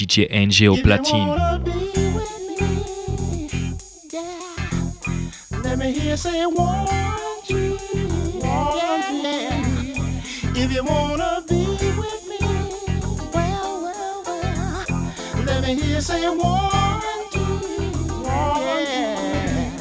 DJ 0.00 0.26
NG 0.30 0.66
au 0.66 0.76
platine. 0.76 1.36
Let 5.62 5.76
me 5.78 5.92
hear 5.92 6.16
say 6.16 6.46
one 6.46 6.86
G, 7.46 7.76
yeah. 8.40 9.52
If 10.56 10.72
you 10.72 10.82
wanna 10.84 11.42
be 11.46 11.66
with 11.98 12.26
me, 12.30 12.38
well, 13.34 13.82
well, 13.82 14.22
well. 14.24 14.86
Let 15.44 15.64
me 15.64 15.74
hear 15.74 16.00
say 16.00 16.26
one 16.30 17.02
G, 17.30 17.38
yeah. 18.24 19.76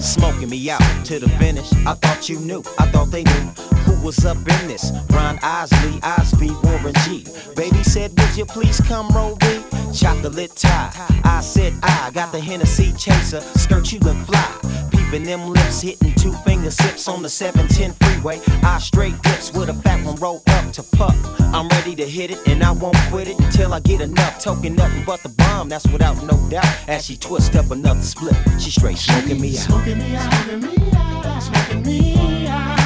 Smoking 0.00 0.48
me 0.48 0.70
out 0.70 0.80
to 1.04 1.18
the 1.18 1.28
finish. 1.38 1.70
I 1.84 1.92
thought 1.92 2.30
you 2.30 2.38
knew. 2.40 2.62
I 2.78 2.86
thought 2.86 3.10
they 3.10 3.24
knew 3.24 3.52
who 3.58 3.65
was 4.06 4.24
up 4.24 4.36
in 4.36 4.68
this. 4.68 4.92
Ron 5.10 5.36
Isley, 5.42 5.98
Osby, 6.04 6.50
Warren 6.62 6.94
G. 7.04 7.26
Baby 7.56 7.82
said, 7.82 8.16
Would 8.16 8.36
you 8.36 8.44
please 8.44 8.80
come 8.80 9.08
roll 9.08 9.36
me? 9.42 9.64
Chocolate 9.92 10.54
tie. 10.54 10.92
I 11.24 11.40
said, 11.40 11.74
I 11.82 12.12
got 12.14 12.30
the 12.30 12.38
Hennessy 12.38 12.92
chaser. 12.92 13.40
Skirt 13.40 13.90
you 13.92 13.98
look 13.98 14.16
fly. 14.18 14.88
Peeping 14.92 15.24
them 15.24 15.48
lips, 15.48 15.80
hitting 15.80 16.14
two 16.14 16.32
finger 16.46 16.70
sips 16.70 17.08
on 17.08 17.20
the 17.20 17.28
710 17.28 17.94
freeway. 17.94 18.40
I 18.62 18.78
straight 18.78 19.20
dips 19.22 19.52
with 19.52 19.70
a 19.70 19.74
fat 19.74 20.04
one 20.06 20.14
roll 20.16 20.40
up 20.46 20.72
to 20.74 20.84
puff. 20.84 21.16
I'm 21.40 21.66
ready 21.70 21.96
to 21.96 22.08
hit 22.08 22.30
it 22.30 22.38
and 22.46 22.62
I 22.62 22.70
won't 22.70 22.96
quit 23.10 23.26
it 23.26 23.40
until 23.40 23.74
I 23.74 23.80
get 23.80 24.00
enough. 24.00 24.38
Token 24.38 24.76
nothing 24.76 25.02
but 25.04 25.20
the 25.24 25.30
bomb, 25.30 25.68
that's 25.68 25.86
without 25.88 26.22
no 26.22 26.38
doubt. 26.48 26.64
As 26.86 27.06
she 27.06 27.16
twist 27.16 27.56
up 27.56 27.72
another 27.72 28.02
split, 28.02 28.36
she 28.60 28.70
straight 28.70 28.98
smoking 28.98 29.40
me 29.40 29.58
out. 29.58 29.64
Smoking 29.64 29.98
me 29.98 30.14
out, 30.14 30.32
smoking 30.32 30.60
me 30.60 30.92
out, 30.94 31.42
smoking 31.42 31.82
me 31.82 32.46
out. 32.46 32.85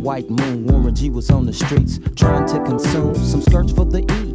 White 0.00 0.28
moon. 0.30 0.66
Warren 0.66 0.94
G 0.94 1.10
was 1.10 1.30
on 1.30 1.46
the 1.46 1.52
streets 1.52 2.00
trying 2.16 2.46
to 2.48 2.62
consume 2.64 3.14
some 3.14 3.42
skirts 3.42 3.72
for 3.72 3.84
the 3.84 4.00
E 4.00 4.29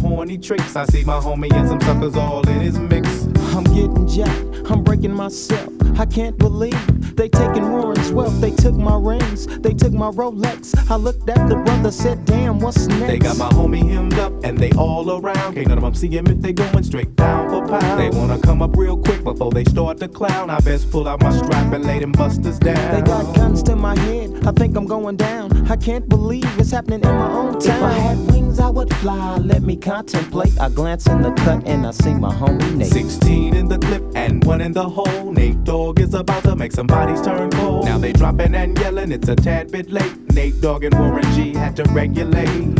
horny 0.00 0.38
tricks. 0.38 0.76
I 0.76 0.84
see 0.86 1.04
my 1.04 1.18
homie 1.18 1.52
and 1.52 1.68
some 1.68 1.80
suckers 1.80 2.16
all 2.16 2.46
in 2.48 2.60
his 2.60 2.78
mix. 2.78 3.26
I'm 3.54 3.64
getting 3.64 4.06
jacked, 4.08 4.70
I'm 4.70 4.82
breaking 4.82 5.14
myself. 5.14 5.72
I 5.98 6.06
can't 6.06 6.38
believe 6.38 7.16
they 7.16 7.28
taking 7.28 7.70
Warren's 7.70 8.10
wealth. 8.12 8.40
They 8.40 8.50
took 8.50 8.74
my 8.74 8.96
rings, 8.96 9.46
they 9.46 9.74
took 9.74 9.92
my 9.92 10.10
Rolex. 10.10 10.74
I 10.90 10.96
looked 10.96 11.28
at 11.28 11.48
the 11.48 11.56
brother, 11.56 11.90
said, 11.90 12.24
damn, 12.24 12.58
what's 12.58 12.86
next? 12.86 13.06
They 13.06 13.18
got 13.18 13.36
my 13.36 13.48
homie 13.50 13.88
hemmed 13.88 14.18
up 14.18 14.32
and 14.44 14.56
they 14.58 14.70
all 14.72 15.10
around. 15.10 15.54
Can't 15.54 15.68
none 15.68 15.78
of 15.78 15.84
them 15.84 15.94
see 15.94 16.08
him 16.08 16.26
if 16.26 16.40
they 16.40 16.52
going 16.52 16.82
straight 16.84 17.14
down 17.16 17.39
pound. 17.70 18.00
They 18.00 18.10
wanna 18.10 18.38
come 18.38 18.62
up 18.62 18.76
real 18.76 18.96
quick 18.96 19.22
before 19.24 19.50
they 19.50 19.64
start 19.64 19.98
to 19.98 20.08
clown. 20.08 20.50
I 20.50 20.60
best 20.60 20.90
pull 20.90 21.06
out 21.08 21.22
my 21.22 21.30
strap 21.36 21.72
and 21.72 21.84
lay 21.84 21.98
them 21.98 22.12
busters 22.12 22.58
down. 22.58 22.94
They 22.94 23.02
got 23.02 23.34
guns 23.34 23.62
to 23.64 23.76
my 23.76 23.98
head. 23.98 24.46
I 24.46 24.52
think 24.52 24.76
I'm 24.76 24.86
going 24.86 25.16
down. 25.16 25.70
I 25.70 25.76
can't 25.76 26.08
believe 26.08 26.46
it's 26.58 26.70
happening 26.70 27.00
in 27.00 27.14
my 27.14 27.30
own 27.30 27.60
town. 27.60 27.76
If 27.76 27.82
I 27.82 27.92
had 27.92 28.18
wings, 28.32 28.58
I 28.58 28.68
would 28.68 28.92
fly. 28.96 29.38
Let 29.38 29.62
me 29.62 29.76
contemplate. 29.76 30.58
I 30.60 30.68
glance 30.68 31.06
in 31.06 31.22
the 31.22 31.32
cut 31.32 31.66
and 31.66 31.86
I 31.86 31.92
see 31.92 32.14
my 32.14 32.32
homie 32.32 32.76
Nate. 32.76 32.88
16 32.88 33.54
in 33.54 33.68
the 33.68 33.78
clip 33.78 34.02
and 34.14 34.44
one 34.44 34.60
in 34.60 34.72
the 34.72 34.88
hole. 34.88 35.32
Nate 35.32 35.62
Dogg 35.64 36.00
is 36.00 36.14
about 36.14 36.42
to 36.44 36.56
make 36.56 36.72
some 36.72 36.86
bodies 36.86 37.22
turn 37.22 37.50
cold. 37.50 37.84
Now 37.84 37.98
they 37.98 38.12
dropping 38.12 38.54
and 38.54 38.78
yelling, 38.78 39.12
it's 39.12 39.28
a 39.28 39.36
tad 39.36 39.70
bit 39.70 39.90
late. 39.90 40.32
Nate 40.32 40.60
Dogg 40.60 40.84
and 40.84 40.98
Warren 40.98 41.30
G 41.34 41.54
had 41.54 41.76
to 41.76 41.84
regulate. 41.92 42.74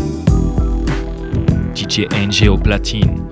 DJ 1.74 2.08
NG 2.12 2.48
au 2.48 2.58
platine. 2.58 3.30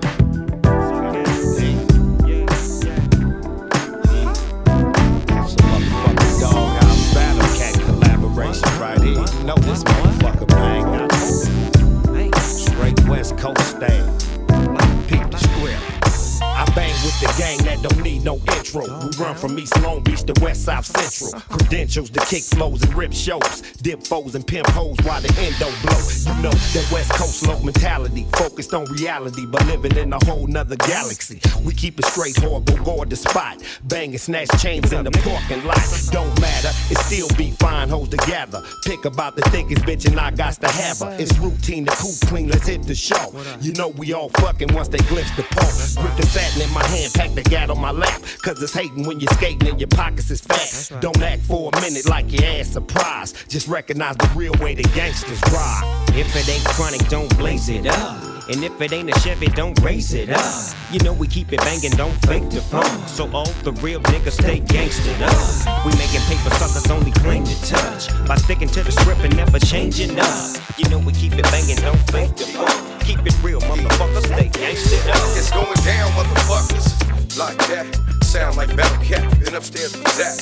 Gang 17.49 17.65
that 17.65 17.81
don't 17.81 18.03
need 18.03 18.23
no 18.23 18.48
We 18.59 19.23
run 19.23 19.35
from 19.35 19.57
East 19.57 19.81
Long 19.81 20.03
Beach 20.03 20.23
to 20.23 20.33
West 20.41 20.65
South 20.65 20.85
Central. 20.85 21.41
Credentials 21.49 22.09
to 22.09 22.19
kick 22.25 22.43
flows 22.43 22.83
and 22.83 22.93
rip 22.93 23.13
shows. 23.13 23.61
Dip 23.81 24.03
foes 24.03 24.35
and 24.35 24.45
pimp 24.45 24.67
hoes 24.67 24.97
while 25.03 25.21
the 25.21 25.33
endo 25.39 25.71
blow. 25.81 26.35
You 26.35 26.43
know 26.43 26.51
that 26.51 26.89
West 26.91 27.11
Coast 27.13 27.47
low 27.47 27.57
mentality. 27.61 28.27
Focused 28.33 28.73
on 28.73 28.83
reality, 28.85 29.45
but 29.45 29.65
living 29.65 29.95
in 29.95 30.11
a 30.11 30.25
whole 30.25 30.45
nother 30.45 30.75
galaxy. 30.75 31.39
We 31.63 31.73
keep 31.73 31.99
it 31.99 32.05
straight 32.05 32.35
go 32.41 32.59
guard 32.83 33.09
the 33.09 33.15
spot. 33.15 33.63
Bang 33.85 34.11
and 34.11 34.19
snatch 34.19 34.49
chains 34.61 34.91
in 34.91 35.05
the 35.05 35.11
parking 35.11 35.65
lot. 35.65 35.79
Don't 36.11 36.39
matter, 36.41 36.69
it 36.91 36.97
still 36.99 37.29
be 37.37 37.51
fine 37.51 37.87
hoes 37.87 38.09
together. 38.09 38.61
Pick 38.85 39.05
about 39.05 39.37
the 39.37 39.41
thickest 39.49 39.83
bitch 39.83 40.05
and 40.05 40.19
I 40.19 40.31
got 40.31 40.53
to 40.55 40.67
have 40.67 40.99
her. 40.99 41.15
It's 41.17 41.37
routine 41.39 41.85
to 41.85 41.91
cool 41.95 42.13
clean, 42.27 42.49
let's 42.49 42.67
hit 42.67 42.83
the 42.83 42.95
show. 42.95 43.33
You 43.61 43.71
know 43.73 43.87
we 43.87 44.11
all 44.11 44.29
fucking 44.29 44.73
once 44.73 44.89
they 44.89 44.99
glimpse 45.07 45.31
the 45.37 45.43
pole. 45.43 46.03
Grip 46.03 46.17
the 46.17 46.25
satin 46.27 46.61
in 46.61 46.73
my 46.73 46.85
hand, 46.87 47.13
pack 47.13 47.33
the 47.33 47.43
gat 47.43 47.69
on 47.69 47.79
my 47.79 47.91
lap. 47.91 48.21
Cause 48.49 48.63
it's 48.63 48.73
hating 48.73 49.05
when 49.05 49.19
you're 49.19 49.31
skating 49.33 49.69
and 49.69 49.79
your 49.79 49.89
pockets 49.89 50.31
is 50.31 50.41
fat. 50.41 51.01
Don't 51.01 51.21
act 51.21 51.43
for 51.43 51.69
a 51.71 51.81
minute 51.81 52.09
like 52.09 52.31
your 52.31 52.43
ass 52.45 52.69
surprised. 52.69 53.47
Just 53.47 53.67
recognize 53.67 54.17
the 54.17 54.27
real 54.35 54.53
way 54.59 54.73
the 54.73 54.81
gangsters 54.95 55.39
ride. 55.53 56.07
If 56.15 56.35
it 56.35 56.49
ain't 56.49 56.65
chronic, 56.65 57.07
don't 57.09 57.29
blaze 57.37 57.69
it 57.69 57.85
up. 57.85 58.17
And 58.49 58.63
if 58.63 58.81
it 58.81 58.91
ain't 58.91 59.15
a 59.15 59.19
Chevy, 59.19 59.49
don't 59.49 59.79
raise 59.83 60.15
it 60.15 60.31
up. 60.31 60.65
You 60.91 60.97
know 61.01 61.13
we 61.13 61.27
keep 61.27 61.53
it 61.53 61.59
banging, 61.59 61.91
don't 61.91 62.15
fake 62.25 62.49
the 62.49 62.59
funk. 62.59 63.07
So 63.07 63.29
all 63.33 63.45
the 63.61 63.71
real 63.83 64.01
niggas 64.01 64.41
stay 64.41 64.61
gangstered 64.61 65.21
up. 65.21 65.85
We 65.85 65.91
making 65.99 66.21
paper 66.21 66.49
suckers 66.55 66.89
only 66.89 67.11
claim 67.21 67.43
to 67.43 67.65
touch. 67.67 68.09
By 68.27 68.37
sticking 68.37 68.69
to 68.69 68.81
the 68.81 68.91
script 68.91 69.21
and 69.21 69.37
never 69.37 69.59
changing 69.59 70.19
up. 70.19 70.57
You 70.75 70.89
know 70.89 70.97
we 70.97 71.13
keep 71.13 71.33
it 71.33 71.43
banging, 71.53 71.77
don't 71.85 72.01
fake 72.09 72.35
the 72.35 72.45
funk. 72.45 73.01
Keep 73.03 73.27
it 73.27 73.43
real, 73.43 73.61
motherfuckers, 73.61 74.25
stay 74.25 74.49
gangstered 74.49 75.07
up. 75.07 75.37
It's 75.37 75.51
going 75.51 75.85
down, 75.85 76.09
motherfuckers. 76.13 77.37
Like 77.37 77.59
that. 77.67 78.08
Sound 78.29 78.57
like 78.57 78.69
Battlecat 78.69 79.47
and 79.47 79.55
upstairs 79.55 79.97
with 79.97 80.07
Zach. 80.09 80.37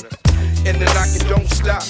And 0.68 0.76
the 0.76 0.84
knocking 0.92 1.26
don't 1.30 1.48
stop. 1.48 1.84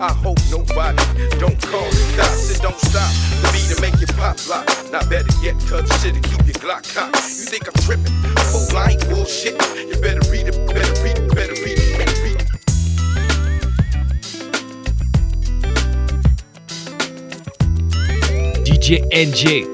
I 0.00 0.10
hope 0.10 0.38
nobody 0.50 0.96
don't 1.38 1.60
call 1.60 1.84
the 1.90 2.14
cops. 2.16 2.56
It 2.56 2.62
don't 2.62 2.80
stop. 2.80 3.12
The 3.42 3.50
beat 3.52 3.68
to 3.68 3.82
make 3.82 4.00
you 4.00 4.06
pop 4.16 4.38
lock. 4.48 4.66
Not 4.90 5.10
better 5.10 5.28
yet, 5.42 5.52
cuz 5.68 5.84
shit'll 6.00 6.22
keep 6.22 6.46
your 6.46 6.56
Glock 6.56 6.88
cocked. 6.94 7.16
You 7.36 7.44
think 7.44 7.68
I'm 7.68 7.74
tripping? 7.84 8.14
Fool, 8.48 8.78
I 8.78 8.92
ain't 8.92 9.06
bullshit. 9.10 9.52
You 9.76 10.00
better 10.00 10.24
read 10.30 10.48
it, 10.48 10.56
better 10.72 10.94
read 11.04 11.18
it, 11.18 11.28
better 11.34 11.52
read 11.60 11.76
it, 11.76 11.98
better 11.98 12.16
read 12.24 12.40
it. 12.40 12.48
DJ 18.64 19.04
NG. 19.12 19.68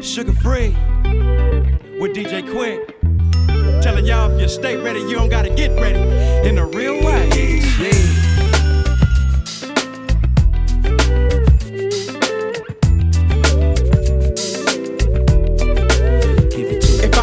Sugar 0.00 0.34
free 0.34 0.76
with 2.00 2.16
DJ 2.16 2.42
Quik. 2.42 3.82
Telling 3.82 4.06
y'all 4.06 4.30
if 4.30 4.40
you 4.40 4.48
stay 4.48 4.76
ready, 4.76 5.00
you 5.00 5.14
don't 5.14 5.28
gotta 5.28 5.50
get 5.50 5.78
ready 5.78 6.00
in 6.48 6.56
a 6.56 6.64
real 6.66 6.94
way. 7.04 7.28
Yeah. 7.78 8.20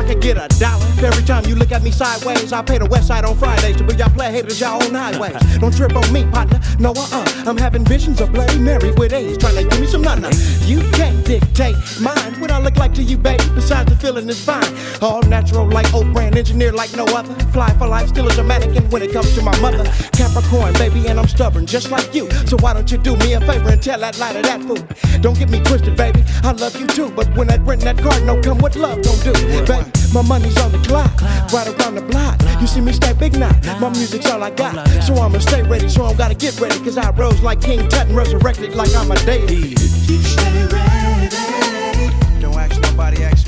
I 0.09 0.13
get 0.13 0.37
a 0.37 0.47
dollar 0.59 0.87
every 1.03 1.23
time 1.23 1.45
you 1.45 1.55
look 1.55 1.71
at 1.71 1.83
me 1.83 1.91
sideways, 1.91 2.53
I 2.53 2.61
pay 2.61 2.77
the 2.77 2.85
west 2.85 3.07
side 3.07 3.25
on 3.25 3.37
Fridays 3.37 3.77
to 3.77 3.83
be 3.83 3.93
y'all 3.95 4.09
play 4.09 4.31
haters 4.31 4.59
y'all 4.59 4.81
own 4.83 4.93
highways. 4.93 5.35
Don't 5.57 5.75
trip 5.75 5.95
on 5.95 6.11
me, 6.13 6.25
partner. 6.27 6.59
No, 6.79 6.91
uh 6.91 7.07
uh. 7.11 7.43
I'm 7.45 7.57
having 7.57 7.83
visions 7.83 8.21
of 8.21 8.31
Bloody 8.31 8.57
Mary 8.57 8.91
with 8.91 9.13
A's 9.13 9.37
trying 9.37 9.55
to 9.55 9.63
give 9.63 9.79
me 9.79 9.87
some 9.87 10.01
nana. 10.01 10.29
You 10.61 10.79
can't 10.91 11.25
dictate 11.25 11.75
mine. 12.01 12.36
What 12.47 12.55
I 12.55 12.59
look 12.61 12.77
like 12.77 12.93
to 12.93 13.03
you, 13.03 13.17
baby, 13.17 13.43
besides 13.55 13.91
the 13.91 13.97
feeling 13.97 14.29
is 14.29 14.39
fine. 14.39 14.73
All 15.01 15.21
natural, 15.23 15.67
like 15.67 15.93
old 15.93 16.13
brand 16.13 16.37
engineer, 16.37 16.71
like 16.71 16.95
no 16.95 17.03
other. 17.03 17.33
Fly 17.51 17.73
for 17.73 17.87
life, 17.87 18.07
still 18.07 18.25
as 18.29 18.35
dramatic, 18.35 18.73
and 18.73 18.89
when 18.89 19.01
it 19.01 19.11
comes 19.11 19.35
to 19.35 19.41
my 19.41 19.51
mother. 19.59 19.83
Capricorn, 20.13 20.71
baby, 20.75 21.09
and 21.09 21.19
I'm 21.19 21.27
stubborn, 21.27 21.65
just 21.65 21.91
like 21.91 22.15
you. 22.15 22.31
So 22.47 22.55
why 22.61 22.73
don't 22.73 22.89
you 22.89 22.99
do 22.99 23.17
me 23.17 23.33
a 23.33 23.41
favor 23.41 23.67
and 23.67 23.83
tell 23.83 23.99
that 23.99 24.17
lie 24.17 24.31
to 24.31 24.41
that 24.43 24.61
fool? 24.61 24.79
Don't 25.19 25.37
get 25.37 25.49
me 25.49 25.59
twisted, 25.59 25.97
baby. 25.97 26.23
I 26.41 26.53
love 26.53 26.79
you 26.79 26.87
too, 26.87 27.11
but 27.11 27.27
when 27.35 27.47
that 27.47 27.59
rent 27.63 27.81
that 27.81 27.97
card 27.97 28.23
no 28.23 28.41
come, 28.41 28.59
what 28.59 28.77
love 28.77 29.01
don't 29.01 29.21
do, 29.25 29.33
baby? 29.33 29.91
My 30.13 30.21
money's 30.21 30.57
on 30.57 30.71
the 30.71 30.79
clock, 30.87 31.21
right 31.51 31.67
around 31.67 31.95
the 31.95 32.01
block. 32.03 32.39
You 32.61 32.67
see 32.67 32.79
me 32.79 32.93
stay 32.93 33.11
big 33.11 33.37
now. 33.37 33.51
My 33.81 33.89
music's 33.89 34.25
all 34.31 34.41
I 34.41 34.51
got, 34.51 34.87
so 35.03 35.15
I'ma 35.15 35.39
stay 35.39 35.63
ready. 35.63 35.89
So 35.89 36.05
I'm 36.05 36.15
gotta 36.15 36.33
get 36.33 36.57
ready, 36.61 36.79
cause 36.79 36.97
I 36.97 37.11
rose 37.11 37.41
like 37.41 37.59
King 37.59 37.89
Tut 37.89 38.07
and 38.07 38.15
resurrected 38.15 38.73
like 38.73 38.95
I'm 38.95 39.11
a 39.11 39.15
deity. 39.25 39.75
Don't 40.07 40.23
ask 40.23 40.55
nobody, 40.55 41.27
ask 41.27 41.66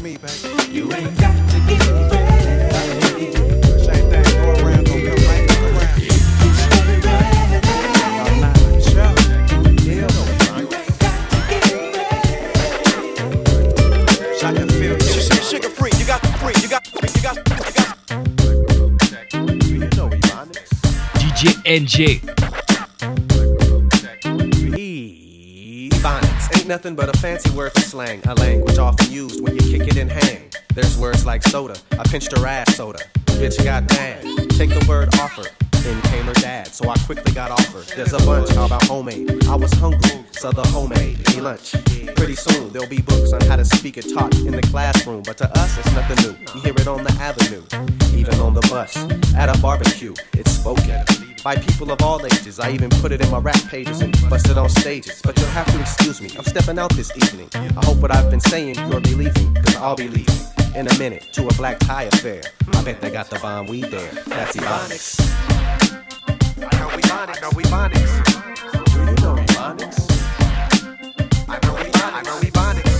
me, 0.09 0.17
baby. 0.17 0.73
You 0.73 0.91
ain't 0.93 1.17
got 1.19 1.35
to 1.49 1.59
get 1.67 1.79
ready. 1.89 3.31
Same 3.85 4.09
thing, 4.09 4.23
go 4.41 4.49
around, 4.63 4.85
go 4.85 4.93
come 5.05 5.21
right 5.29 5.45
around. 5.61 5.99
All 8.19 8.35
night, 8.41 8.57
for 8.57 8.81
sure. 8.89 9.15
Yeah. 9.85 10.07
So 14.37 14.43
I 14.47 14.49
can 14.53 14.69
feel 14.69 14.95
you. 14.97 14.99
Sugar 15.49 15.69
free, 15.69 15.91
you 15.97 16.05
got 16.05 16.21
free, 16.39 16.53
you 16.61 16.69
got 16.69 16.87
free, 16.87 17.09
you 17.15 17.21
got 17.21 17.35
you 17.37 17.73
got. 17.73 17.97
You 19.65 19.79
know 19.95 20.07
we 20.07 20.17
bonded. 20.17 20.67
DJ 21.19 21.41
NJ. 21.65 22.38
Nothing 26.69 26.93
but 26.93 27.09
a 27.09 27.17
fancy 27.17 27.49
word 27.49 27.71
for 27.73 27.81
slang, 27.81 28.21
a 28.27 28.35
language 28.35 28.77
often 28.77 29.11
used 29.11 29.41
when 29.41 29.55
you 29.55 29.61
kick 29.61 29.87
it 29.87 29.97
and 29.97 30.11
hang. 30.11 30.51
There's 30.75 30.95
words 30.99 31.25
like 31.25 31.41
soda, 31.41 31.75
I 31.93 32.03
pinched 32.03 32.37
her 32.37 32.45
ass 32.45 32.75
soda. 32.75 32.99
Bitch 33.25 33.61
got 33.63 33.89
mad, 33.89 34.21
take 34.51 34.69
the 34.69 34.85
word 34.87 35.09
offer. 35.15 35.49
In 35.85 36.01
came 36.03 36.25
her 36.25 36.33
dad, 36.33 36.67
so 36.67 36.89
I 36.89 36.97
quickly 36.99 37.31
got 37.33 37.51
offered. 37.51 37.87
There's 37.95 38.13
a 38.13 38.17
bunch, 38.19 38.49
how 38.51 38.65
about 38.65 38.83
homemade? 38.83 39.45
I 39.47 39.55
was 39.55 39.71
hungry, 39.73 40.23
so 40.31 40.51
the 40.51 40.67
homemade, 40.67 41.17
me 41.29 41.41
lunch. 41.41 41.71
Pretty 42.15 42.35
soon 42.35 42.71
there'll 42.71 42.89
be 42.89 43.01
books 43.01 43.31
on 43.33 43.41
how 43.41 43.55
to 43.55 43.65
speak 43.65 43.97
it 43.97 44.13
talk 44.13 44.33
in 44.35 44.51
the 44.51 44.61
classroom, 44.63 45.23
but 45.23 45.37
to 45.37 45.49
us 45.57 45.77
it's 45.77 45.91
nothing 45.93 46.17
new. 46.25 46.37
You 46.53 46.61
hear 46.61 46.73
it 46.73 46.87
on 46.87 47.03
the 47.03 47.13
avenue, 47.13 47.63
even 48.17 48.35
on 48.41 48.53
the 48.53 48.61
bus, 48.69 48.95
at 49.35 49.55
a 49.55 49.59
barbecue, 49.61 50.13
it's 50.33 50.51
spoken 50.51 51.03
by 51.43 51.55
people 51.55 51.91
of 51.91 52.01
all 52.01 52.23
ages. 52.25 52.59
I 52.59 52.71
even 52.71 52.89
put 52.89 53.11
it 53.11 53.21
in 53.21 53.31
my 53.31 53.39
rap 53.39 53.61
pages 53.69 54.01
and 54.01 54.11
busted 54.29 54.57
on 54.57 54.69
stages. 54.69 55.21
But 55.21 55.37
you'll 55.39 55.47
have 55.49 55.65
to 55.71 55.79
excuse 55.79 56.21
me, 56.21 56.29
I'm 56.37 56.43
stepping 56.43 56.77
out 56.77 56.91
this 56.93 57.15
evening. 57.15 57.49
I 57.53 57.85
hope 57.85 57.97
what 57.97 58.13
I've 58.13 58.29
been 58.29 58.41
saying 58.41 58.75
you're 58.75 59.01
believing, 59.01 59.55
cause 59.55 59.75
I'll 59.77 59.95
be 59.95 60.09
leaving 60.09 60.58
in 60.75 60.87
a 60.87 60.97
minute 60.97 61.27
to 61.33 61.47
a 61.47 61.53
black 61.53 61.79
tie 61.79 62.03
affair. 62.03 62.41
I 62.73 62.83
bet 62.83 63.01
they 63.01 63.09
got 63.09 63.29
the 63.29 63.39
bomb 63.39 63.67
weed 63.67 63.85
there. 63.85 64.11
That's 64.27 64.55
Ebonics. 64.55 65.19
I 66.57 66.79
know 66.79 66.89
Ebonics, 66.89 67.37
I 67.37 67.41
know 67.41 67.49
Ebonics. 67.51 68.13
Do 68.93 68.99
you 68.99 69.05
know 69.05 69.35
Ebonics? 69.43 69.99
I 71.49 71.59
know 71.65 71.75
Ebonics, 71.75 72.13
I 72.13 72.21
know 72.23 72.39
Ebonics. 72.39 72.99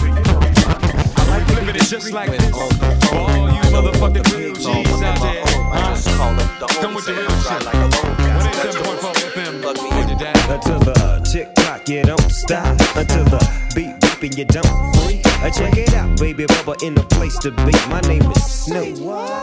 Do 0.00 0.06
you 0.06 0.12
know 0.14 0.40
Ebonics? 0.40 1.18
I 1.18 1.20
like 1.28 1.46
to 1.46 1.68
it 1.76 1.82
just 1.88 2.12
like 2.12 2.30
this. 2.30 2.50
For 2.50 3.14
all 3.14 3.50
you 3.50 3.60
motherfucking 3.74 4.36
real 4.36 4.54
G's 4.54 5.02
out 5.02 5.20
there. 5.20 5.44
home. 5.46 5.94
Just 5.94 6.08
call 6.16 6.34
them 6.34 6.48
the 6.60 6.66
Come 6.80 6.94
with 6.94 7.06
the 7.06 7.12
real 7.14 7.30
shit. 7.30 7.64
like 7.64 7.74
a 7.74 7.78
bone 7.78 8.16
cat. 8.16 8.54
187.4 8.54 9.14
FM. 9.32 9.62
Plug 9.62 9.76
me 9.76 9.90
Hold 9.90 10.02
in. 10.02 10.08
your 10.10 10.18
dad. 10.18 10.50
Until 10.50 10.78
the 10.80 11.28
tick 11.30 11.54
tock, 11.56 11.88
you 11.88 12.02
don't 12.04 12.30
stop. 12.30 12.78
Until 12.96 13.24
the 13.24 13.72
beat 13.74 14.05
beeping, 14.16 14.36
you 14.36 14.44
don't 14.44 14.66
free. 14.96 15.22
Check 15.52 15.76
it 15.76 15.94
out, 15.94 16.18
baby, 16.18 16.44
Bubba 16.44 16.82
in 16.82 16.94
the 16.94 17.02
place 17.02 17.38
to 17.38 17.50
be. 17.50 17.72
My 17.88 18.00
name 18.08 18.22
is 18.32 18.44
Snoop, 18.44 18.96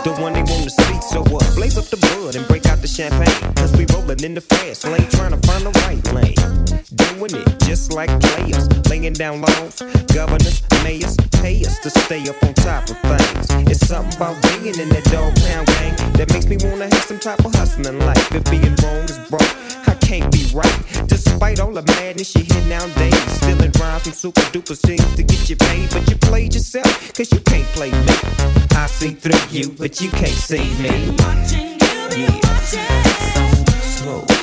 the 0.03 0.13
one 0.19 0.33
they 0.33 0.43
wanna 0.43 0.69
see. 0.69 1.01
So 1.01 1.21
uh, 1.21 1.55
blaze 1.55 1.77
up 1.77 1.85
the 1.85 1.97
bud 1.97 2.35
and 2.35 2.45
break 2.47 2.65
out 2.65 2.81
the 2.81 2.87
champagne. 2.87 3.53
Cause 3.55 3.71
we 3.77 3.85
rolling 3.93 4.21
in 4.23 4.33
the 4.33 4.41
fast 4.41 4.85
lane, 4.85 5.07
trying 5.11 5.31
to 5.31 5.47
find 5.47 5.65
the 5.65 5.71
right 5.87 6.03
lane. 6.11 6.35
Doing 6.95 7.41
it 7.41 7.59
just 7.63 7.93
like 7.93 8.09
players, 8.19 8.67
laying 8.89 9.13
down 9.13 9.41
laws. 9.41 9.81
Governors, 10.13 10.61
mayors, 10.83 11.15
pay 11.41 11.63
us 11.63 11.79
to 11.79 11.89
stay 11.89 12.27
up 12.27 12.41
on 12.43 12.53
top 12.55 12.89
of 12.89 12.99
things. 12.99 13.71
It's 13.71 13.87
something 13.87 14.15
about 14.17 14.35
being 14.43 14.75
in 14.75 14.89
that 14.89 15.05
dog 15.05 15.31
pound 15.47 15.67
gang 15.67 15.95
that 16.19 16.33
makes 16.33 16.47
me 16.47 16.57
wanna 16.67 16.85
have 16.85 17.03
some 17.03 17.19
type 17.19 17.45
of 17.45 17.53
hustling 17.55 17.99
life. 17.99 18.35
If 18.35 18.43
being 18.51 18.75
wrong 18.83 19.07
is 19.07 19.19
broke, 19.29 19.55
I 19.87 19.95
can't 20.03 20.29
be 20.33 20.51
right. 20.53 20.79
Despite 21.07 21.59
all 21.61 21.71
the 21.71 21.83
madness 21.95 22.35
you 22.35 22.43
hear 22.43 22.65
nowadays, 22.65 23.23
stealing 23.39 23.71
rhymes 23.79 24.03
from 24.03 24.13
super 24.13 24.41
duper 24.51 24.62
singers 24.71 25.15
to 25.15 25.23
get 25.23 25.49
you 25.49 25.55
paid, 25.55 25.89
but 25.89 26.09
you 26.09 26.15
played 26.15 26.53
yourself, 26.53 27.13
cause 27.13 27.31
you 27.31 27.39
can't 27.41 27.67
play 27.75 27.91
me. 27.91 28.15
I 28.71 28.87
see 28.87 29.11
through 29.11 29.39
you, 29.49 29.69
but 29.69 29.99
you 30.01 30.09
can't 30.09 30.29
see 30.29 30.63
me. 30.81 31.15
Yeah. 32.15 33.03
Slow. 33.81 34.42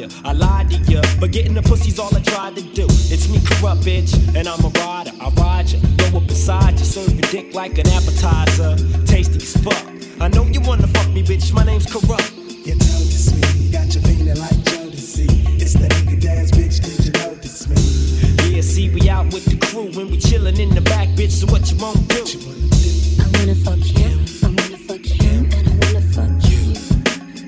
You, 0.00 0.08
I 0.24 0.32
lied 0.32 0.70
to 0.70 0.78
you. 0.90 1.02
But 1.20 1.30
getting 1.30 1.52
the 1.52 1.60
pussy's 1.60 1.98
all 1.98 2.14
I 2.16 2.20
tried 2.20 2.56
to 2.56 2.62
do. 2.62 2.86
It's 3.12 3.28
me, 3.28 3.36
Kurupt 3.36 3.84
bitch, 3.84 4.16
and 4.34 4.48
I'm 4.48 4.64
a 4.64 4.68
rider. 4.80 5.12
I 5.20 5.28
ride 5.36 5.68
you, 5.68 5.78
go 5.98 6.16
up 6.16 6.26
beside 6.26 6.78
you, 6.78 6.86
serve 6.86 7.12
your 7.12 7.28
dick 7.28 7.54
like 7.54 7.76
an 7.76 7.86
appetizer. 7.88 8.76
Tasty 9.04 9.36
as 9.36 9.56
fuck. 9.58 9.84
I 10.18 10.28
know 10.28 10.44
you 10.44 10.62
wanna 10.62 10.86
fuck 10.86 11.08
me, 11.08 11.22
bitch. 11.22 11.52
My 11.52 11.64
name's 11.64 11.84
Kurupt. 11.84 12.32
You 12.64 12.76
notice 12.76 13.28
me, 13.34 13.70
got 13.70 13.92
your 13.92 14.02
feeling 14.04 14.40
like 14.40 14.56
Jodeci. 14.64 15.60
It's 15.60 15.74
the 15.74 15.88
nigga 15.88 16.18
dance, 16.18 16.50
bitch. 16.50 16.80
Did 16.80 17.04
you 17.04 17.12
notice 17.20 17.68
me? 17.68 18.56
Yeah, 18.56 18.62
see, 18.62 18.88
we 18.88 19.06
out 19.10 19.26
with 19.34 19.44
the 19.44 19.58
crew 19.66 19.88
and 20.00 20.10
we 20.10 20.16
chillin' 20.16 20.58
in 20.58 20.70
the 20.74 20.80
back, 20.80 21.08
bitch. 21.08 21.32
So 21.32 21.46
what 21.52 21.70
you 21.70 21.76
won't 21.76 22.08
do? 22.08 22.24
I 23.20 23.28
wanna 23.36 23.54
fuck 23.54 23.84
him, 23.84 24.24
I 24.44 24.48
wanna 24.48 24.78
fuck 24.78 25.04
him, 25.04 25.44
and 25.52 25.68
I 25.68 25.92
wanna 25.92 26.00
fuck 26.16 26.50
you. 26.50 26.74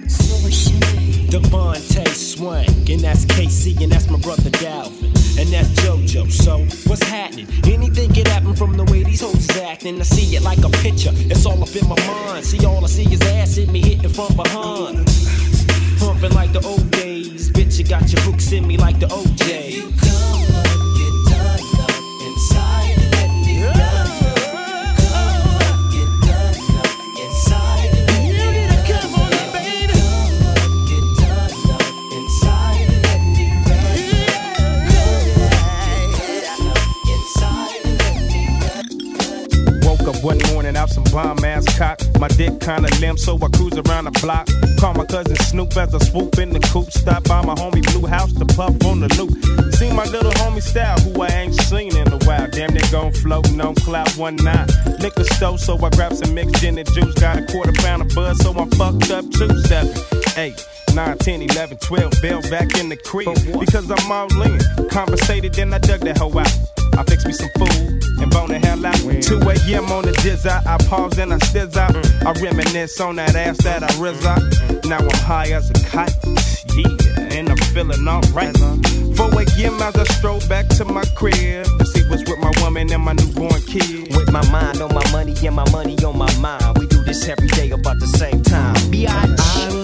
So 0.07 0.35
what's 0.45 0.69
your 0.69 0.81
name? 0.81 1.31
DeVante 1.33 2.12
And 2.43 2.99
that's 2.99 3.25
K-Ci, 3.25 3.77
and 3.85 3.93
that's 3.93 4.11
my 4.11 4.19
brother 4.19 4.51
Dalvin, 4.51 5.05
and 5.39 5.49
that's 5.51 5.69
JoJo. 5.81 6.29
So 6.29 6.59
what's 6.91 7.03
happening? 7.05 7.47
Anything 7.67 8.13
can 8.13 8.27
happen 8.27 8.57
from 8.57 8.77
the 8.77 8.83
way 8.87 9.05
these 9.05 9.21
hoes 9.21 9.49
is 9.49 9.57
acting. 9.59 10.01
I 10.01 10.03
see 10.03 10.35
it 10.35 10.43
like 10.43 10.59
a 10.59 10.69
picture, 10.83 11.13
it's 11.15 11.47
all 11.47 11.63
up 11.63 11.75
in 11.77 11.89
my 11.89 11.95
mind. 12.05 12.45
See, 12.45 12.67
all 12.67 12.85
I 12.85 12.89
see 12.89 13.05
is 13.05 13.23
ass 13.23 13.55
hit 13.55 13.71
me 13.71 13.81
hitting 13.81 14.11
from 14.11 14.35
behind. 14.35 15.07
Pumping 16.01 16.35
like 16.35 16.53
the 16.53 16.61
old 16.67 16.91
days, 16.91 17.49
bitch. 17.49 17.79
You 17.79 17.85
got 17.85 18.13
your 18.13 18.21
hooks 18.23 18.51
in 18.51 18.67
me 18.67 18.77
like 18.77 18.99
the 18.99 19.07
OJ. 19.07 20.82
Bomb 41.13 41.45
ass 41.45 41.65
cock. 41.79 42.01
My 42.19 42.29
dick 42.29 42.59
kinda 42.61 42.89
limp, 43.01 43.19
so 43.19 43.37
I 43.37 43.49
cruise 43.49 43.77
around 43.77 44.05
the 44.05 44.11
block. 44.23 44.49
Call 44.81 44.95
my 44.95 45.05
cousin 45.05 45.37
Snoop 45.37 45.77
as 45.77 45.95
I 45.95 45.99
swoop 45.99 46.39
in 46.39 46.51
the 46.51 46.61
coupe. 46.61 46.91
Stop 46.91 47.25
by 47.25 47.45
my 47.45 47.55
homie 47.55 47.85
Blue 47.93 48.07
House 48.09 48.33
to 48.33 48.47
puff 48.47 48.75
on 48.87 49.01
the 49.01 49.09
loop. 49.19 49.33
See 49.75 49.93
my 49.93 50.05
little 50.07 50.33
homie 50.33 50.63
style, 50.63 50.99
who 51.01 51.23
I 51.23 51.29
ain't 51.29 51.55
seen 51.55 51.95
in 51.97 52.09
a 52.13 52.19
while. 52.27 52.49
Damn, 52.49 52.75
they 52.75 52.87
gon' 52.91 53.13
floating 53.13 53.61
on 53.61 53.75
cloud 53.77 54.15
one 54.17 54.37
nine. 54.37 54.67
Liquor 54.99 55.25
store, 55.25 55.59
so 55.59 55.77
I 55.85 55.91
grab 55.91 56.15
some 56.15 56.35
mixed 56.35 56.57
gin 56.57 56.79
and 56.79 56.91
juice. 56.93 57.15
Got 57.15 57.39
a 57.39 57.43
quarter 57.47 57.73
pound 57.73 58.03
of 58.03 58.09
buzz, 58.15 58.39
so 58.39 58.53
I'm 58.53 58.71
fucked 58.71 59.11
up 59.11 59.25
two 59.31 59.51
seven 59.69 59.95
eight. 60.37 60.67
9, 60.95 61.17
10, 61.17 61.43
11, 61.43 61.79
12, 61.79 62.13
Bill 62.21 62.43
back 62.51 62.77
in 62.77 62.91
the 62.91 62.97
crib. 62.97 63.35
Because 63.59 63.91
I'm 63.91 64.13
all 64.13 64.43
in. 64.43 64.61
Conversated, 64.91 65.55
then 65.55 65.73
I 65.73 65.79
dug 65.79 66.01
that 66.01 66.19
hoe 66.19 66.39
out. 66.39 66.82
I 66.99 67.05
fix 67.05 67.25
me 67.25 67.33
some 67.33 67.51
food 67.57 68.03
and 68.21 68.31
bone 68.31 68.49
the 68.49 68.59
hell 68.59 68.85
out. 68.87 68.97
2 68.97 69.37
a.m. 69.39 69.91
on 69.91 70.05
the 70.05 70.13
jizz 70.23 70.47
out. 70.47 70.67
I 70.67 70.77
pause 70.89 71.19
and 71.19 71.33
I 71.33 71.39
stiz 71.39 71.77
out. 71.77 71.93
Mm. 71.93 72.27
I 72.27 72.41
reminisce 72.41 73.01
on 73.01 73.17
that 73.17 73.35
ass 73.35 73.59
that 73.65 73.83
I 73.83 73.89
rizz 73.93 74.25
out. 74.25 74.41
Mm. 74.41 74.89
Now 74.89 74.99
I'm 74.99 75.19
high 75.25 75.51
as 75.53 75.71
a 75.71 75.75
kite. 75.89 76.15
Yeah, 76.75 77.37
and 77.37 77.51
I'm 77.51 77.57
feeling 77.75 78.07
alright. 78.07 78.57
4 78.57 79.27
a.m. 79.43 79.83
as 79.83 79.97
I 79.97 80.05
stroll 80.05 80.41
back 80.49 80.69
to 80.69 80.85
my 80.85 81.05
crib 81.17 81.67
to 81.79 81.87
see 81.87 82.03
what's 82.09 82.29
with 82.29 82.39
my 82.39 82.53
woman 82.63 82.93
and 82.93 83.03
my 83.03 83.13
newborn 83.13 83.61
kid. 83.63 84.15
With 84.17 84.31
my 84.31 84.45
mind 84.51 84.81
on 84.81 84.95
my 84.95 85.11
money 85.13 85.35
and 85.47 85.57
my 85.57 85.69
money 85.71 85.97
on 86.05 86.17
my 86.17 86.33
mind. 86.39 86.79
We 86.79 86.87
do 86.87 87.03
this 87.05 87.29
every 87.29 87.49
day 87.49 87.71
about 87.71 87.99
the 87.99 88.07
same 88.07 88.43
time. 88.43 88.75
Biatch. 88.91 89.82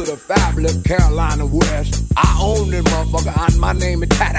To 0.00 0.06
the 0.06 0.16
fabulous 0.16 0.80
Carolina 0.80 1.44
West. 1.44 2.04
I 2.16 2.38
own 2.40 2.70
this 2.70 2.82
motherfucker, 2.84 3.36
and 3.36 3.60
my 3.60 3.74
name 3.74 4.02
is 4.02 4.08
Tat 4.08 4.32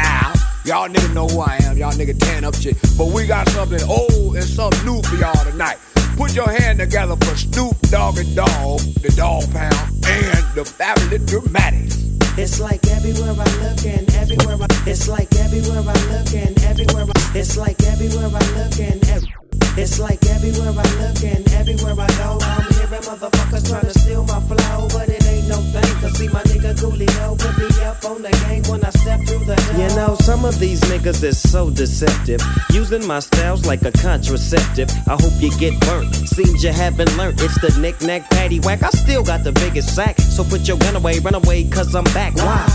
Y'all 0.65 0.89
niggas 0.89 1.13
know 1.13 1.27
who 1.27 1.41
I 1.41 1.57
am. 1.61 1.77
Y'all 1.77 1.91
niggas 1.91 2.17
tan 2.17 2.43
up 2.43 2.55
shit. 2.55 2.75
But 2.97 3.13
we 3.13 3.27
got 3.27 3.47
something 3.49 3.79
old 3.87 4.37
and 4.37 4.43
something 4.43 4.83
new 4.83 5.03
for 5.03 5.15
y'all 5.17 5.45
tonight. 5.45 5.77
Put 6.17 6.33
your 6.33 6.49
hand 6.49 6.79
together 6.79 7.15
for 7.15 7.37
Snoop 7.37 7.79
Dogg 7.91 8.17
and 8.17 8.35
Dog, 8.35 8.79
the 9.05 9.13
Dogg 9.15 9.53
Pound, 9.53 9.75
and 10.07 10.43
the 10.55 10.65
fabulous 10.65 11.29
Dramatics. 11.29 11.97
It's 12.39 12.59
like 12.59 12.83
everywhere 12.87 13.35
I 13.37 13.45
look 13.61 13.85
and 13.85 14.15
everywhere 14.15 14.57
I 14.59 14.89
It's 14.89 15.07
like 15.07 15.31
everywhere 15.35 15.83
I 15.85 15.93
look 16.09 16.33
and 16.33 16.63
everywhere 16.63 17.05
I 17.05 17.37
It's 17.37 17.55
like 17.55 17.83
everywhere 17.83 18.31
I 18.33 18.57
look 18.57 18.79
and 18.79 19.07
ev- 19.09 19.40
It's 19.77 19.99
like 19.99 20.19
everywhere 20.27 20.73
I 20.77 20.87
look 20.99 21.23
and 21.23 21.47
everywhere 21.53 21.95
I 21.97 22.07
go 22.17 22.37
I'm 22.41 22.73
hearing 22.73 23.03
motherfuckers 23.07 23.69
trying 23.69 23.87
to 23.87 23.97
steal 23.97 24.23
my 24.25 24.39
flow 24.41 24.87
But 24.89 25.07
it 25.07 25.25
ain't 25.25 25.47
no 25.47 25.57
thing 25.71 25.95
Cause 26.01 26.17
see 26.17 26.27
my 26.27 26.43
nigga 26.43 26.75
Coolio 26.75 27.39
Put 27.39 27.57
me 27.57 27.83
up 27.85 28.03
on 28.03 28.21
the 28.21 28.31
game 28.47 28.63
when 28.69 28.83
I 28.83 28.89
step 28.89 29.21
through 29.25 29.45
the 29.45 29.55
door 29.55 29.81
You 29.81 29.95
know, 29.95 30.15
some 30.15 30.43
of 30.43 30.59
these 30.59 30.81
niggas 30.81 31.23
is 31.23 31.39
so 31.39 31.69
deceptive. 31.69 32.41
Using 32.71 33.05
my 33.07 33.19
styles 33.19 33.65
like 33.65 33.83
a 33.83 33.91
contraceptive. 33.91 34.89
I 35.07 35.13
hope 35.13 35.33
you 35.39 35.51
get 35.57 35.79
burnt. 35.81 36.13
Seems 36.15 36.63
you 36.63 36.71
haven't 36.71 37.15
learned. 37.17 37.39
It's 37.41 37.59
the 37.61 37.77
knick-knack, 37.79 38.29
patty 38.29 38.59
whack. 38.59 38.83
I 38.83 38.89
still 38.89 39.23
got 39.23 39.43
the 39.43 39.51
biggest 39.53 39.95
sack. 39.95 40.19
So 40.19 40.43
put 40.43 40.67
your 40.67 40.77
gun 40.77 40.95
away, 40.95 41.19
run 41.19 41.35
away, 41.35 41.63
cause 41.69 41.95
I'm 41.95 42.03
back. 42.05 42.35
Why? 42.35 42.67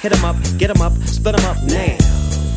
Hit 0.00 0.16
'em 0.16 0.24
up, 0.24 0.36
get 0.58 0.70
'em 0.70 0.82
up, 0.82 0.92
split 1.06 1.38
'em 1.38 1.44
up 1.46 1.62
now. 1.64 2.23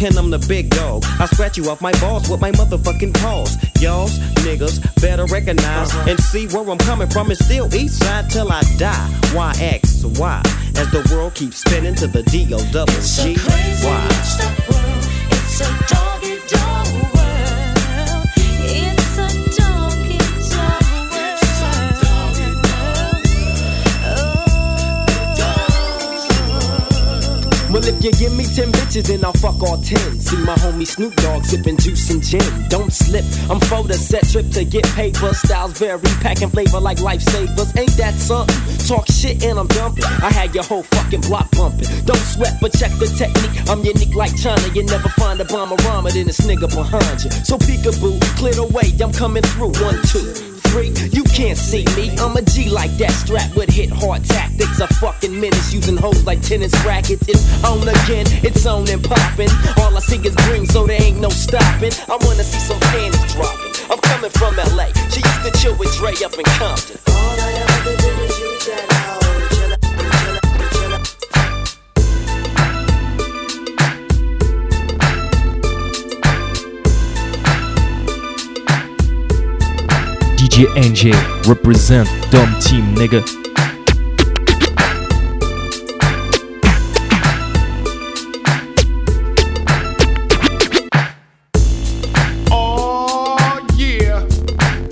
And 0.00 0.16
I'm 0.16 0.30
the 0.30 0.38
big 0.38 0.70
dog. 0.70 1.04
I 1.18 1.26
scratch 1.26 1.56
you 1.56 1.68
off 1.70 1.80
my 1.80 1.92
balls 2.00 2.28
with 2.28 2.40
my 2.40 2.52
motherfucking 2.52 3.14
paws. 3.14 3.56
Y'all's 3.82 4.18
niggas 4.46 4.78
better 5.02 5.24
recognize 5.26 5.90
uh-huh. 5.90 6.10
and 6.10 6.20
see 6.20 6.46
where 6.46 6.68
I'm 6.70 6.78
coming 6.78 7.08
from. 7.08 7.30
and 7.30 7.38
still 7.38 7.72
east 7.74 8.02
side 8.04 8.30
till 8.30 8.50
I 8.52 8.62
die. 8.76 9.08
Why 9.32 9.52
X? 9.60 10.04
Why? 10.04 10.40
As 10.76 10.90
the 10.92 11.06
world 11.10 11.34
keeps 11.34 11.58
spinning 11.58 11.96
to 11.96 12.06
the 12.06 12.22
D 12.22 12.46
O 12.54 12.58
double 12.70 12.92
G. 13.02 13.36
Why? 13.82 14.06
It's 15.30 15.60
a 15.60 15.68
doggy 15.92 16.27
dog 16.27 16.27
if 27.88 28.04
you 28.04 28.12
give 28.12 28.36
me 28.36 28.44
10 28.44 28.70
bitches, 28.72 29.06
then 29.08 29.24
I'll 29.24 29.32
fuck 29.32 29.60
all 29.62 29.80
10. 29.80 30.20
See 30.20 30.36
my 30.44 30.54
homie 30.56 30.86
Snoop 30.86 31.14
Dogg 31.16 31.44
sipping 31.44 31.76
juice 31.78 32.10
and 32.10 32.22
gin. 32.22 32.68
Don't 32.68 32.92
slip, 32.92 33.24
I'm 33.50 33.60
for 33.60 33.82
the 33.84 33.94
set 33.94 34.28
trip 34.28 34.50
to 34.52 34.64
get 34.64 34.84
paper. 34.94 35.32
Styles 35.34 35.78
vary, 35.78 36.00
packing 36.20 36.50
flavor 36.50 36.80
like 36.80 36.98
lifesavers. 36.98 37.76
Ain't 37.78 37.96
that 37.96 38.14
something? 38.14 38.54
Talk 38.86 39.06
shit 39.06 39.42
and 39.44 39.58
I'm 39.58 39.66
dumping. 39.68 40.04
I 40.04 40.30
had 40.30 40.54
your 40.54 40.64
whole 40.64 40.82
fucking 40.82 41.22
block 41.22 41.50
bumping. 41.52 41.88
Don't 42.04 42.18
sweat, 42.18 42.58
but 42.60 42.72
check 42.72 42.92
the 42.98 43.06
technique. 43.06 43.68
I'm 43.68 43.84
unique 43.84 44.14
like 44.14 44.36
China. 44.36 44.62
You 44.74 44.84
never 44.84 45.08
find 45.10 45.40
a 45.40 45.44
bomber 45.44 45.76
rhymer 45.84 46.10
than 46.10 46.26
this 46.26 46.40
nigga 46.40 46.68
behind 46.68 47.24
you. 47.24 47.30
So 47.30 47.56
peekaboo, 47.58 48.20
clear 48.36 48.54
the 48.54 48.64
way, 48.64 48.92
I'm 49.02 49.12
coming 49.12 49.42
through. 49.42 49.72
One, 49.80 50.00
two 50.04 50.57
You 50.76 51.24
can't 51.24 51.56
see 51.56 51.84
me. 51.96 52.10
I'm 52.18 52.36
a 52.36 52.42
G 52.42 52.68
like 52.68 52.90
that, 52.98 53.10
strapped 53.12 53.56
with 53.56 53.70
hit 53.70 53.90
hard 53.90 54.24
tactics. 54.24 54.80
A 54.80 54.86
fucking 54.86 55.38
menace 55.38 55.72
using 55.72 55.96
hoes 55.96 56.24
like 56.24 56.42
tennis 56.42 56.72
rackets. 56.84 57.26
It's 57.26 57.64
on 57.64 57.82
again, 57.82 58.26
it's 58.44 58.66
on 58.66 58.88
and 58.88 59.02
popping. 59.02 59.48
All 59.78 59.96
I 59.96 60.00
see 60.00 60.18
is 60.18 60.36
green, 60.46 60.66
so 60.66 60.86
there 60.86 61.00
ain't 61.00 61.20
no 61.20 61.30
stopping. 61.30 61.92
I 62.08 62.16
wanna 62.20 62.44
see 62.44 62.60
some 62.60 62.80
panties 62.80 63.34
dropping. 63.34 63.72
I'm 63.90 63.98
coming 64.00 64.30
from 64.30 64.56
LA. 64.56 64.92
She 65.10 65.20
used 65.20 65.42
to 65.44 65.50
chill 65.58 65.76
with 65.76 65.94
Dre 65.96 66.12
up 66.24 66.34
in 66.34 66.44
Compton. 66.44 66.98
All 67.08 67.40
I 67.40 67.52
ever 67.52 67.96
do 67.96 68.08
is 68.22 68.38
use 68.38 68.66
that 68.66 68.92
hoe 68.92 69.27
NJ 80.66 81.12
represent 81.46 82.08
Dumb 82.30 82.58
Team, 82.60 82.94
nigga. 82.96 83.22
Oh 92.50 93.66
yeah, 93.76 94.26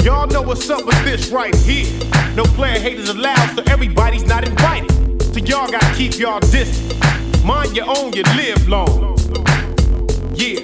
y'all 0.05 0.27
know 0.29 0.43
what's 0.43 0.71
up 0.71 0.85
with 0.87 1.05
this 1.05 1.31
right 1.31 1.55
here. 1.57 1.87
No 2.37 2.45
player 2.45 2.79
haters 2.79 3.09
allowed, 3.09 3.57
so 3.57 3.63
everybody's 3.67 4.25
not 4.25 4.47
invited. 4.47 4.91
So 5.35 5.41
y'all 5.41 5.71
gotta 5.71 5.95
keep 5.95 6.19
y'all 6.19 6.41
distance. 6.41 7.45
Mind 7.45 7.77
your 7.77 7.87
own, 7.89 8.13
you 8.13 8.23
live 8.37 8.69
long. 8.69 9.19
Yeah. 10.35 10.61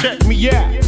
Check 0.00 0.26
me 0.26 0.50
out. 0.50 0.81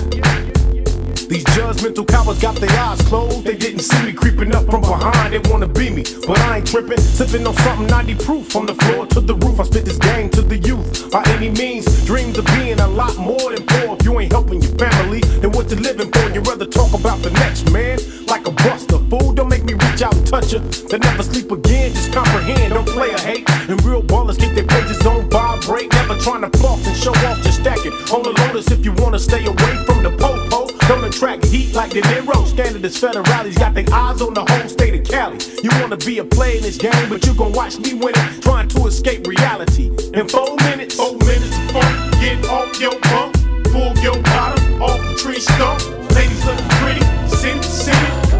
Judgmental 1.74 2.06
cowards 2.06 2.40
got 2.40 2.54
their 2.54 2.70
eyes 2.78 3.00
closed. 3.02 3.42
They 3.42 3.56
didn't 3.56 3.80
see 3.80 4.06
me 4.06 4.12
creeping 4.12 4.54
up 4.54 4.70
from 4.70 4.82
behind. 4.82 5.32
They 5.32 5.40
wanna 5.50 5.66
be 5.66 5.90
me, 5.90 6.04
but 6.24 6.38
I 6.38 6.58
ain't 6.58 6.66
tripping. 6.66 6.98
Sipping 6.98 7.44
on 7.46 7.54
something 7.56 7.88
90 7.88 8.14
proof 8.14 8.46
from 8.46 8.66
the 8.66 8.74
floor 8.74 9.06
to 9.06 9.20
the 9.20 9.34
roof. 9.34 9.58
I 9.58 9.64
spit 9.64 9.84
this 9.84 9.98
game 9.98 10.30
to 10.30 10.42
the 10.42 10.56
youth. 10.56 11.10
By 11.10 11.24
any 11.34 11.50
means, 11.50 11.84
dreams 12.06 12.38
of 12.38 12.46
being 12.54 12.78
a 12.78 12.86
lot 12.86 13.16
more 13.16 13.50
than 13.52 13.66
poor. 13.66 13.96
If 13.98 14.04
you 14.04 14.20
ain't 14.20 14.30
helping 14.30 14.62
your 14.62 14.76
family, 14.78 15.20
then 15.42 15.50
what 15.50 15.68
you 15.68 15.76
living 15.76 16.12
for? 16.12 16.30
You 16.30 16.42
rather 16.42 16.66
talk 16.66 16.92
about 16.94 17.22
the 17.22 17.30
next 17.42 17.68
man 17.72 17.98
like 18.28 18.46
a 18.46 18.52
buster. 18.52 18.98
Fool, 19.10 19.32
don't 19.32 19.48
make 19.48 19.64
me 19.64 19.74
reach 19.74 20.02
out 20.02 20.14
and 20.14 20.26
touch 20.26 20.52
you. 20.52 20.60
They 20.60 20.98
never 20.98 21.24
sleep 21.24 21.50
again, 21.50 21.92
just 21.92 22.12
comprehend. 22.12 22.72
Don't 22.72 22.88
play 22.88 23.10
a 23.10 23.20
hate. 23.20 23.50
And 23.68 23.82
real 23.84 24.02
ballers 24.02 24.38
keep 24.38 24.54
their 24.54 24.66
pages 24.66 25.04
on 25.06 25.28
vibrate. 25.28 25.90
Never 25.92 26.16
trying 26.18 26.42
to 26.48 26.56
floss 26.58 26.86
and 26.86 26.96
show 26.96 27.14
off, 27.26 27.42
just 27.42 27.60
stack 27.60 27.84
it. 27.84 27.92
On 28.12 28.22
the 28.22 28.30
lotus 28.30 28.70
if 28.70 28.84
you 28.84 28.92
wanna 28.92 29.18
stay 29.18 29.44
away 29.44 29.74
from 29.86 30.04
the 30.04 30.10
po-po. 30.16 30.53
Don't 30.88 31.04
attract 31.04 31.46
heat 31.46 31.74
like 31.74 31.90
the 31.90 32.02
Nero. 32.02 32.44
Scandalous 32.44 33.00
federales 33.00 33.58
got 33.58 33.74
their 33.74 33.86
eyes 33.92 34.20
on 34.20 34.34
the 34.34 34.44
whole 34.44 34.68
state 34.68 34.94
of 34.94 35.04
Cali. 35.06 35.38
You 35.62 35.70
wanna 35.80 35.96
be 35.96 36.18
a 36.18 36.24
player 36.24 36.56
in 36.56 36.62
this 36.62 36.76
game, 36.76 37.08
but 37.08 37.24
you 37.26 37.32
gon' 37.34 37.52
watch 37.52 37.78
me 37.78 37.94
win 37.94 38.14
it. 38.14 38.42
Trying 38.42 38.68
to 38.68 38.86
escape 38.86 39.26
reality. 39.26 39.90
In 40.12 40.28
four 40.28 40.54
minutes, 40.56 40.94
four 40.94 41.16
minutes 41.24 41.56
of 41.56 41.70
fun. 41.72 42.10
Get 42.20 42.44
off 42.50 42.78
your 42.78 42.98
bump, 43.00 43.34
pull 43.72 43.96
your 44.04 44.20
bottom 44.22 44.82
off 44.82 45.00
the 45.00 45.14
tree 45.16 45.40
stump. 45.40 45.80
Ladies 46.14 46.44
looking 46.44 46.68
pretty, 46.80 47.04
sin, 47.28 47.62
sin. 47.62 47.94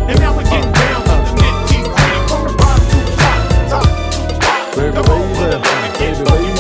And 0.09 0.21
now 0.21 0.37
we're 0.37 0.45
getting 0.45 0.71
down 0.73 1.01
to 1.01 1.09
the 1.09 1.41
nitty 1.41 1.81
gritty. 1.81 2.21
From 2.29 2.45
the 2.47 2.53
bottom 2.61 2.85
to 2.93 2.99
the 3.09 3.15
top, 3.17 3.41
top. 3.73 3.89
Baby, 4.77 4.93
baby, 5.01 6.25
baby, 6.25 6.51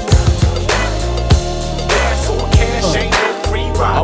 baby. 0.00 0.13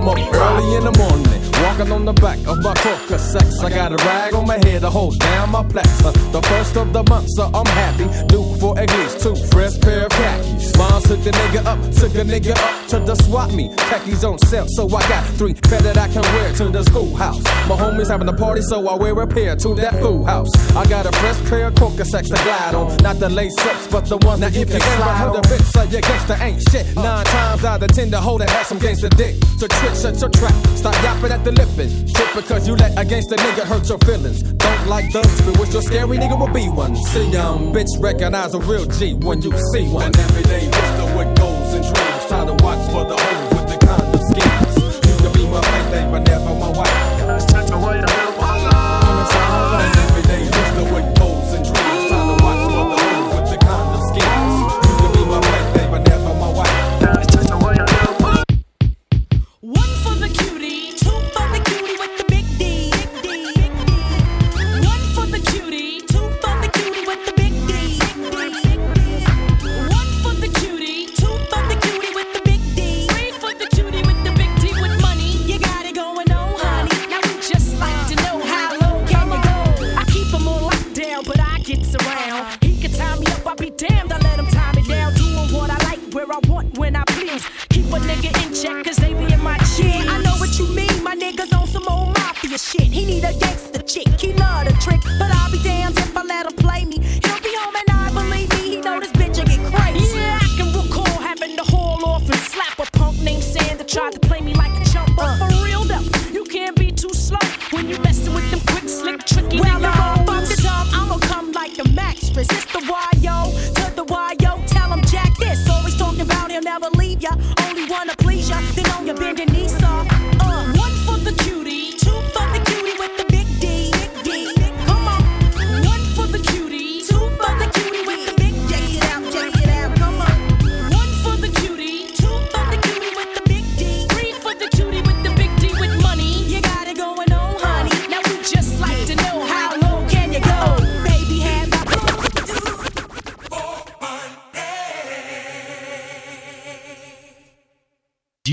I'm 0.00 0.08
up 0.08 0.16
early 0.32 0.76
in 0.76 0.84
the 0.84 0.92
morning, 0.96 1.29
walking 1.62 1.92
on 1.92 2.04
the 2.04 2.12
back 2.14 2.38
of 2.46 2.62
my 2.62 2.74
coca. 2.74 3.18
sex. 3.18 3.60
I 3.60 3.70
got 3.70 3.92
a 3.92 3.96
rag 3.96 4.34
on 4.34 4.46
my 4.46 4.58
head 4.64 4.82
to 4.82 4.90
hold 4.90 5.18
down 5.18 5.50
my 5.50 5.66
flex. 5.68 5.88
Uh, 6.04 6.12
the 6.32 6.42
first 6.42 6.76
of 6.76 6.92
the 6.92 7.02
month, 7.04 7.28
so 7.30 7.50
I'm 7.52 7.66
happy. 7.66 8.06
Due 8.28 8.56
for 8.60 8.78
at 8.78 8.90
least 8.98 9.20
two 9.20 9.36
fresh 9.50 9.78
pair 9.80 10.06
of 10.06 10.12
khakis. 10.12 10.76
Mom 10.76 11.02
took 11.02 11.22
the 11.22 11.30
nigga 11.30 11.64
up, 11.66 11.78
took 11.94 12.14
a 12.14 12.24
nigga 12.24 12.54
up 12.56 12.88
to 12.88 12.98
the 13.00 13.14
swap 13.24 13.52
me. 13.52 13.70
Khakis 13.76 14.24
on 14.24 14.38
sale, 14.38 14.66
so 14.68 14.86
I 14.86 15.00
got 15.08 15.24
three 15.38 15.54
pair 15.54 15.80
that 15.80 15.98
I 15.98 16.08
can 16.08 16.22
wear 16.22 16.52
to 16.54 16.68
the 16.68 16.82
schoolhouse. 16.84 17.42
My 17.68 17.76
homies 17.76 18.08
having 18.08 18.28
a 18.28 18.32
party, 18.32 18.62
so 18.62 18.88
I 18.88 18.94
wear 18.94 19.18
a 19.20 19.26
pair 19.26 19.56
to 19.56 19.74
that 19.76 19.94
fool 20.00 20.24
house. 20.24 20.50
I 20.76 20.86
got 20.86 21.06
a 21.06 21.12
fresh 21.12 21.40
pair 21.48 21.68
of 21.68 21.74
coca 21.74 22.04
sex 22.04 22.28
to 22.28 22.36
glide 22.42 22.74
on. 22.74 22.96
Not 22.98 23.18
the 23.18 23.28
lace 23.28 23.58
ups, 23.66 23.86
but 23.88 24.06
the 24.06 24.18
ones 24.18 24.40
that 24.40 24.54
you 24.54 24.66
can 24.66 24.80
slide 24.80 25.26
on. 25.26 25.32
The 25.34 25.42
bitch 25.48 25.66
say 25.72 25.86
your 25.88 26.00
gangsta 26.00 26.40
ain't 26.40 26.62
shit. 26.70 26.94
Nine 26.96 27.24
times 27.24 27.64
out 27.64 27.82
of 27.82 27.90
ten, 27.92 28.10
the 28.10 28.20
hoe 28.20 28.38
that 28.38 28.50
has 28.50 28.66
some 28.66 28.78
gangsta 28.78 29.10
dick. 29.16 29.36
So 29.58 29.66
trick, 29.66 29.94
shut 29.94 30.20
your 30.20 30.30
trap. 30.30 30.54
Stop 30.76 30.94
yapping 31.02 31.32
at 31.32 31.44
the 31.44 31.49
lippin'. 31.52 32.06
Shit 32.06 32.30
because 32.34 32.66
you 32.66 32.76
let 32.76 32.92
against 32.98 33.32
a 33.32 33.36
gangsta 33.36 33.44
nigga 33.44 33.64
hurt 33.66 33.88
your 33.88 33.98
feelings. 33.98 34.42
Don't 34.42 34.86
like 34.86 35.10
thugs, 35.12 35.40
but 35.42 35.58
wish 35.58 35.72
your 35.72 35.82
scary 35.82 36.18
nigga 36.18 36.38
will 36.38 36.52
be 36.52 36.68
one. 36.68 36.96
See 36.96 37.30
young 37.30 37.72
bitch, 37.72 37.92
recognize 37.98 38.54
a 38.54 38.60
real 38.60 38.86
G 38.86 39.14
when 39.14 39.42
you 39.42 39.52
see 39.72 39.88
one. 39.88 40.06
And 40.06 40.18
every 40.18 40.42
day, 40.44 40.70
just 40.70 41.14
what 41.14 41.36
goes 41.36 41.74
and 41.74 41.82
dreams. 41.82 42.26
Try 42.28 42.44
to 42.46 42.54
watch 42.64 42.82
for 42.92 43.04
the 43.04 43.16
hoes 43.16 43.50
with 43.54 43.66
the 43.70 43.86
condom 43.86 44.20
schemes. 44.30 44.76
You 45.06 45.16
can 45.22 45.32
be 45.32 45.46
my 45.50 45.60
plaything, 45.60 46.10
but 46.10 46.22
never 46.26 46.54
my 46.54 46.70
wife. 46.70 47.10
And 47.20 48.29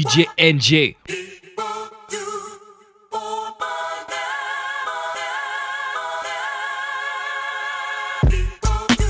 DJ 0.07 0.25
NJ. 0.37 0.95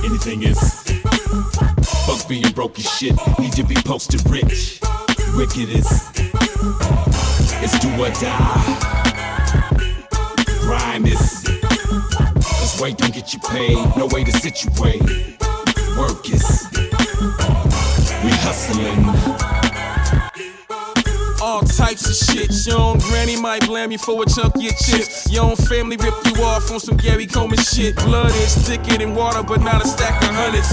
Anything 0.04 0.42
is 0.42 0.60
fuck 2.08 2.28
being 2.28 2.52
broke 2.54 2.80
as 2.80 2.90
shit. 2.90 3.14
Need 3.38 3.54
to 3.54 3.64
be 3.64 3.76
posted 3.76 4.28
rich. 4.28 4.80
Wicked 5.36 5.70
is 5.70 5.86
it's 7.62 7.78
do 7.78 7.90
or 8.02 8.10
die. 8.10 8.64
Grind 10.62 11.08
is 11.08 11.44
cause 12.42 12.82
weight 12.82 12.98
don't 12.98 13.14
get 13.14 13.36
you 13.36 13.40
paid. 13.42 13.78
No 13.96 14.08
way 14.08 14.24
to 14.24 14.32
situate. 14.32 15.02
Work 15.96 16.28
is 16.28 16.66
we 18.24 18.32
hustling. 18.42 19.67
Types 21.88 22.10
of 22.10 22.36
shit. 22.36 22.68
Your 22.68 22.82
own 22.82 22.98
granny 23.00 23.40
might 23.40 23.66
blame 23.66 23.92
you 23.92 23.98
for 23.98 24.22
a 24.22 24.26
chunk 24.26 24.56
of 24.56 24.62
your 24.62 24.74
chips. 24.74 25.32
Your 25.32 25.46
own 25.46 25.56
family 25.56 25.96
rip 25.96 26.14
you 26.26 26.44
off 26.44 26.70
on 26.70 26.80
some 26.82 26.98
Gary 26.98 27.26
Coleman 27.26 27.60
shit. 27.60 27.96
Blood 27.96 28.32
is 28.32 28.56
thicker 28.68 28.98
than 28.98 29.16
water, 29.16 29.42
but 29.42 29.62
not 29.62 29.86
a 29.86 29.88
stack 29.88 30.22
of 30.24 30.36
hundreds. 30.36 30.70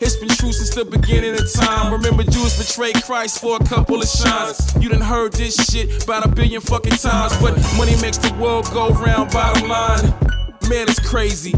It's 0.00 0.16
been 0.16 0.28
true 0.28 0.52
since 0.52 0.70
the 0.70 0.84
beginning 0.84 1.34
of 1.34 1.52
time. 1.52 1.92
Remember, 1.92 2.22
Jews 2.22 2.56
betrayed 2.58 3.02
Christ 3.02 3.40
for 3.40 3.56
a 3.56 3.64
couple 3.64 4.00
of 4.00 4.06
shines. 4.06 4.72
You 4.80 4.88
done 4.88 5.00
heard 5.00 5.32
this 5.32 5.56
shit 5.56 6.04
about 6.04 6.26
a 6.26 6.28
billion 6.28 6.60
fucking 6.60 6.98
times. 6.98 7.36
But 7.40 7.58
money 7.76 8.00
makes 8.00 8.18
the 8.18 8.32
world 8.34 8.70
go 8.72 8.90
round, 8.90 9.32
bottom 9.32 9.68
line. 9.68 10.14
Man, 10.70 10.86
it's 10.88 11.00
crazy. 11.00 11.52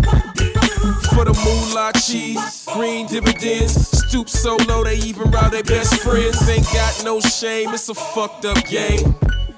For 1.12 1.24
the 1.24 1.34
moolah 1.44 1.92
cheese, 1.92 2.66
green 2.72 3.06
dividends. 3.06 3.93
Stoop 4.14 4.28
so 4.28 4.56
low 4.68 4.84
they 4.84 4.94
even 4.98 5.28
rob 5.32 5.50
their 5.50 5.64
best 5.64 5.96
friends. 5.96 6.48
Ain't 6.48 6.64
got 6.66 7.02
no 7.04 7.18
shame, 7.18 7.70
it's 7.70 7.88
a 7.88 7.94
fucked 7.94 8.44
up 8.44 8.64
game. 8.64 9.12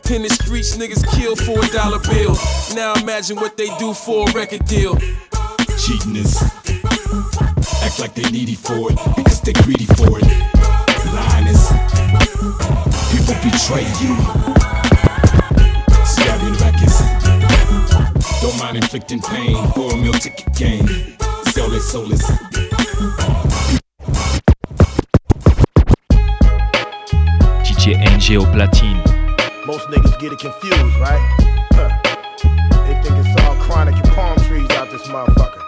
In 0.08 0.22
the 0.22 0.30
streets, 0.30 0.78
niggas 0.78 1.06
kill 1.12 1.36
for 1.36 1.62
a 1.62 1.68
dollar 1.72 1.98
bill. 1.98 2.34
Now 2.74 2.94
imagine 2.94 3.36
what 3.36 3.58
they 3.58 3.68
do 3.76 3.92
for 3.92 4.26
a 4.26 4.32
record 4.32 4.64
deal. 4.64 4.96
Cheating 5.76 6.16
is 6.16 6.40
act 7.84 8.00
like 8.00 8.14
they 8.14 8.30
needy 8.30 8.54
for 8.54 8.90
it 8.90 8.98
because 9.14 9.42
they 9.42 9.52
greedy 9.52 9.84
for 9.84 10.08
it. 10.16 10.24
Lying 11.12 11.48
is 11.48 11.68
people 13.12 13.36
betray 13.44 13.84
you. 14.00 14.16
Stab 16.08 16.40
you 16.40 16.46
in 16.48 16.52
the 16.54 16.58
back 16.64 16.80
is 16.80 16.96
don't 18.40 18.58
mind 18.58 18.78
inflicting 18.78 19.20
pain 19.20 19.54
for 19.72 19.92
a 19.92 19.96
meal 19.98 20.14
ticket 20.14 20.50
game. 20.54 20.88
Sell 21.52 21.68
their 21.68 21.80
soulless. 21.80 22.24
DJ 27.86 28.36
au 28.36 28.44
platine. 28.46 29.00
Most 29.64 29.88
niggas 29.90 30.18
get 30.18 30.32
it 30.32 30.40
confused, 30.40 30.96
right? 30.98 31.20
Huh. 31.70 31.88
They 32.84 33.00
think 33.00 33.16
it's 33.24 33.42
all 33.44 33.54
chronic 33.60 33.94
and 33.94 34.08
palm 34.08 34.36
trees 34.38 34.68
out 34.70 34.90
this 34.90 35.06
motherfucker. 35.06 35.62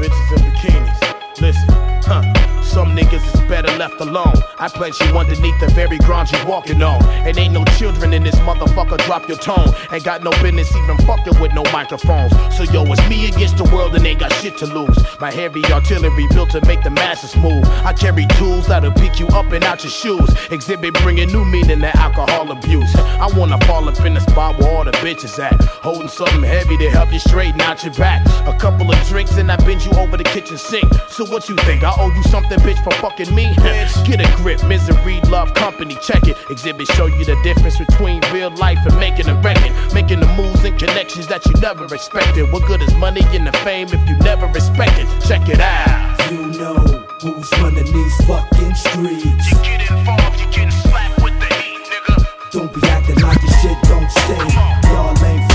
Bitches 0.00 0.32
in 0.34 0.50
bikinis. 0.50 1.40
Listen, 1.42 1.68
huh? 2.06 2.41
Some 2.72 2.96
niggas 2.96 3.22
is 3.34 3.40
better 3.50 3.70
left 3.76 4.00
alone. 4.00 4.32
I 4.58 4.66
pledge 4.66 4.98
you 5.00 5.18
underneath 5.18 5.60
the 5.60 5.68
very 5.74 5.98
ground 5.98 6.32
you 6.32 6.38
walking 6.46 6.82
on. 6.82 7.04
And 7.26 7.36
ain't 7.36 7.52
no 7.52 7.64
children 7.76 8.14
in 8.14 8.22
this 8.22 8.34
motherfucker, 8.36 8.96
drop 9.04 9.28
your 9.28 9.36
tone. 9.36 9.68
Ain't 9.92 10.04
got 10.04 10.24
no 10.24 10.30
business 10.40 10.74
even 10.74 10.96
fucking 11.06 11.38
with 11.38 11.52
no 11.52 11.64
microphones. 11.64 12.32
So 12.56 12.62
yo, 12.64 12.84
it's 12.90 13.08
me 13.10 13.28
against 13.28 13.58
the 13.58 13.64
world 13.64 13.94
and 13.94 14.06
ain't 14.06 14.20
got 14.20 14.32
shit 14.40 14.56
to 14.56 14.66
lose. 14.66 14.98
My 15.20 15.30
heavy 15.30 15.62
artillery 15.66 16.26
built 16.28 16.48
to 16.52 16.64
make 16.64 16.82
the 16.82 16.88
masses 16.88 17.36
move. 17.36 17.62
I 17.84 17.92
carry 17.92 18.26
tools 18.38 18.68
that'll 18.68 18.92
pick 18.92 19.20
you 19.20 19.26
up 19.28 19.52
and 19.52 19.62
out 19.64 19.84
your 19.84 19.90
shoes. 19.90 20.30
Xzibit 20.48 20.94
bringing 21.02 21.30
new 21.30 21.44
meaning 21.44 21.80
to 21.80 21.94
alcohol 21.98 22.50
abuse. 22.52 22.94
I 22.96 23.28
wanna 23.36 23.58
fall 23.66 23.86
up 23.86 24.00
in 24.00 24.14
the 24.14 24.20
spot 24.20 24.58
where 24.58 24.70
all 24.70 24.84
the 24.84 24.92
bitches 24.92 25.38
at. 25.38 25.62
Holding 25.82 26.08
something 26.08 26.42
heavy 26.42 26.78
to 26.78 26.88
help 26.88 27.12
you 27.12 27.18
straighten 27.18 27.60
out 27.60 27.84
your 27.84 27.92
back. 27.94 28.24
A 28.46 28.56
couple 28.58 28.90
of 28.90 29.06
drinks 29.08 29.36
and 29.36 29.52
I 29.52 29.56
bend 29.56 29.84
you 29.84 29.92
over 29.92 30.16
the 30.16 30.24
kitchen 30.24 30.56
sink. 30.56 30.90
So 31.10 31.26
what 31.26 31.50
you 31.50 31.56
think? 31.66 31.82
I 31.82 31.92
owe 31.98 32.10
you 32.14 32.22
something, 32.24 32.61
bitch, 32.62 32.82
for 32.82 32.92
fucking 33.02 33.34
me? 33.34 33.54
Get 34.06 34.20
a 34.20 34.36
grip, 34.36 34.62
misery, 34.64 35.20
love, 35.28 35.52
company, 35.54 35.96
check 36.02 36.26
it. 36.26 36.36
Xzibit 36.48 36.90
show 36.92 37.06
you 37.06 37.24
the 37.24 37.36
difference 37.42 37.76
between 37.78 38.22
real 38.32 38.50
life 38.50 38.78
and 38.86 38.98
making 38.98 39.28
a 39.28 39.34
record. 39.42 39.72
Making 39.94 40.20
the 40.20 40.26
moves 40.36 40.64
and 40.64 40.78
connections 40.78 41.26
that 41.28 41.44
you 41.46 41.52
never 41.60 41.84
expected. 41.94 42.50
What 42.52 42.66
good 42.66 42.82
is 42.82 42.94
money 42.94 43.22
and 43.36 43.46
the 43.46 43.52
fame 43.58 43.88
if 43.88 44.08
you 44.08 44.16
never 44.18 44.46
respect 44.46 44.98
it? 44.98 45.06
Check 45.26 45.48
it 45.48 45.60
out. 45.60 46.30
You 46.30 46.46
know 46.58 46.76
who's 47.20 47.50
running 47.58 47.84
these 47.84 48.16
fucking 48.26 48.74
streets. 48.74 49.50
You 49.50 49.58
get 49.62 49.90
involved, 49.90 50.40
you 50.40 50.46
getting 50.46 50.70
slapped 50.70 51.22
with 51.22 51.38
the 51.38 51.54
heat, 51.54 51.82
nigga. 51.90 52.50
Don't 52.50 52.72
be 52.72 52.80
acting 52.88 53.20
like 53.20 53.42
your 53.42 53.52
shit 53.60 53.78
don't 53.84 54.10
stink. 54.10 54.54
Y'all 54.84 55.24
ain't 55.24 55.51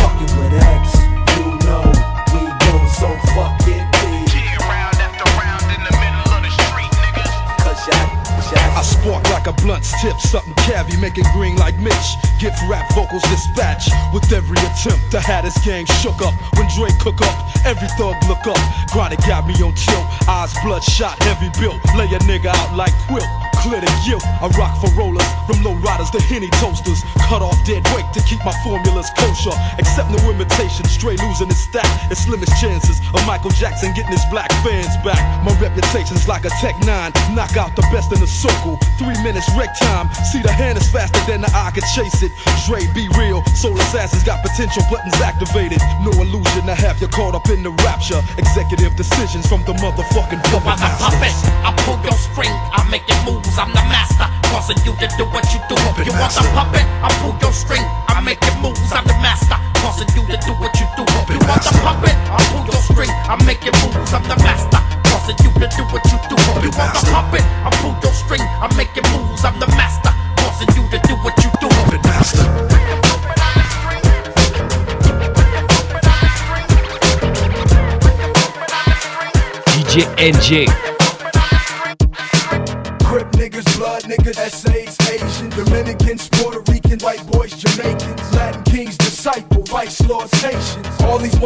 Spark 9.07 9.29
like 9.29 9.47
a 9.47 9.53
blunt's 9.61 9.89
tip, 10.01 10.19
something 10.19 10.53
cavy, 10.55 10.97
make 10.97 11.17
it 11.17 11.25
green 11.31 11.55
like 11.55 11.77
Mitch. 11.79 12.17
Gift 12.39 12.59
rap 12.67 12.93
vocals 12.93 13.21
dispatch 13.23 13.87
with 14.13 14.29
every 14.33 14.57
attempt. 14.57 15.11
The 15.11 15.21
Hatters 15.21 15.57
gang 15.63 15.85
shook 15.85 16.21
up 16.21 16.33
when 16.57 16.67
Dre 16.75 16.89
cook 16.99 17.21
up. 17.21 17.65
Every 17.65 17.87
thug 17.97 18.15
look 18.27 18.45
up. 18.45 18.59
Grinded 18.91 19.19
got 19.19 19.47
me 19.47 19.53
on 19.63 19.73
tilt, 19.75 20.05
eyes 20.27 20.53
bloodshot, 20.61 21.23
heavy 21.23 21.49
built. 21.57 21.79
Lay 21.95 22.07
a 22.07 22.19
nigga 22.27 22.47
out 22.47 22.75
like 22.75 22.91
quilt. 23.07 23.46
Clear 23.63 23.81
the 23.81 23.91
guilt. 24.05 24.23
I 24.25 24.47
rock 24.57 24.77
for 24.79 24.89
rollers 24.93 25.25
from 25.45 25.63
low 25.63 25.73
riders 25.81 26.09
to 26.11 26.21
henny 26.21 26.49
toasters. 26.61 27.03
Cut 27.27 27.41
off 27.41 27.57
dead 27.65 27.83
weight 27.93 28.05
to 28.13 28.21
keep 28.23 28.39
my 28.45 28.53
formulas 28.63 29.09
kosher. 29.17 29.55
Accept 29.79 30.11
no 30.11 30.19
imitation. 30.29 30.85
Stray 30.85 31.17
losing 31.17 31.47
his 31.47 31.59
stack. 31.59 31.87
It's 32.11 32.21
slimmest 32.21 32.53
chances 32.61 32.99
of 33.13 33.25
Michael 33.25 33.51
Jackson 33.51 33.93
getting 33.93 34.11
his 34.11 34.25
black 34.29 34.51
fans 34.63 34.95
back. 35.03 35.19
My 35.43 35.57
reputation's 35.59 36.27
like 36.27 36.45
a 36.45 36.51
Tech 36.61 36.77
9. 36.85 37.11
Knock 37.33 37.57
out 37.57 37.75
the 37.75 37.81
best 37.93 38.13
in 38.13 38.19
the 38.19 38.27
circle. 38.27 38.77
Three 38.97 39.17
minutes 39.23 39.49
wreck 39.57 39.73
time. 39.79 40.13
See 40.31 40.41
the 40.41 40.51
hand 40.51 40.77
is 40.77 40.89
faster 40.89 41.19
than 41.25 41.41
the 41.41 41.51
eye 41.53 41.71
can 41.73 41.83
chase 41.95 42.21
it. 42.23 42.31
Dre, 42.65 42.85
be 42.93 43.09
real. 43.17 43.43
Soul 43.55 43.77
assassins 43.79 44.23
got 44.23 44.43
potential 44.45 44.83
buttons 44.89 45.19
activated. 45.21 45.81
No 46.03 46.11
illusion 46.11 46.65
to 46.67 46.75
have 46.75 47.01
you 47.01 47.07
caught 47.07 47.35
up 47.35 47.49
in 47.49 47.63
the 47.63 47.71
rapture. 47.83 48.21
Executive 48.37 48.95
decisions 48.95 49.47
from 49.47 49.63
the 49.63 49.73
motherfucking 49.73 50.43
puppet 50.51 50.77
I'm 50.77 50.83
a 50.83 50.89
puppet. 50.99 51.35
I 51.65 51.73
pull 51.83 51.99
your 52.03 52.17
string, 52.17 52.51
I 52.51 52.87
make 52.89 53.03
it 53.07 53.17
moves. 53.47 53.59
I'm 53.59 53.71
the 53.71 53.83
master, 53.87 54.27
causing 54.49 54.77
you 54.85 54.93
to 54.99 55.07
do 55.17 55.25
what 55.25 55.45
you 55.53 55.59
do. 55.69 55.75
You 56.03 56.13
want 56.19 56.33
the 56.33 56.43
puppet? 56.53 56.83
I 57.03 57.09
pull 57.21 57.35
your 57.41 57.53
string, 57.53 57.81
I 58.07 58.21
make 58.21 58.41
it 58.41 58.61
moves. 58.61 58.66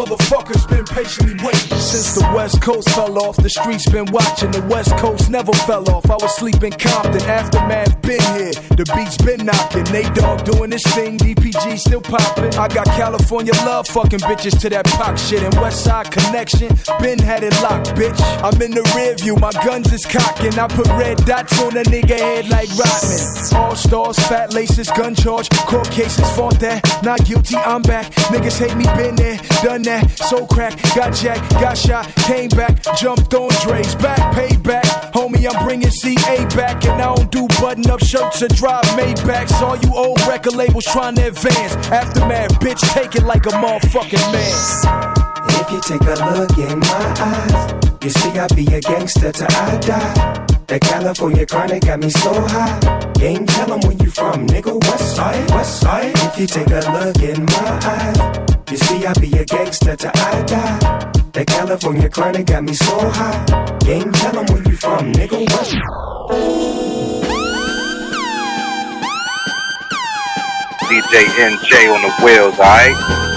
Motherfuckers 0.05 0.67
been 0.67 0.83
patiently 0.83 1.35
waiting. 1.45 1.60
Coast 2.61 2.89
fell 2.91 3.17
off, 3.17 3.37
the 3.37 3.49
streets 3.49 3.89
been 3.89 4.05
watching. 4.11 4.51
The 4.51 4.61
West 4.69 4.95
Coast 4.97 5.31
never 5.31 5.51
fell 5.65 5.89
off. 5.89 6.05
I 6.11 6.13
was 6.13 6.35
sleeping 6.35 6.71
Compton, 6.71 7.21
aftermath 7.23 7.99
been 8.03 8.21
here. 8.37 8.53
The 8.77 8.85
beats 8.93 9.17
been 9.17 9.47
knocking. 9.47 9.83
Nate 9.91 10.13
Dogg 10.13 10.45
doing 10.45 10.71
his 10.71 10.83
thing, 10.93 11.17
DPG 11.17 11.79
still 11.79 12.01
popping. 12.01 12.53
I 12.61 12.67
got 12.67 12.85
California 12.93 13.53
love 13.65 13.87
fucking 13.87 14.19
bitches 14.19 14.59
to 14.61 14.69
that 14.69 14.85
pop 14.85 15.17
shit. 15.17 15.41
And 15.41 15.53
West 15.55 15.83
Side 15.83 16.11
Connection, 16.11 16.69
been 17.01 17.17
had 17.17 17.41
it 17.41 17.53
locked, 17.63 17.97
bitch. 17.97 18.21
I'm 18.45 18.61
in 18.61 18.71
the 18.71 18.85
rear 18.95 19.15
view, 19.15 19.35
my 19.37 19.51
guns 19.65 19.91
is 19.91 20.05
cocking. 20.05 20.53
I 20.59 20.67
put 20.67 20.87
red 21.01 21.17
dots 21.25 21.59
on 21.63 21.75
a 21.75 21.83
nigga 21.89 22.17
head 22.19 22.47
like 22.49 22.69
Rodman. 22.77 23.25
All 23.57 23.75
stars, 23.75 24.19
fat 24.29 24.53
laces, 24.53 24.89
gun 24.91 25.15
charge, 25.15 25.49
court 25.65 25.89
cases, 25.89 26.29
fought 26.37 26.59
that. 26.59 26.85
Not 27.01 27.25
guilty, 27.25 27.57
I'm 27.57 27.81
back. 27.81 28.05
Niggas 28.29 28.59
hate 28.59 28.77
me, 28.77 28.85
been 28.95 29.15
there, 29.15 29.37
done 29.63 29.81
that. 29.83 30.11
So 30.11 30.45
crack, 30.45 30.77
got 30.93 31.13
jacked, 31.15 31.49
got 31.53 31.75
shot, 31.75 32.05
came 32.29 32.50
back, 32.55 32.81
jumped 32.97 33.33
on 33.33 33.49
Dre's 33.61 33.95
back, 33.95 34.19
payback. 34.33 34.83
Homie, 35.11 35.47
I'm 35.49 35.65
bringing 35.65 35.91
CA 35.91 36.45
back, 36.55 36.85
and 36.85 37.01
I 37.01 37.15
don't 37.15 37.31
do 37.31 37.47
button 37.59 37.89
up 37.89 38.03
shirts 38.03 38.41
or 38.41 38.47
drive 38.49 38.83
Maybachs. 38.97 39.61
All 39.61 39.77
you 39.77 39.93
old 39.95 40.19
record 40.27 40.55
labels 40.55 40.85
trying 40.85 41.15
to 41.15 41.27
advance. 41.27 41.75
Aftermath, 41.91 42.59
bitch, 42.59 42.81
take 42.93 43.15
it 43.15 43.23
like 43.23 43.45
a 43.45 43.49
motherfucking 43.49 44.31
man. 44.31 45.21
If 45.49 45.71
you 45.71 45.81
take 45.81 46.01
a 46.01 46.37
look 46.37 46.57
in 46.57 46.79
my 46.79 47.15
eyes, 47.19 47.73
you 48.03 48.09
see 48.09 48.39
I 48.39 48.47
be 48.55 48.65
a 48.73 48.81
gangster 48.81 49.31
till 49.31 49.47
I 49.49 49.77
die. 49.77 50.45
The 50.67 50.79
California 50.79 51.45
chronic 51.45 51.83
got 51.83 51.99
me 51.99 52.09
so 52.09 52.33
high. 52.33 53.11
Game 53.13 53.45
tell 53.45 53.73
'em 53.73 53.81
where 53.81 53.97
you 54.03 54.09
from, 54.09 54.47
nigga. 54.47 54.73
West 54.87 55.15
side, 55.15 55.51
west 55.51 55.81
side. 55.81 56.13
If 56.27 56.39
you 56.39 56.47
take 56.47 56.71
a 56.71 56.81
look 56.97 57.17
in 57.21 57.45
my 57.45 57.79
eyes, 57.83 58.39
you 58.71 58.77
see 58.77 59.05
I 59.05 59.13
be 59.19 59.31
a 59.37 59.45
gangster 59.45 59.95
till 59.95 60.11
I 60.15 60.41
die. 60.43 61.20
The 61.33 61.45
California 61.45 62.09
chronic 62.09 62.45
got 62.47 62.63
me 62.63 62.73
so 62.73 63.09
high. 63.09 63.77
Game 63.79 64.11
tell 64.11 64.37
'em 64.37 64.45
where 64.47 64.63
you 64.63 64.75
from, 64.75 65.13
nigga. 65.13 65.39
West. 65.49 65.75
DJ 70.89 71.23
NJ 71.39 71.87
on 71.87 72.01
the 72.01 72.11
wheels, 72.21 72.59
alright? 72.59 73.30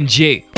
NJ. 0.00 0.57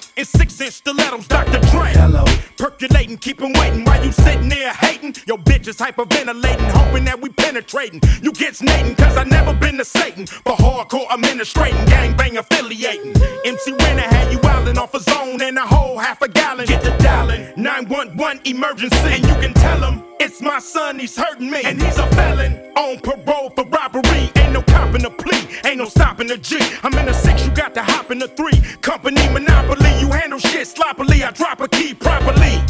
In 0.17 0.25
six 0.25 0.59
inch 0.59 0.73
stilettos, 0.73 1.27
Dr. 1.27 1.59
Dre. 1.71 1.91
Hello. 1.93 2.25
Percolating, 2.57 3.17
keep 3.17 3.41
'em 3.41 3.53
waiting 3.53 3.85
while 3.85 4.03
you 4.03 4.11
sitting 4.11 4.49
there 4.49 4.73
hating. 4.73 5.15
Your 5.25 5.37
bitch 5.37 5.67
is 5.67 5.77
hyperventilating, 5.77 6.69
hoping 6.71 7.05
that 7.05 7.21
we 7.21 7.29
penetrating. 7.29 8.01
You 8.21 8.31
get 8.33 8.55
snating, 8.55 8.95
cause 8.95 9.15
I 9.15 9.23
never 9.23 9.53
been 9.53 9.77
to 9.77 9.85
Satan. 9.85 10.27
But 10.43 10.57
hardcore 10.57 11.07
administrating, 11.11 11.85
gangbang 11.85 12.37
affiliating. 12.37 13.13
MC 13.45 13.71
Renner 13.71 14.01
had 14.01 14.31
you 14.31 14.39
wildin' 14.39 14.77
off 14.77 14.93
a 14.93 14.99
zone 14.99 15.41
and 15.41 15.57
a 15.57 15.61
whole 15.65 15.97
half 15.97 16.21
a 16.21 16.27
gallon. 16.27 16.65
Get 16.67 16.83
the 16.83 16.91
dialing 17.01 17.53
911 17.55 18.41
emergency. 18.45 18.97
And 19.15 19.25
you 19.25 19.35
can 19.35 19.53
tell 19.53 19.81
him 19.81 20.03
it's 20.19 20.41
my 20.41 20.59
son, 20.59 20.99
he's 20.99 21.15
hurting 21.15 21.49
me. 21.49 21.61
And 21.63 21.81
he's 21.81 21.97
a 21.97 22.05
felon 22.15 22.53
on 22.75 22.99
parole 22.99 23.49
for 23.55 23.65
robbery. 23.65 24.29
Ain't 24.35 24.53
no 24.53 24.61
copping 24.61 25.03
a 25.05 25.09
plea, 25.09 25.47
ain't 25.65 25.77
no 25.77 25.85
stopping 25.85 26.27
the 26.27 26.37
G. 26.37 26.59
I'm 26.83 26.93
in 26.93 27.09
a 27.09 27.13
six, 27.13 27.43
you 27.43 27.51
got 27.51 27.73
to 27.73 27.81
hop 27.81 28.11
in 28.11 28.19
the 28.19 28.27
three. 28.27 28.61
Company 28.81 29.27
monopoly, 29.29 29.80
handle 30.11 30.39
shit 30.39 30.67
sloppily. 30.67 31.23
I 31.23 31.31
drop 31.31 31.61
a 31.61 31.67
key 31.67 31.93
properly. 31.93 32.61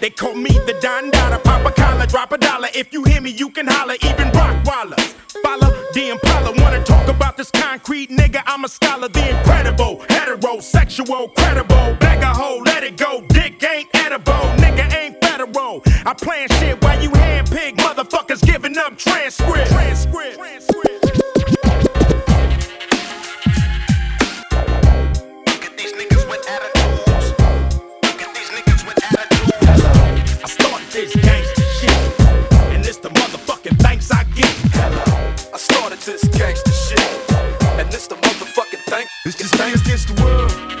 They 0.00 0.10
call 0.10 0.34
me 0.34 0.50
the 0.50 0.76
Don 0.80 1.10
Dada, 1.10 1.38
pop 1.38 1.64
a 1.64 1.70
collar, 1.70 2.06
drop 2.06 2.32
a 2.32 2.38
dollar. 2.38 2.68
If 2.74 2.92
you 2.92 3.04
hear 3.04 3.20
me, 3.20 3.30
you 3.30 3.50
can 3.50 3.66
holler, 3.66 3.94
even 4.02 4.28
Rockwallers. 4.28 5.14
Follow 5.42 5.70
the 5.92 6.10
Impala, 6.10 6.52
wanna 6.62 6.82
talk 6.84 7.08
about 7.08 7.36
this 7.36 7.50
concrete 7.50 8.10
nigga? 8.10 8.42
I'm 8.46 8.64
a 8.64 8.68
scholar, 8.68 9.08
the 9.08 9.36
incredible, 9.36 9.98
heterosexual, 10.08 11.34
credible. 11.34 11.96
Bag 11.96 12.22
a 12.22 12.26
hoe, 12.26 12.62
let 12.64 12.82
it 12.82 12.96
go. 12.96 13.22
Dick 13.28 13.62
ain't 13.64 13.88
edible, 13.94 14.46
nigga 14.56 14.92
ain't 14.94 15.20
federal. 15.22 15.82
I 16.04 16.14
plan 16.14 16.48
shit 16.58 16.82
while 16.82 17.02
you 17.02 17.10
handpick 17.10 17.76
motherfuckers 17.76 18.44
giving 18.44 18.76
up 18.78 18.98
transcript. 18.98 19.70
Transcript. 19.70 20.38
I 20.38 20.65
gangster 31.20 31.62
shit, 31.62 32.20
and 32.72 32.84
it's 32.84 32.98
the 32.98 33.08
motherfucking 33.10 33.78
thanks 33.78 34.10
I 34.10 34.24
get. 34.34 34.52
I 35.54 35.58
started 35.58 35.98
this 36.00 36.24
gangster 36.28 36.72
shit. 36.72 37.00
And 37.78 37.90
this 37.92 38.06
the 38.06 38.14
motherfucking 38.16 38.82
thank. 38.86 39.08
It's 39.24 39.36
just 39.36 39.54
thanks 39.54 39.82
against 39.82 40.08
the 40.08 40.22
world. 40.22 40.75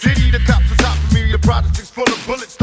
City, 0.00 0.30
the 0.30 0.40
cops 0.48 0.70
top 0.76 0.96
of 0.96 1.12
me. 1.12 1.30
The 1.30 1.38
projects 1.38 1.90
full 1.90 2.08
of 2.08 2.20
bullets, 2.26 2.56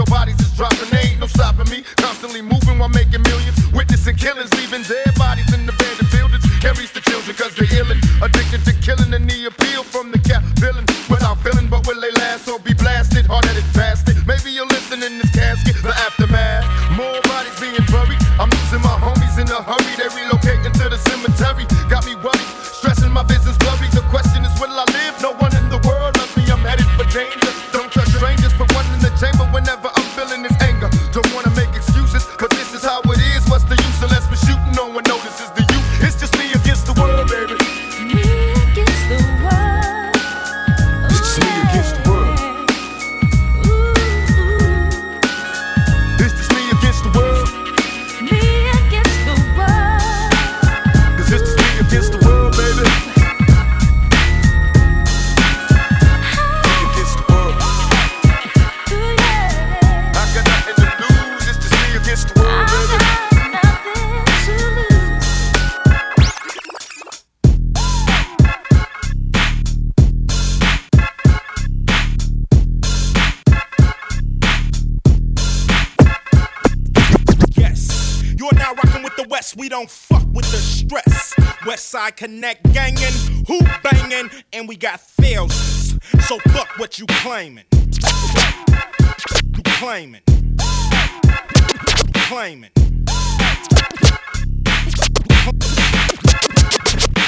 Connect 82.27 82.61
gangin', 82.73 83.13
who 83.47 83.61
bangin', 83.81 84.29
and 84.51 84.67
we 84.67 84.75
got 84.75 84.99
thousands. 84.99 85.97
So 86.27 86.37
fuck 86.49 86.67
what 86.77 86.99
you 86.99 87.05
claiming. 87.07 87.63
You 87.71 89.63
claiming. 89.63 90.21
You 90.27 92.11
claiming. 92.27 92.71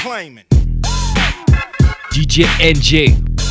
Claiming. 0.02 0.44
DJ 2.12 2.44
NJ. 2.60 3.49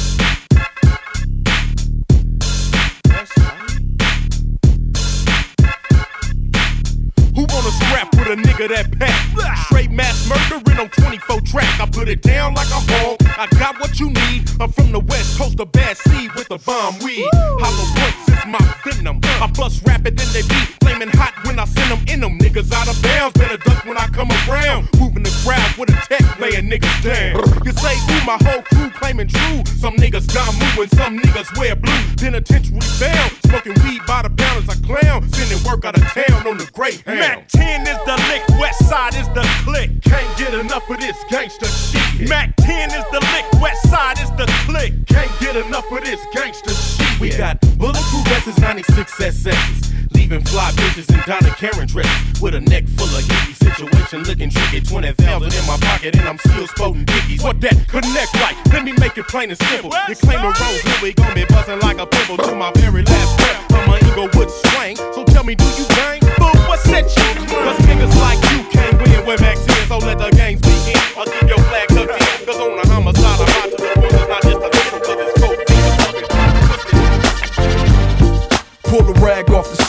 Wanna 7.60 7.72
scrap 7.72 8.16
with 8.16 8.28
a 8.28 8.36
nigga 8.36 8.70
that 8.70 8.98
pack? 8.98 9.58
Straight 9.66 9.92
mass 9.92 10.28
murdering 10.30 10.80
on 10.80 10.90
24 10.90 11.42
track. 11.42 11.80
I 11.80 11.86
put 11.90 12.08
it 12.08 12.22
down 12.22 12.54
like 12.54 12.68
a 12.68 12.82
hog. 12.92 13.18
I 13.38 13.48
got 13.58 13.80
what 13.80 14.00
you 14.00 14.10
need. 14.10 14.50
I'm 14.60 14.72
from 14.72 14.92
the 14.92 15.00
west 15.00 15.38
coast 15.38 15.60
of 15.60 15.72
bad 15.72 15.98
seed 15.98 16.32
with 16.36 16.50
a 16.52 16.58
bomb 16.60 16.98
weed. 17.00 17.28
Hollow 17.34 17.88
points 17.96 18.30
is 18.30 18.46
my 18.46 18.76
venom. 18.84 19.20
I 19.24 19.48
bust 19.48 19.86
rapid 19.86 20.18
than 20.18 20.28
they 20.34 20.42
be. 20.42 20.79
Flaming 21.00 21.16
hot 21.16 21.34
when 21.46 21.58
I 21.58 21.64
send 21.64 21.92
them 21.92 22.04
in 22.12 22.20
them. 22.20 22.38
Niggas 22.40 22.74
out 22.74 22.90
of 22.90 23.02
bounds. 23.02 23.32
Better 23.40 23.56
duck 23.56 23.86
when 23.86 23.96
I 23.96 24.08
come 24.08 24.28
around. 24.50 24.90
Moving 25.00 25.24
the 25.24 25.32
crowd 25.48 25.72
with 25.78 25.88
a 25.88 25.96
tech 26.04 26.40
laying 26.40 26.68
niggas 26.70 27.00
down. 27.00 27.40
You 27.64 27.72
say, 27.72 27.96
ooh, 27.96 28.26
my 28.28 28.36
whole 28.44 28.62
crew 28.64 28.90
claiming 28.90 29.30
true. 29.30 29.64
Some 29.80 29.96
niggas 29.96 30.28
got 30.34 30.52
moving, 30.60 30.90
some 31.00 31.18
niggas 31.18 31.58
wear 31.58 31.78
blue. 31.78 32.04
Penitentiary 32.18 32.84
bound, 33.00 33.32
smoking 33.48 33.76
weed 33.86 34.02
by 34.08 34.24
the 34.24 34.30
pound 34.30 34.68
as 34.68 34.76
a 34.76 34.84
clown. 34.84 35.24
Sending 35.32 35.64
work 35.64 35.86
out 35.86 35.96
of 35.96 36.04
town 36.12 36.46
on 36.46 36.58
the 36.58 36.70
Greyhound. 36.74 37.20
Mack 37.20 37.48
10 37.48 37.88
is 37.88 38.00
the 38.04 38.18
lick, 38.28 38.44
West 38.60 38.84
Side 38.90 39.16
is 39.16 39.28
the 39.30 39.48
click. 39.64 40.04
Can't 40.04 40.38
get 40.38 40.54
enough 40.54 40.90
of 40.90 41.00
this 41.00 41.16
gangster 41.30 41.68
shit. 41.68 42.28
Mack 42.28 42.54
10 42.58 42.92
is 42.92 43.06
the 43.14 43.22
lick, 43.32 43.62
West 43.62 43.90
Side 43.90 44.20
is 44.20 44.32
the 44.32 44.52
click. 44.68 44.92
Can't 45.08 45.32
get 45.40 45.56
enough 45.56 45.90
of 45.90 46.04
this 46.04 46.20
gangster 46.34 46.74
shit. 46.74 47.09
We 47.20 47.36
got 47.36 47.60
bulletproof 47.78 48.26
vests, 48.28 48.60
96 48.60 49.12
SS's. 49.20 49.94
Leaving 50.14 50.42
fly 50.46 50.72
bitches 50.72 51.14
in 51.14 51.20
Donna 51.28 51.54
Karan 51.56 51.86
dresses. 51.86 52.42
With 52.42 52.56
a 52.56 52.62
neck 52.62 52.88
full 52.88 53.08
of 53.08 53.24
hippie 53.24 53.56
situation 53.56 54.24
looking 54.24 54.50
tricky. 54.50 54.80
20,000 54.80 55.54
in 55.54 55.68
my 55.68 55.78
pocket 55.82 56.16
and 56.16 56.30
I'm 56.30 56.38
still 56.38 56.68
sporting 56.68 57.04
dickies. 57.04 57.44
What 57.44 57.60
that 57.62 57.76
connect 57.90 58.34
like? 58.36 58.56
Let 58.74 58.86
me 58.86 58.94
make 58.94 59.18
it 59.18 59.28
plain 59.28 59.50
and 59.50 59.60
simple. 59.60 59.92
You 60.08 60.16
claim 60.16 60.40
a 60.40 60.48
rose, 60.48 60.82
here 60.82 61.00
we 61.04 61.14
gon' 61.14 61.36
be 61.36 61.44
buzzing 61.46 61.80
like 61.80 61.98
a 61.98 62.06
pimple 62.06 62.38
to 62.38 62.56
my 62.56 62.72
very 62.76 63.04
last 63.04 63.38
breath. 63.38 63.69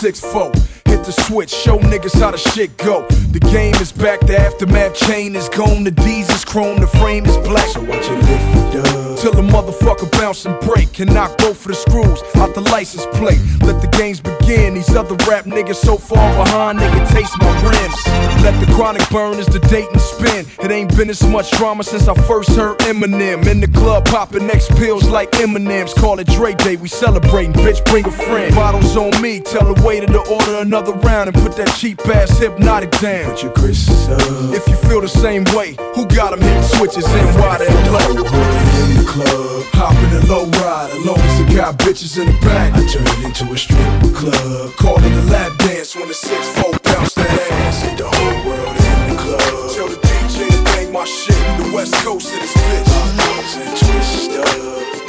Rag 0.03 0.17
off 0.35 0.80
the 1.11 1.16
6-4. 1.16 1.16
Hit 1.16 1.16
the 1.16 1.23
switch, 1.23 1.51
show 1.51 1.79
niggas 1.79 2.20
how 2.20 2.31
the 2.31 2.38
shit 2.38 2.77
go. 2.77 3.07
The 3.33 3.40
game 3.40 3.75
is 3.77 3.92
back, 3.92 4.20
the 4.20 4.38
aftermath 4.38 4.94
chain 4.94 5.37
is 5.37 5.49
gone. 5.49 5.85
The 5.85 5.90
D's 5.90 6.29
is 6.31 6.44
chrome, 6.44 6.81
the 6.81 6.87
frame 6.87 7.27
is 7.27 7.37
black. 7.38 7.68
So 7.68 7.81
watch 7.81 8.07
it 8.09 8.16
lift 8.16 8.75
it 8.75 8.87
up. 8.87 9.18
Till 9.18 9.33
the 9.33 9.42
motherfucker 9.42 10.11
bounce 10.12 10.46
and 10.46 10.59
break. 10.61 10.99
And 11.01 11.14
knock 11.14 11.38
both 11.38 11.61
of 11.62 11.68
the 11.68 11.75
screws 11.75 12.23
out 12.37 12.55
the 12.55 12.61
license 12.61 13.07
plate. 13.18 13.40
Let 13.62 13.81
the 13.81 13.88
games 13.96 14.20
begin. 14.20 14.75
These 14.75 14.94
other 14.94 15.16
rap 15.29 15.44
niggas 15.44 15.77
so 15.77 15.96
far 15.96 16.44
behind, 16.44 16.79
nigga 16.79 17.09
taste 17.11 17.38
my 17.38 17.53
rims. 17.62 18.01
Let 18.42 18.59
the 18.61 18.73
chronic 18.75 19.09
burn 19.11 19.38
as 19.38 19.46
the 19.46 19.61
date 19.61 19.88
and 19.92 20.01
spin. 20.01 20.46
It 20.62 20.70
ain't 20.70 20.94
been 20.96 21.11
as 21.11 21.23
much 21.27 21.51
drama 21.53 21.85
since 21.85 22.09
I 22.09 22.14
first 22.27 22.51
heard 22.51 22.79
Eminem. 22.81 23.46
In 23.46 23.61
the 23.61 23.68
club, 23.68 24.05
popping 24.07 24.46
next 24.46 24.70
pills 24.77 25.09
like 25.09 25.35
M&M's. 25.40 25.94
Call 25.94 26.18
it 26.18 26.27
Dre 26.27 26.55
Day, 26.55 26.77
we 26.77 26.88
celebrating. 26.88 27.53
Bitch, 27.53 27.85
bring 27.87 28.07
a 28.07 28.11
friend. 28.11 28.55
Bottles 28.55 28.96
on 28.96 29.20
me, 29.23 29.40
tell 29.40 29.73
the 29.73 29.81
waiter 29.83 30.07
to 30.07 30.20
order 30.20 30.57
another 30.59 30.92
round 31.05 31.29
and 31.29 31.37
put 31.37 31.57
that 31.57 31.69
cheap 31.77 32.01
ass 32.09 32.31
Hpnotiq 32.39 33.01
down. 33.01 33.31
Put 33.31 33.43
your 33.43 33.53
Chris's 33.53 34.09
up. 34.09 34.21
If 34.55 34.67
you 34.69 34.77
feel 34.89 35.01
the 35.01 35.09
same 35.09 35.45
way, 35.57 35.77
who 35.95 36.07
got 36.07 36.31
them 36.31 36.41
hitting 36.41 36.63
switches 36.63 37.05
in 37.05 37.27
why 37.41 37.59
they 37.59 37.69
play? 37.89 38.07
In 38.11 38.91
the 38.97 39.07
club, 39.07 39.65
hopping 39.75 40.13
a 40.17 40.23
low 40.27 40.47
ride, 40.63 40.91
as 40.91 41.05
long 41.05 41.19
as 41.19 41.41
it 41.41 41.57
got 41.57 41.79
bitches 41.79 42.19
in 42.21 42.27
the 42.27 42.39
back. 42.41 42.75
I 42.75 42.87
turn 42.87 43.07
it 43.07 43.25
into 43.25 43.53
a 43.53 43.57
strip 43.57 43.79
club. 44.15 44.73
Call 44.77 44.99
it 44.99 45.13
a 45.13 45.25
lap 45.31 45.57
dance 45.59 45.95
when 45.95 46.09
the 46.09 46.15
six 46.15 46.49
folk 46.57 46.83
bounce 46.83 47.15
that 47.15 47.29
ass. 47.29 47.83
The 47.99 48.09
whole 48.09 48.39
world 48.47 48.77
in 48.77 48.99
the 49.11 49.17
club. 49.21 49.71
Tell 49.75 49.89
the 49.89 49.99
DJ 50.01 50.49
to 50.49 50.65
bang 50.65 50.93
my 50.93 51.05
shit. 51.05 51.37
The 51.59 51.71
West 51.75 51.95
Coast 52.05 52.33
of 52.33 52.41
this 52.41 52.55
bitch. 52.55 52.89
Bottles 53.17 53.55
and 53.57 53.73
twist 53.77 54.33
up. 54.41 54.49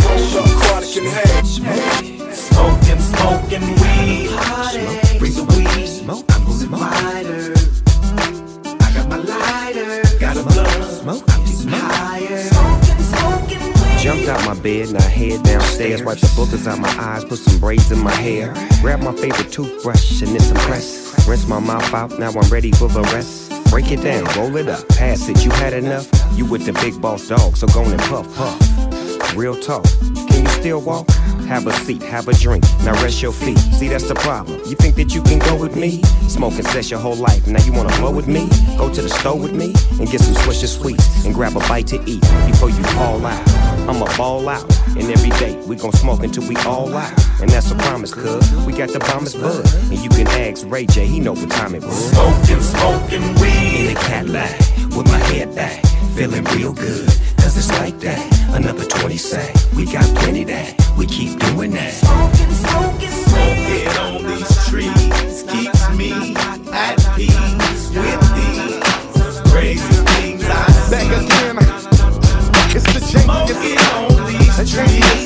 Roll 0.03 0.43
up, 0.43 0.49
chronic 0.61 0.95
and 0.97 1.07
hash. 1.07 1.59
Smoking, 2.51 2.99
smoking 2.99 3.65
weed. 3.81 4.29
Bring 4.29 4.85
the 4.85 4.89
weed. 4.89 5.00
Smoke. 6.01 6.25
I'm 6.29 6.43
moving 6.45 6.71
lighter. 6.71 7.53
I 8.65 8.91
got 8.95 9.07
my 9.07 9.17
lighter. 9.17 10.01
Got 10.17 10.35
a 10.35 10.41
blunt. 10.41 10.83
Smoke. 10.83 11.23
I'm 11.29 11.45
getting 11.45 11.67
higher. 11.69 12.41
Smoking, 12.41 13.03
smoking. 13.03 13.99
Jumped 13.99 14.27
out 14.27 14.43
my 14.47 14.59
bed, 14.59 14.87
and 14.89 14.97
I 14.97 15.01
head 15.03 15.43
downstairs. 15.43 16.01
Wipe 16.01 16.17
the 16.17 16.25
boogers 16.27 16.65
out 16.65 16.79
my 16.79 16.89
eyes, 16.97 17.23
put 17.23 17.37
some 17.37 17.59
braids 17.59 17.91
in 17.91 17.99
my 17.99 18.15
hair. 18.15 18.51
Grab 18.81 19.01
my 19.01 19.11
favorite 19.11 19.51
toothbrush 19.51 20.23
and 20.23 20.31
then 20.31 20.39
some 20.39 20.57
press. 20.57 21.27
Rinse 21.27 21.47
my 21.47 21.59
mouth 21.59 21.93
out, 21.93 22.17
now 22.17 22.31
I'm 22.31 22.49
ready 22.49 22.71
for 22.71 22.87
the 22.87 23.03
rest. 23.13 23.51
Break 23.69 23.91
it 23.91 24.01
down, 24.01 24.23
roll 24.35 24.55
it 24.57 24.67
up, 24.67 24.87
pass 24.89 25.29
it. 25.29 25.45
You 25.45 25.51
had 25.51 25.73
enough? 25.73 26.09
You 26.35 26.45
with 26.45 26.65
the 26.65 26.73
big 26.73 26.99
boss 26.99 27.27
dog, 27.27 27.55
so 27.55 27.67
go 27.67 27.83
on 27.83 27.91
and 27.91 28.01
puff, 28.01 28.25
puff. 28.35 29.35
Real 29.37 29.55
talk, 29.55 29.85
can 29.85 30.10
you 30.41 30.49
still 30.49 30.81
walk? 30.81 31.09
Have 31.47 31.67
a 31.67 31.73
seat, 31.73 32.01
have 32.03 32.27
a 32.27 32.33
drink, 32.33 32.63
now 32.83 32.93
rest 33.03 33.21
your 33.21 33.33
feet. 33.33 33.57
See, 33.57 33.89
that's 33.89 34.07
the 34.07 34.15
problem. 34.15 34.61
You 34.65 34.75
think 34.75 34.95
that 34.95 35.13
you 35.13 35.21
can 35.21 35.39
go 35.39 35.55
with 35.55 35.75
me? 35.75 36.01
Smoking 36.27 36.63
cess 36.63 36.89
your 36.89 36.99
whole 36.99 37.15
life, 37.15 37.45
now 37.47 37.61
you 37.63 37.73
wanna 37.73 37.95
blow 37.97 38.11
with 38.11 38.27
me? 38.27 38.47
Go 38.77 38.91
to 38.93 39.01
the 39.01 39.09
store 39.09 39.37
with 39.37 39.53
me 39.53 39.73
and 39.99 40.09
get 40.09 40.21
some 40.21 40.35
Swisher 40.35 40.67
sweets 40.67 41.25
and 41.25 41.33
grab 41.35 41.55
a 41.55 41.59
bite 41.59 41.87
to 41.87 42.01
eat 42.05 42.21
before 42.47 42.69
you 42.69 42.83
fall 42.95 43.25
out. 43.25 43.49
I'ma 43.89 44.05
ball 44.17 44.47
out, 44.47 44.63
and 44.95 45.11
every 45.11 45.31
day 45.31 45.55
we 45.67 45.75
gon' 45.75 45.93
smoke 45.93 46.23
until 46.23 46.47
we 46.47 46.55
all 46.57 46.95
out. 46.95 47.11
And 47.41 47.49
that's 47.49 47.69
a 47.71 47.75
promise, 47.75 48.13
cuz 48.13 48.49
we 48.65 48.73
got 48.73 48.89
the 48.89 48.99
bombest 48.99 49.39
bud. 49.41 49.65
And 49.91 49.99
you 49.99 50.09
can 50.09 50.27
ask 50.27 50.65
Ray 50.67 50.85
J, 50.85 51.05
he 51.05 51.19
know 51.19 51.33
what 51.33 51.49
time 51.49 51.75
it 51.75 51.83
was. 51.83 52.11
Smoking, 52.11 52.61
smoking 52.61 53.35
weed. 53.41 53.89
In 53.91 53.97
a 53.97 53.99
Cadillac, 53.99 54.59
with 54.95 55.07
my 55.07 55.19
head 55.31 55.53
back, 55.55 55.83
feeling 56.15 56.43
real 56.55 56.73
good. 56.73 57.09
Cause 57.51 57.69
it's 57.69 57.79
like 57.79 57.99
that. 57.99 58.55
Another 58.55 58.85
20 58.85 59.17
say, 59.17 59.51
we 59.75 59.83
got 59.83 60.05
plenty 60.19 60.45
that. 60.45 60.73
We 60.97 61.05
keep 61.05 61.37
doing 61.37 61.71
that. 61.71 61.91
Smoking, 61.91 62.55
smoking, 62.63 63.11
smoking 63.27 63.87
on 63.99 64.23
these 64.23 64.67
trees 64.69 65.43
keeps 65.51 65.89
me 65.91 66.33
at 66.71 66.95
peace 67.17 67.91
with 67.91 68.21
these 68.39 69.51
crazy 69.51 69.93
things 70.15 70.45
I 70.47 70.63
Back 70.91 71.11
again. 71.11 71.57
It's 72.73 72.87
the 72.93 73.01
J. 73.11 73.19
Smoking 73.19 73.79
on 73.99 74.31
these 74.31 74.71
trees 74.71 75.20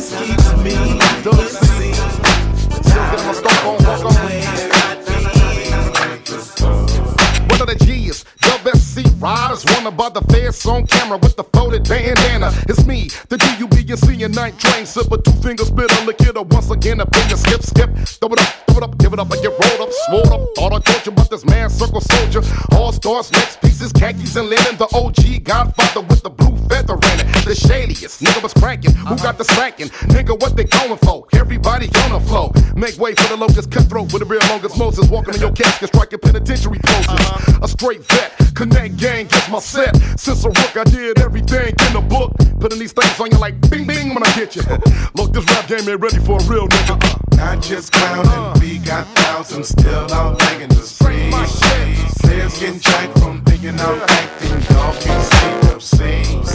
riders, 9.86 9.98
wanna 9.98 10.14
the 10.14 10.34
fast 10.34 10.68
on 10.68 10.88
camera 10.88 11.18
with 11.18 11.36
the 11.36 11.44
folded 11.44 11.88
bandana. 11.88 12.52
It's 12.68 12.86
me, 12.86 13.10
the 13.30 13.38
D-U-B-and-C 13.38 14.24
and 14.24 14.36
night 14.36 14.58
train 14.60 14.86
sipper, 14.86 15.24
two 15.24 15.32
fingers 15.42 15.68
spitter, 15.68 16.06
lick 16.06 16.22
it 16.22 16.38
up 16.38 16.48
once 16.48 16.70
again, 16.72 17.02
in 17.02 17.30
your 17.30 17.38
skip, 17.38 17.62
skip. 17.62 17.90
Throw 18.20 18.30
it 18.34 18.40
up, 18.40 18.48
throw 18.68 18.78
it 18.78 18.84
up, 18.84 18.98
give 18.98 19.14
it 19.14 19.20
up, 19.20 19.32
and 19.32 19.42
get 19.42 19.52
rolled 19.52 19.82
up, 19.82 19.90
swole 20.06 20.34
up. 20.34 20.50
Thought 20.56 20.74
I 20.74 20.80
told 20.80 21.06
you 21.06 21.12
about 21.12 21.30
this 21.30 21.46
man, 21.46 21.70
circle 21.70 22.02
soldier. 22.02 22.42
All 22.72 22.92
stars, 22.92 23.32
next 23.32 23.62
pieces, 23.62 23.92
khakis 23.92 24.36
and 24.36 24.50
linen. 24.50 24.78
The 24.78 24.88
OG 24.94 25.44
Godfather 25.44 26.02
with 26.02 26.24
the 26.24 26.30
blue 26.30 26.56
feather 26.70 26.96
in 26.96 27.20
it. 27.22 27.28
The 27.46 27.56
shadiest, 27.56 28.22
nigga 28.22 28.42
was 28.42 28.54
cranking. 28.54 28.94
Who 28.94 29.16
got 29.18 29.38
the 29.38 29.44
smacking? 29.44 29.90
Nigga, 30.16 30.40
what 30.40 30.56
they 30.56 30.66
going 30.66 30.98
for? 30.98 31.28
Everybody 31.34 31.88
on 32.04 32.12
the 32.14 32.20
flow. 32.28 32.52
Make 32.76 32.98
way 32.98 33.16
for 33.16 33.28
the 33.30 33.38
locust 33.38 33.72
cutthroat 33.72 34.12
with 34.12 34.22
the 34.22 34.26
real 34.26 34.42
longest 34.50 34.78
Moses. 34.78 35.08
Walking 35.10 35.36
in 35.36 35.42
your 35.42 35.52
casket, 35.52 35.90
striking 35.90 36.20
penitentiary 36.20 36.80
poses. 36.84 37.10
Uh-huh. 37.10 37.60
A 37.64 37.68
straight 37.68 38.04
vet, 38.04 38.32
connect 38.56 38.98
gang, 38.98 39.28
gets 39.28 39.50
my 39.50 39.60
set. 39.76 40.20
Since 40.20 40.46
a 40.46 40.50
rook, 40.50 40.78
I 40.78 40.84
did 40.86 41.20
everything 41.20 41.76
in 41.88 41.94
the 41.94 42.02
book. 42.02 42.32
Putting 42.60 42.80
these 42.80 42.94
things 42.94 43.20
on 43.20 43.32
you 43.32 43.38
like 43.38 43.60
bing 43.70 43.86
bing 43.86 44.14
when 44.16 44.24
I 44.24 44.32
hit 44.32 44.56
you. 44.56 44.64
Look, 45.16 45.34
this 45.34 45.46
rap 45.52 45.68
game 45.68 45.88
ain't 45.90 46.00
ready 46.00 46.20
for 46.20 46.40
a 46.40 46.44
real 46.46 46.68
nigga. 46.68 46.96
Uh-uh. 46.96 47.36
Not 47.36 47.62
just 47.62 47.92
clowning, 47.92 48.62
we 48.62 48.80
got 48.80 49.06
thousands 49.18 49.70
still 49.70 50.12
out 50.14 50.40
banging 50.40 50.70
the 50.70 50.82
streets. 50.82 52.18
Players 52.22 52.58
getting 52.60 52.80
jacked 52.80 53.20
from 53.20 53.44
thinking 53.44 53.78
I'm 53.80 54.00
acting, 54.02 54.60
dog 54.74 54.96
can't 55.02 55.66
up 55.66 55.82
scenes. 55.82 56.52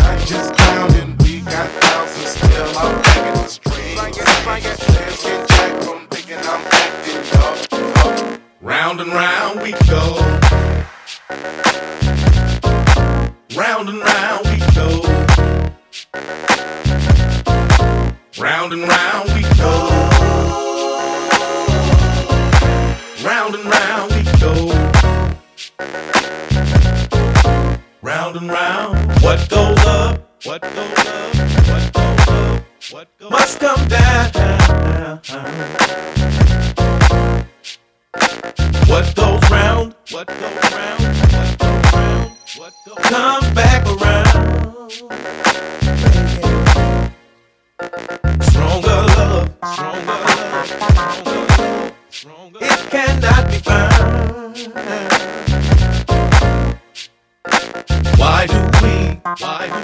Not 0.00 0.18
just 0.26 0.54
clowning, 0.54 1.16
we 1.18 1.40
got 1.42 1.68
thousands 1.84 2.30
still 2.40 2.78
out 2.78 3.04
banging 3.04 3.42
the 3.42 3.48
streets. 3.48 4.00
Players 4.00 5.22
getting 5.22 5.46
jacked 5.46 5.84
from 5.84 6.08
thinking 6.08 6.38
I'm 6.38 6.62
acting, 6.80 7.22
dog. 7.32 8.40
Round 8.62 9.00
and 9.00 9.12
round 9.12 9.60
we 9.60 9.72
go. 9.86 10.75
Round 11.28 11.48
and 13.88 13.98
round 13.98 14.46
we 14.46 14.58
go. 14.74 15.02
Round 18.38 18.72
and 18.72 18.82
round 18.86 19.32
we 19.34 19.42
go. 19.56 19.88
Round 23.24 23.54
and 23.56 23.64
round 23.64 24.12
we 24.12 24.22
go. 24.38 24.54
Round 28.02 28.36
and 28.36 28.48
round. 28.48 28.96
What 29.20 29.48
goes 29.50 29.84
up? 29.84 30.20
What 30.44 30.62
goes 30.62 30.76
up? 30.76 31.34
What 31.66 31.92
goes 31.92 32.28
up? 32.28 32.62
What 32.92 33.08
goes 33.18 33.30
Must 33.30 33.58
come 33.58 33.88
down. 33.88 34.06
What 38.88 39.14
goes 39.16 39.50
round? 39.50 39.94
What 40.10 40.26
goes 40.28 40.72
round? 40.72 41.02
What 41.02 41.58
goes 41.58 41.92
round? 41.94 42.32
What 42.56 42.74
goes 42.86 42.98
comes 43.06 43.50
back 43.54 43.86
around. 43.86 44.90
Stronger 48.42 48.88
love, 48.88 49.50
stronger 49.74 50.06
love, 50.06 50.68
stronger 50.68 51.46
love, 51.58 51.92
stronger 52.10 52.58
It 52.62 52.90
cannot 52.90 53.50
be 53.50 53.58
found. 53.58 54.58
Why 58.18 58.46
do 58.46 58.60
we 58.82 59.20
Why 59.40 59.68
do 59.68 59.74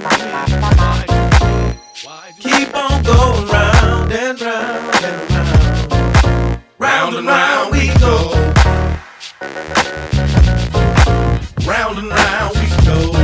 we? 2.37 2.51
Keep 2.51 2.75
on 2.75 3.03
going 3.03 3.47
round 3.49 4.13
and 4.13 4.41
round 4.41 5.05
and 5.05 5.31
round. 5.31 6.61
Round 6.79 7.15
and 7.17 7.27
round. 7.27 7.72
Round 11.65 11.97
and 11.97 12.09
round 12.09 12.55
we 12.55 12.85
go. 12.85 13.22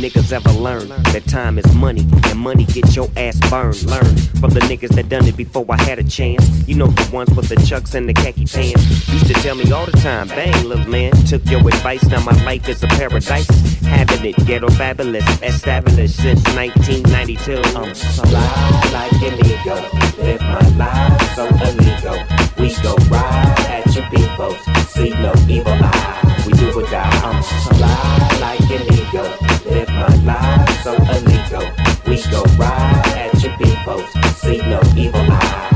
Niggas 0.00 0.32
ever 0.32 0.58
learn 0.58 0.88
that 0.88 1.22
time 1.26 1.58
is 1.58 1.74
money 1.74 2.06
and 2.24 2.38
money 2.38 2.64
get 2.64 2.96
your 2.96 3.08
ass 3.16 3.38
burned? 3.50 3.82
Learn 3.84 4.16
from 4.40 4.50
the 4.50 4.60
niggas 4.60 4.94
that 4.94 5.08
done 5.08 5.26
it 5.26 5.36
before 5.36 5.64
chance. 6.10 6.44
You 6.68 6.74
know 6.74 6.88
the 6.88 7.08
ones 7.14 7.32
with 7.34 7.48
the 7.48 7.56
chucks 7.64 7.94
and 7.94 8.08
the 8.08 8.12
khaki 8.12 8.44
pants. 8.44 9.08
Used 9.08 9.26
to 9.28 9.34
tell 9.34 9.54
me 9.54 9.70
all 9.72 9.86
the 9.86 9.92
time, 9.92 10.28
bang, 10.28 10.64
little 10.66 10.86
man. 10.88 11.12
Took 11.26 11.46
your 11.46 11.60
advice, 11.60 12.04
now 12.06 12.22
my 12.24 12.36
life 12.44 12.68
is 12.68 12.82
a 12.82 12.88
paradise. 12.88 13.48
Having 13.82 14.24
it 14.26 14.46
ghetto 14.46 14.68
fabulous, 14.70 15.24
established 15.42 16.16
since 16.16 16.42
1992. 16.54 17.62
I'm 17.78 17.94
so 17.94 18.22
Fly 18.24 18.90
like 18.92 19.10
eagle. 19.22 19.82
Live 20.18 20.40
my 20.40 20.68
life 20.76 21.34
so 21.34 21.46
illegal. 21.46 22.18
We 22.58 22.74
go 22.82 22.94
right 23.08 23.60
at 23.70 23.94
your 23.94 24.04
peoples. 24.10 24.58
See 24.90 25.10
no 25.10 25.32
evil 25.48 25.72
eye. 25.72 26.44
We 26.46 26.52
do 26.54 26.72
or 26.78 26.82
die. 26.90 27.20
I'm 27.24 27.42
so 27.42 27.74
fly 27.74 28.38
like 28.40 28.60
eagle. 28.70 29.30
Live 29.70 29.88
my 29.88 30.14
life 30.24 30.82
so 30.82 30.94
illegal. 30.94 31.64
We 32.06 32.20
go 32.30 32.42
right 32.58 33.06
at 33.16 33.42
your 33.42 33.56
peoples. 33.58 34.10
See 34.40 34.58
no 34.58 34.80
evil 34.96 35.20
eye. 35.20 35.69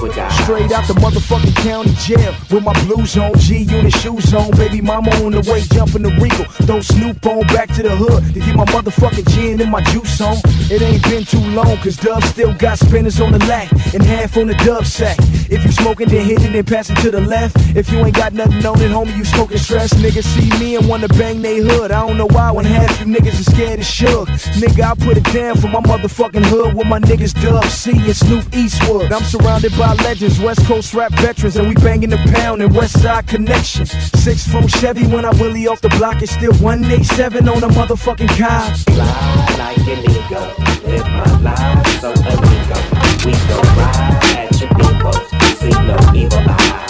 We 0.00 0.08
do 0.08 0.12
or 0.12 0.14
die. 0.14 0.27
Straight 0.48 0.72
out 0.72 0.88
the 0.88 0.94
motherfucking 0.94 1.54
county 1.56 1.92
jail 2.00 2.34
with 2.50 2.64
my 2.64 2.72
blues 2.84 3.18
on, 3.18 3.36
G 3.36 3.64
unit 3.64 3.92
shoes 3.92 4.32
on, 4.32 4.50
baby 4.52 4.80
mama 4.80 5.10
on 5.22 5.32
the 5.32 5.44
way 5.44 5.60
jumping 5.76 6.00
the 6.00 6.08
Regal. 6.16 6.46
Throw 6.64 6.80
Snoop 6.80 7.26
on 7.26 7.46
back 7.48 7.68
to 7.74 7.82
the 7.82 7.94
hood 7.94 8.24
to 8.32 8.40
get 8.40 8.56
my 8.56 8.64
motherfucking 8.64 9.28
gin 9.28 9.60
and 9.60 9.70
my 9.70 9.82
juice 9.92 10.18
on. 10.22 10.40
It 10.72 10.80
ain't 10.80 11.02
been 11.02 11.26
too 11.26 11.44
long, 11.52 11.76
cause 11.84 11.98
Dub 11.98 12.22
still 12.24 12.54
got 12.54 12.78
spinners 12.78 13.20
on 13.20 13.32
the 13.32 13.44
lack 13.44 13.70
and 13.92 14.02
half 14.02 14.38
on 14.38 14.46
the 14.46 14.54
dub 14.64 14.86
sack. 14.86 15.18
If 15.50 15.64
you 15.64 15.72
smoking, 15.72 16.08
then 16.08 16.24
hit 16.24 16.42
it 16.42 16.54
and 16.54 16.66
pass 16.66 16.88
it 16.88 16.96
to 17.04 17.10
the 17.10 17.20
left. 17.20 17.56
If 17.76 17.92
you 17.92 17.98
ain't 17.98 18.16
got 18.16 18.32
nothing 18.32 18.64
on 18.64 18.80
it, 18.80 18.90
homie, 18.90 19.16
you 19.18 19.26
smoking 19.26 19.58
stress. 19.58 19.92
Niggas 19.94 20.24
see 20.24 20.48
me 20.58 20.76
and 20.76 20.88
wanna 20.88 21.08
bang 21.08 21.42
they 21.42 21.58
hood. 21.58 21.90
I 21.90 22.06
don't 22.06 22.16
know 22.16 22.28
why 22.28 22.50
when 22.52 22.64
half 22.64 22.98
you 23.00 23.06
niggas 23.06 23.40
are 23.40 23.50
scared 23.52 23.80
as 23.80 23.86
shook. 23.86 24.28
Nigga, 24.60 24.92
I 24.92 24.94
put 24.94 25.18
it 25.18 25.24
down 25.24 25.56
for 25.58 25.68
my 25.68 25.80
motherfucking 25.80 26.46
hood 26.46 26.74
with 26.74 26.86
my 26.86 27.00
niggas 27.00 27.34
Dub 27.42 27.64
C 27.66 27.92
and 27.92 28.16
Snoop 28.16 28.44
Eastwood. 28.54 29.12
I'm 29.12 29.24
surrounded 29.24 29.76
by 29.76 29.92
legends, 30.04 30.37
West 30.40 30.64
Coast 30.66 30.94
rap 30.94 31.12
veterans, 31.14 31.56
and 31.56 31.68
we 31.68 31.74
banging 31.74 32.10
the 32.10 32.18
pound 32.34 32.62
and 32.62 32.74
West 32.74 33.00
Side 33.00 33.26
connection. 33.26 33.86
Six 33.86 34.46
four 34.46 34.68
Chevy 34.68 35.06
when 35.06 35.24
I 35.24 35.30
willie 35.40 35.66
off 35.66 35.80
the 35.80 35.88
block, 35.90 36.22
it's 36.22 36.32
still 36.32 36.52
187 36.54 37.48
on 37.48 37.64
a 37.64 37.68
motherfucking 37.68 38.28
car. 38.38 38.74
Fly 38.76 39.56
like 39.58 39.78
an 39.78 39.98
eagle. 40.10 40.88
Live 40.88 41.06
my 41.06 41.40
life 41.40 42.00
so 42.00 42.10
illegal. 42.12 42.82
We 43.24 43.32
go 43.48 43.60
right 43.76 44.36
at 44.36 44.60
your 44.60 44.70
peoples. 44.70 45.58
See 45.58 45.70
no 45.70 45.96
evil 46.14 46.50
eye. 46.50 46.87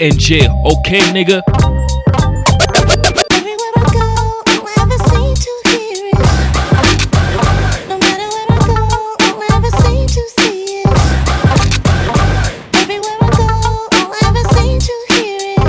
DJ 0.00 0.16
jail. 0.16 0.62
okay, 0.64 1.00
nigga? 1.12 1.42
Everywhere 3.36 3.74
I 3.76 3.84
go, 3.92 4.08
I 4.48 4.72
never 4.78 4.96
seen 5.12 5.34
to 5.36 5.52
hear 5.68 6.00
it. 6.08 6.16
No 7.86 7.98
matter 7.98 8.28
where 8.32 8.48
I 8.48 8.58
go, 8.64 8.80
I 9.20 9.44
never 9.50 9.70
seen 9.82 10.06
to 10.08 10.22
see 10.40 10.80
it. 10.80 10.88
Everywhere 12.80 13.18
I 13.20 13.28
go, 13.36 13.48
I 13.92 14.16
ever 14.24 14.44
seen 14.56 14.80
to 14.80 14.94
hear 15.12 15.36
it. 15.52 15.68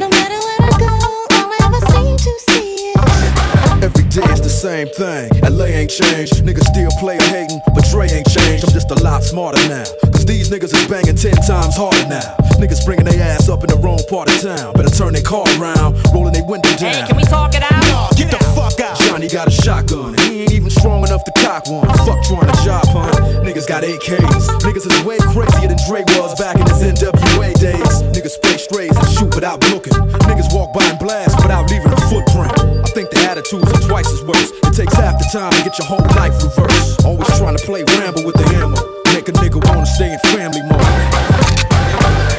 No 0.00 0.08
matter 0.08 0.38
where 0.42 0.62
I 0.66 0.74
go, 0.82 0.90
I 1.30 1.46
never 1.60 1.80
seen 1.94 2.16
to 2.18 2.32
see 2.50 2.90
it. 2.90 3.84
Every 3.84 4.06
day 4.10 4.26
it's 4.32 4.40
the 4.40 4.50
same 4.50 4.88
thing. 4.88 5.30
LA 5.48 5.66
ain't 5.66 5.90
changed. 5.90 6.42
Niggas 6.42 6.66
still 6.66 6.90
play 6.98 7.18
hating, 7.30 7.60
but 7.76 7.84
Dre 7.92 8.08
ain't 8.10 8.26
changed. 8.28 8.64
I'm 8.64 8.72
just 8.72 8.90
a 8.90 8.96
lot 9.04 9.22
smarter 9.22 9.62
now. 9.68 9.84
These 10.26 10.50
niggas 10.50 10.74
is 10.74 10.86
banging 10.90 11.14
10 11.14 11.34
times 11.46 11.76
harder 11.78 12.02
now. 12.10 12.34
Niggas 12.58 12.84
bringing 12.84 13.04
their 13.06 13.22
ass 13.22 13.48
up 13.48 13.62
in 13.62 13.70
the 13.70 13.78
wrong 13.78 14.02
part 14.10 14.26
of 14.26 14.34
town. 14.42 14.74
Better 14.74 14.90
turn 14.90 15.14
their 15.14 15.22
car 15.22 15.46
around, 15.54 15.94
rolling 16.10 16.34
their 16.34 16.42
window 16.44 16.74
down. 16.74 16.90
Hey, 16.90 17.06
can 17.06 17.16
we 17.16 17.22
talk 17.22 17.54
it 17.54 17.62
out? 17.62 17.78
Nah, 17.86 18.10
get 18.18 18.34
the 18.34 18.42
fuck 18.58 18.74
out. 18.82 18.98
Johnny 19.06 19.28
got 19.28 19.46
a 19.46 19.54
shotgun. 19.54 20.18
He 20.26 20.42
ain't 20.42 20.52
even 20.52 20.70
strong 20.70 21.06
enough 21.06 21.22
to 21.30 21.32
cock 21.38 21.70
one. 21.70 21.86
Fuck 22.02 22.26
trying 22.26 22.50
to 22.50 22.58
job 22.66 22.82
hunt. 22.90 23.14
Niggas 23.46 23.70
got 23.70 23.86
AKs. 23.86 24.50
Niggas 24.66 24.90
is 24.90 24.98
way 25.06 25.18
crazier 25.30 25.70
than 25.70 25.78
Dre 25.86 26.02
was 26.18 26.34
back 26.34 26.58
in 26.58 26.66
his 26.66 26.82
NWA 26.82 27.54
days. 27.62 28.02
Niggas 28.10 28.34
spray 28.34 28.58
strays 28.58 28.96
and 28.98 29.08
shoot 29.14 29.30
without 29.30 29.62
looking. 29.70 29.94
Niggas 30.26 30.50
walk 30.50 30.74
by 30.74 30.82
and 30.90 30.98
blast 30.98 31.38
without 31.38 31.70
leaving 31.70 31.94
a 31.94 32.00
footprint. 32.10 32.50
I 32.82 32.90
think 32.90 33.10
the 33.14 33.22
attitudes 33.30 33.70
are 33.70 33.82
twice 33.86 34.10
as 34.10 34.26
worse. 34.26 34.50
It 34.66 34.74
takes 34.74 34.94
half 34.98 35.22
the 35.22 35.28
time 35.30 35.54
to 35.54 35.62
get 35.62 35.78
your 35.78 35.86
whole 35.86 36.06
life 36.18 36.34
reversed. 36.42 37.06
Always 37.06 37.30
trying 37.38 37.56
to 37.56 37.62
play 37.62 37.84
ramble 37.94 38.26
with 38.26 38.34
the 38.34 38.48
hammer. 38.58 38.82
Make 39.14 39.28
a 39.28 39.32
nigga 39.32 39.64
wanna 39.68 39.86
stay 39.86 40.12
family 40.18 40.62
mode. 40.62 42.35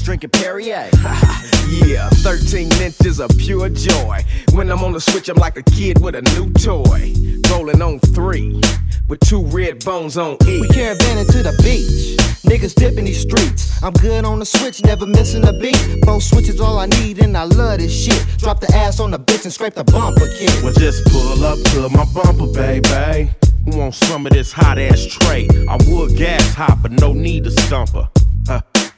Pit 0.00 0.04
drinking 0.04 0.30
Perrier. 0.30 0.90
Yeah, 1.70 2.08
13 2.08 2.72
inches 2.82 3.20
of 3.20 3.30
pure 3.38 3.68
joy. 3.68 4.24
When 4.54 4.72
I'm 4.72 4.82
on 4.82 4.90
the 4.90 5.00
switch, 5.00 5.28
I'm 5.28 5.36
like 5.36 5.56
a 5.56 5.62
kid 5.62 6.02
with 6.02 6.16
a 6.16 6.22
new 6.22 6.50
toy. 6.54 7.14
Rolling 7.48 7.80
on 7.80 8.00
three, 8.00 8.60
with 9.08 9.20
two 9.20 9.44
red 9.46 9.84
bones 9.84 10.18
on 10.18 10.36
E. 10.46 10.62
We 10.62 10.66
caravanning 10.68 11.30
to 11.30 11.42
the 11.44 11.52
beach. 11.62 12.18
Niggas 12.42 12.74
dipping 12.74 13.04
these 13.04 13.20
streets. 13.20 13.80
I'm 13.84 13.92
good 13.92 14.24
on 14.24 14.40
the 14.40 14.44
switch, 14.44 14.82
never 14.84 15.06
missing 15.06 15.46
a 15.46 15.52
beat. 15.52 15.78
Both 16.02 16.24
switches 16.24 16.60
all 16.60 16.76
I 16.76 16.86
need, 16.86 17.20
and 17.20 17.36
I 17.36 17.44
love 17.44 17.78
this 17.78 17.92
shit. 17.92 18.20
Drop 18.38 18.58
the 18.58 18.74
ass 18.74 18.98
on 18.98 19.12
the 19.12 19.18
bitch 19.20 19.44
and 19.44 19.52
scrape 19.52 19.74
the 19.74 19.84
bumper 19.84 20.26
kid. 20.38 20.50
Well, 20.64 20.72
just 20.72 21.04
pull 21.12 21.44
up 21.44 21.58
to 21.70 21.88
my 21.88 22.04
bumper, 22.12 22.52
baby. 22.52 23.30
Who 23.64 23.78
want 23.78 23.94
some 23.94 24.26
of 24.26 24.32
this 24.32 24.50
hot 24.50 24.76
ass 24.76 25.04
tray? 25.04 25.46
I 25.68 25.78
would 25.86 26.16
gas 26.16 26.52
hot, 26.52 26.78
but 26.82 26.90
no 26.90 27.12
need 27.12 27.44
to 27.44 27.52
stump 27.52 27.90
her. 27.90 28.08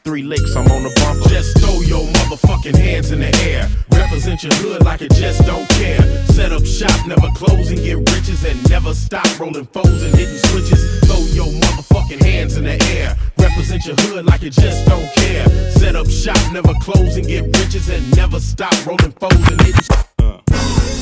Three 0.04 0.24
licks, 0.24 0.56
I'm 0.56 0.66
on 0.66 0.82
the 0.82 0.90
bumper. 0.98 1.28
Just 1.28 1.58
throw 1.60 1.80
your 1.80 2.02
motherfucking 2.02 2.76
hands 2.76 3.12
in 3.12 3.20
the 3.20 3.32
air. 3.46 3.68
Represent 3.92 4.42
your 4.42 4.52
hood 4.54 4.84
like 4.84 5.00
you 5.00 5.08
just 5.08 5.46
don't 5.46 5.68
care. 5.70 6.02
Set 6.26 6.50
up 6.50 6.64
shop, 6.64 7.06
never 7.06 7.28
close 7.36 7.70
and 7.70 7.78
get 7.78 7.98
riches 8.10 8.44
and 8.44 8.58
never 8.68 8.94
stop 8.94 9.26
rolling 9.38 9.66
foes 9.66 10.02
and 10.02 10.12
hitting 10.16 10.38
switches. 10.50 11.00
Throw 11.06 11.22
your 11.30 11.46
motherfucking 11.46 12.20
hands 12.20 12.56
in 12.56 12.64
the 12.64 12.82
air. 12.98 13.16
Represent 13.38 13.86
your 13.86 13.94
hood 13.96 14.26
like 14.26 14.42
you 14.42 14.50
just 14.50 14.84
don't 14.88 15.08
care. 15.14 15.46
Set 15.70 15.94
up 15.94 16.08
shop, 16.08 16.40
never 16.52 16.74
close 16.80 17.16
and 17.16 17.26
get 17.26 17.44
riches 17.58 17.88
and 17.88 18.02
never 18.16 18.40
stop 18.40 18.74
rolling 18.84 19.12
foes 19.12 19.48
and 19.48 19.60
hitting 19.62 19.82
Oh 20.18 21.01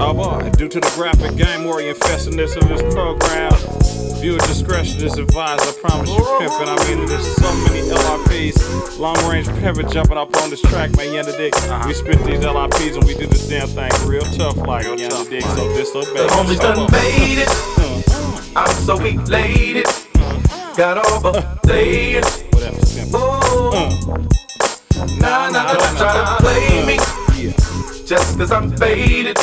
boy, 0.00 0.50
due 0.56 0.68
to 0.68 0.80
the 0.80 0.92
graphic 0.96 1.36
game 1.36 1.64
warrior 1.64 1.92
infestedness 1.92 2.56
of 2.56 2.68
this 2.68 2.80
program, 2.94 3.52
viewer 4.20 4.38
discretion 4.38 5.04
is 5.04 5.18
advised. 5.18 5.60
I 5.60 5.72
promise 5.80 6.08
you, 6.08 6.16
pimpin'. 6.16 6.68
I 6.68 6.76
mean, 6.88 7.06
there's 7.06 7.36
so 7.36 7.52
many 7.68 7.82
LRPs, 7.84 8.98
long 8.98 9.16
range 9.30 9.46
pimpin' 9.60 9.92
jumping 9.92 10.16
up 10.16 10.34
on 10.38 10.48
this 10.48 10.62
track, 10.62 10.96
man. 10.96 11.12
You 11.12 11.22
dig? 11.22 11.54
Uh-huh. 11.54 11.84
We 11.86 11.92
spit 11.92 12.18
these 12.24 12.40
LRPs 12.40 12.96
and 12.96 13.04
we 13.04 13.14
do 13.14 13.26
this 13.26 13.46
damn 13.46 13.68
thing 13.68 13.90
real 14.08 14.22
tough, 14.22 14.56
like 14.56 14.86
you 14.86 14.96
dig? 14.96 15.42
So 15.42 15.68
disobey. 15.74 16.14
The 16.14 16.28
homies 16.32 16.60
done 16.60 16.90
made 16.90 17.42
it. 17.42 17.48
Uh-huh. 17.48 18.52
I'm 18.56 18.74
so 18.82 18.96
elated. 18.96 19.86
Got 20.76 21.04
overplayed. 21.12 22.24
Ooh. 23.12 23.18
Uh-huh. 23.18 24.26
Nah, 25.18 25.50
nah, 25.50 25.62
nah, 25.62 25.72
nah, 25.72 25.96
try 25.98 26.12
to 26.14 26.42
play 26.42 26.86
me. 26.86 26.96
Just 28.06 28.38
cause 28.38 28.50
I'm 28.50 28.74
faded. 28.76 29.36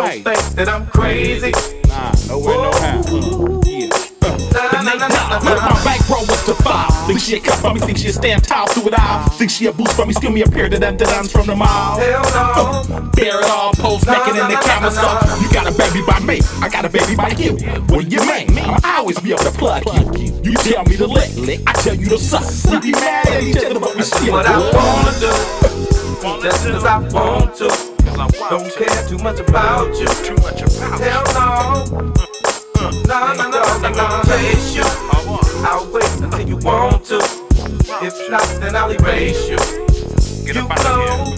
Don't 0.00 0.24
think 0.24 0.40
that 0.56 0.68
I'm 0.68 0.86
crazy. 0.86 1.52
Nah, 1.84 2.12
nowhere, 2.26 2.56
no 2.56 2.72
how. 2.80 3.60
Uh, 4.20 4.72
nah, 4.72 4.80
nah, 4.80 4.96
nah, 4.96 5.08
nah, 5.08 5.36
Look, 5.44 5.60
nah. 5.60 5.76
my 5.76 5.84
bankroll 5.84 6.24
was 6.24 6.40
to 6.46 6.54
five. 6.64 6.88
Think 7.06 7.20
she 7.20 7.36
a 7.36 7.40
cut 7.40 7.58
from 7.60 7.74
me, 7.74 7.80
think 7.80 7.98
she 7.98 8.08
a 8.08 8.12
stand 8.12 8.42
tall 8.42 8.66
through 8.68 8.88
it 8.88 8.98
all. 8.98 9.28
Think 9.36 9.50
she 9.50 9.66
a 9.66 9.72
boost 9.72 9.92
from 9.92 10.08
me, 10.08 10.14
skill 10.14 10.32
me 10.32 10.40
a 10.40 10.46
pair 10.46 10.72
of 10.72 10.80
them 10.80 10.96
dance 10.96 11.30
from 11.30 11.46
the 11.48 11.54
mall. 11.54 12.00
Hell 12.00 12.24
no. 12.32 13.10
Bear 13.12 13.40
it 13.40 13.50
all, 13.50 13.72
pose 13.74 14.06
naked 14.06 14.40
in 14.40 14.48
the 14.48 14.56
camera 14.64 14.90
stuff. 14.90 15.20
You 15.42 15.52
got 15.52 15.68
a 15.68 15.76
baby 15.76 16.00
by 16.06 16.18
me, 16.20 16.40
I 16.62 16.70
got 16.70 16.86
a 16.86 16.88
baby 16.88 17.14
by 17.14 17.36
you. 17.36 17.52
What 17.92 18.08
do 18.08 18.16
you 18.16 18.24
mean? 18.24 18.56
I'll 18.82 19.04
always 19.04 19.20
be 19.20 19.32
able 19.32 19.44
to 19.44 19.52
plug 19.52 19.84
you. 19.84 20.32
You 20.42 20.54
tell 20.54 20.82
me 20.84 20.96
to 20.96 21.06
lick, 21.06 21.36
lick, 21.36 21.60
I 21.66 21.74
tell 21.74 21.94
you 21.94 22.08
to 22.08 22.16
suck. 22.16 22.48
We 22.72 22.80
be 22.80 22.92
mad 22.92 23.28
at 23.28 23.42
each 23.42 23.56
other, 23.58 23.78
but 23.78 23.94
we 23.94 24.02
still 24.02 24.32
What 24.32 24.46
I 24.46 24.56
wanna 24.56 25.20
do. 25.20 26.42
Just 26.42 26.66
cause 26.66 26.84
I 26.86 26.98
want 27.12 27.54
to. 27.56 27.89
Don't 28.28 28.70
care 28.74 29.08
too 29.08 29.16
much 29.18 29.40
about 29.40 29.96
you. 29.98 30.06
Too 30.06 30.34
much 30.42 30.60
about 30.60 31.00
Hell 31.00 31.24
no. 31.32 32.12
No, 33.08 33.32
no, 33.32 33.48
no, 33.48 33.78
no, 33.80 33.88
no. 33.88 34.22
Chase 34.26 34.76
you. 34.76 34.82
I'll 35.64 35.90
wait 35.90 36.04
until 36.20 36.46
you 36.46 36.56
want 36.58 37.04
to. 37.06 37.16
If 38.02 38.30
not, 38.30 38.46
then 38.60 38.76
I'll 38.76 38.90
erase 38.90 39.48
you. 39.48 39.56
Get 40.44 40.54
you 40.56 40.68
know. 40.68 41.34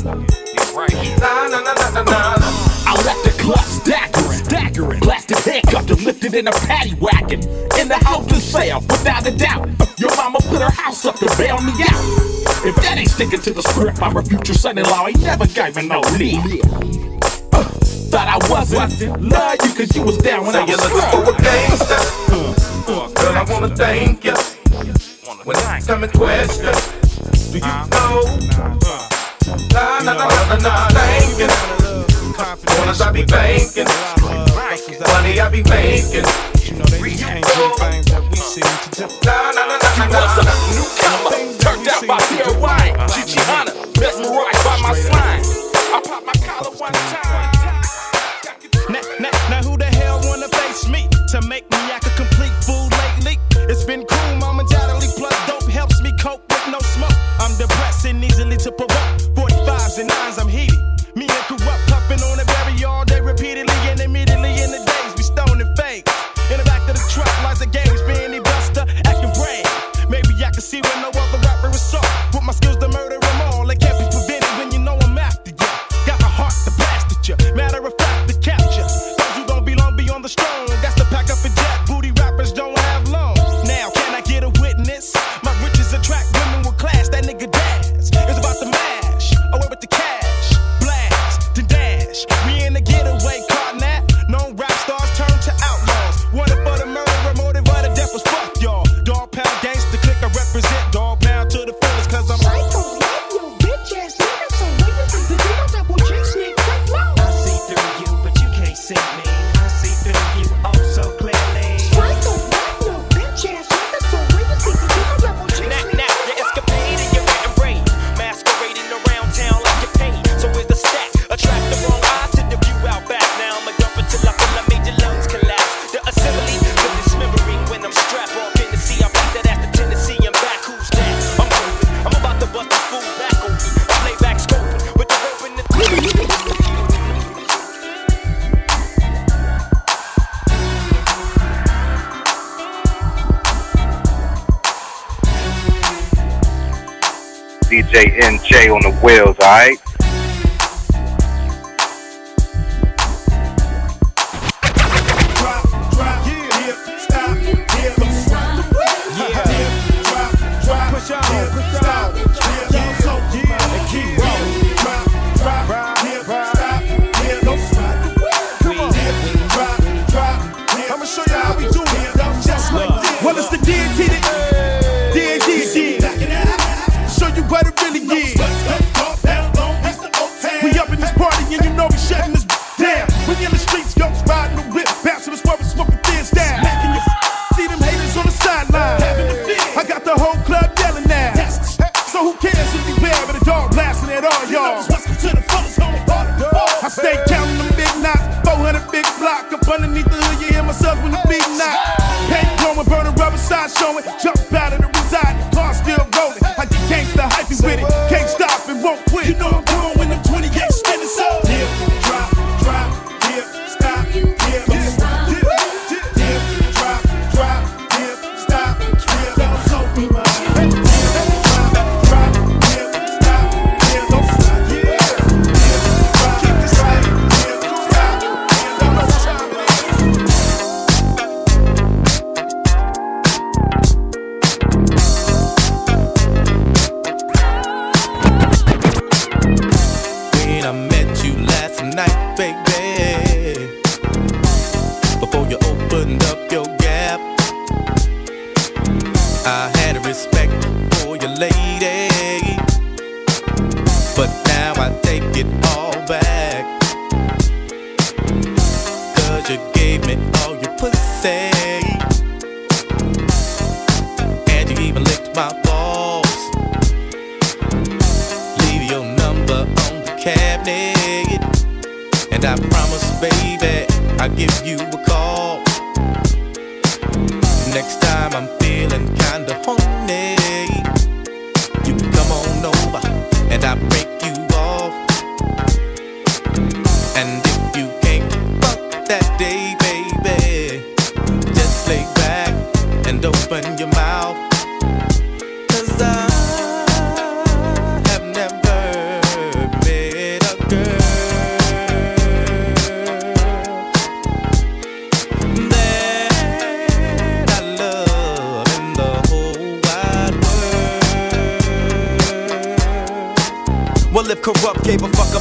Nah, 1.20 1.49
nah, 1.49 1.61
nah, 1.62 1.72
nah, 1.72 1.91
nah, 1.91 2.03
nah. 2.03 2.35
I 2.85 3.01
left 3.07 3.24
the 3.24 3.30
club 3.39 3.61
staggering, 3.61 4.21
staggering. 4.53 5.00
Plastic 5.00 5.38
handcuffed 5.38 5.90
and 5.90 6.03
lifted 6.03 6.34
in 6.34 6.46
a 6.46 6.53
paddy 6.53 6.94
wagon. 7.00 7.40
In 7.80 7.88
the 7.88 7.98
house 8.03 8.26
to 8.26 8.36
sale, 8.36 8.80
without 8.80 9.26
a 9.26 9.30
doubt. 9.30 9.68
Your 9.98 10.14
mama 10.16 10.38
put 10.42 10.61
her 10.61 10.70
house 10.70 11.05
up 11.05 11.16
to 11.16 11.26
bail 11.38 11.61
me 11.61 11.72
out. 11.88 12.03
If 12.64 12.76
that 12.76 12.96
ain't 12.98 13.11
sticking 13.11 13.40
to 13.40 13.53
the 13.53 13.62
script, 13.62 14.03
I'm 14.03 14.16
a 14.16 14.22
future 14.22 14.55
son-in-law. 14.55 15.09
Ain't 15.09 15.22
never 15.22 15.46
gave 15.46 15.76
me 15.76 15.88
no 15.88 16.00
lead. 16.18 16.61
Uh, 17.53 17.64
thought 18.12 18.28
I 18.28 18.38
wasn't. 18.50 19.22
Love 19.22 19.57
you 19.64 19.74
cause 19.74 19.96
you 19.96 20.03
was 20.03 20.18
down 20.18 20.46
when 20.46 20.55
I 20.55 20.66
Say 20.66 20.72
was 20.72 20.92
looking 20.92 21.11
for 21.11 21.30
a 21.30 21.42
gangster. 21.42 22.00
Girl, 22.86 23.36
I 23.36 23.44
wanna 23.48 23.74
thank 23.74 24.24
you. 24.24 24.34
When 25.44 25.57
it's 25.57 25.86
coming 25.86 26.11
question, 26.11 26.74
do 27.50 27.59
you 27.59 27.74
know? 27.90 28.22
Nah, 29.72 30.00
nah, 30.00 30.12
nah, 30.12 30.28
nah, 30.28 30.57
nah, 30.57 30.59
nah, 30.59 30.88
thanking. 30.90 32.11
Wanna 32.33 32.97
I 32.97 33.12
be 33.12 33.24
banking? 33.24 33.85
Money 33.85 35.41
I 35.41 35.49
be 35.53 35.62
making. 35.68 36.24
You 36.64 36.78
know 36.78 36.89
they 36.89 37.12
can't 37.12 37.45
do 37.45 37.64
things 37.76 38.07
that 38.09 38.24
we 38.24 38.37
seem 38.41 38.64
to 38.64 38.89
do. 38.97 39.07
Nah, 39.28 39.53
nah, 39.53 39.68
nah, 39.68 39.76
nah, 39.76 39.93
nah, 40.01 40.16
was 40.16 40.41
a 40.41 40.45
nah. 40.49 40.57
newcomer, 40.72 41.28
turned 41.61 41.89
out 41.93 42.01
by 42.09 42.16
pure 42.33 42.57
wine. 42.57 42.97
Gigi 43.12 43.37
Hunter, 43.45 43.76
mesmerized 44.01 44.64
by 44.64 44.76
my 44.80 44.95
slime. 44.97 45.45
I 45.93 46.01
pop 46.01 46.24
my 46.24 46.33
collar 46.41 46.72
one 46.80 46.97
time. 47.12 47.53
Now, 48.89 49.05
now, 49.20 49.33
now 49.51 49.62
who 49.62 49.76
the 49.76 49.85
hell 49.85 50.20
wanna 50.24 50.49
face 50.49 50.89
me 50.89 51.09
to 51.33 51.43
make 51.47 51.68
me 51.70 51.76
act 51.93 52.07
a 52.07 52.11
complete 52.16 52.57
fool 52.64 52.89
lately? 52.97 53.37
It's 53.68 53.85
been 53.85 54.07
cool 54.07 54.21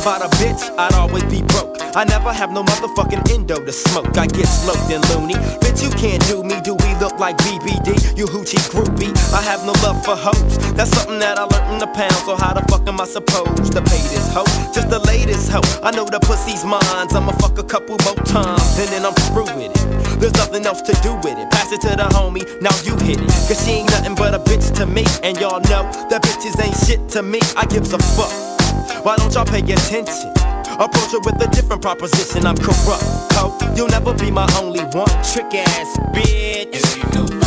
about 0.02 0.26
a 0.26 0.30
bitch, 0.41 0.62
I'd 0.80 0.93
always 0.93 1.24
be 1.26 1.43
broke. 1.54 1.78
I 1.93 2.04
never 2.06 2.34
have 2.34 2.52
no 2.52 2.64
motherfucking 2.64 3.30
endo 3.32 3.64
to 3.64 3.72
smoke. 3.72 4.18
I 4.18 4.26
get 4.26 4.47
sloped 4.47 4.89
and 4.89 5.04
loony. 5.14 5.36
Bitch, 5.62 5.84
you 5.84 5.91
can't 5.91 6.22
do 6.26 6.41
me. 6.41 6.60
Do 6.62 6.74
we 6.74 6.95
look 6.97 7.20
like 7.20 7.38
BBD? 7.38 8.18
You 8.18 8.26
hoochie 8.26 8.64
groupie. 8.74 9.14
I 9.34 9.41
have 9.43 9.62
no 9.66 9.74
love 9.86 10.04
for 10.04 10.16
hoes. 10.16 10.58
That's 10.74 10.89
something 10.89 11.20
that 11.20 11.38
I 11.38 11.43
learned 11.43 11.74
in 11.74 11.80
the 11.80 11.88
pound. 11.88 12.18
So 12.26 12.36
how 12.36 12.54
the 12.54 12.62
fuck 12.72 12.88
am 12.88 12.99
I 12.99 13.06
supposed 13.06 13.74
to 13.74 13.82
pay 13.82 14.02
this 14.10 14.26
hoe? 14.34 14.49
Just 14.74 14.89
the 14.89 14.99
latest 15.06 15.52
hoe. 15.52 15.62
I 15.84 15.91
know 15.91 16.06
the 16.06 16.20
pussy's 16.20 16.66
mine. 16.66 16.82
I'ma 17.14 17.34
fuck 17.34 17.60
a 17.60 17.64
couple 17.64 17.97
more 18.02 18.18
times 18.26 18.80
and 18.80 18.89
then 18.89 19.06
I'm 19.06 19.14
through 19.30 19.54
with 19.54 19.70
it. 19.70 20.20
There's 20.20 20.34
nothing 20.34 20.66
else 20.66 20.82
to 20.82 20.93
do 21.04 21.14
with 21.22 21.38
it. 21.38 21.49
Pass 21.52 21.72
it 21.72 21.82
to 21.82 21.89
the 21.89 22.10
homie. 22.18 22.45
Now 22.62 22.74
you 22.82 22.97
hit 23.06 23.22
it. 23.22 23.30
Cause 23.45 23.64
she 23.66 23.84
ain't 23.84 23.91
nothing 23.91 24.16
but 24.16 24.34
a 24.34 24.39
bitch 24.39 24.74
to 24.78 24.86
me. 24.88 25.06
And 25.22 25.38
y'all 25.38 25.62
know 25.70 25.86
that 26.10 26.24
bitches 26.24 26.58
ain't 26.58 26.78
shit 26.88 27.08
to 27.10 27.22
me. 27.22 27.39
I 27.56 27.66
gives 27.66 27.93
a 27.93 27.99
fuck. 27.99 28.51
Why 29.03 29.15
don't 29.17 29.34
y'all 29.34 29.45
pay 29.45 29.61
attention? 29.61 30.32
Approach 30.80 31.13
it 31.13 31.26
with 31.26 31.41
a 31.41 31.49
different 31.51 31.82
proposition. 31.82 32.45
I'm 32.45 32.57
corrupt, 32.57 33.03
ho. 33.34 33.57
You'll 33.76 33.89
never 33.89 34.13
be 34.13 34.32
my 34.32 34.47
only 34.61 34.82
one. 34.95 35.09
Trick 35.24 35.53
ass 35.53 35.97
bitch. 36.13 37.41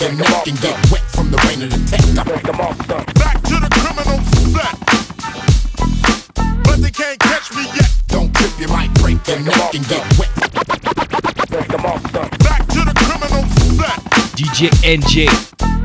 Might 0.00 0.06
break 0.06 0.10
your 0.10 0.18
neck 0.18 0.46
and 0.46 0.60
get 0.60 0.90
wet 0.90 1.02
from 1.10 1.30
the 1.30 1.36
rain 1.48 1.62
of 1.62 1.70
the 1.70 1.78
tech. 1.90 2.00
Back 3.14 3.42
to 3.42 3.58
the 3.58 3.68
criminal 3.70 4.18
set. 4.54 4.74
But 6.62 6.80
they 6.82 6.90
can't 6.90 7.18
catch 7.18 7.52
me 7.54 7.64
yet. 7.74 7.90
Don't 8.06 8.32
trip, 8.34 8.50
you 8.58 8.68
might 8.68 8.92
break 8.94 9.26
your 9.26 9.40
neck 9.40 9.74
and 9.74 9.88
get 9.88 10.18
wet. 10.18 10.30
Back 12.38 12.66
to 12.68 12.84
the 12.84 12.94
criminal 12.94 13.44
set. 13.58 13.98
DJ 14.36 14.70
NJ. 14.84 15.26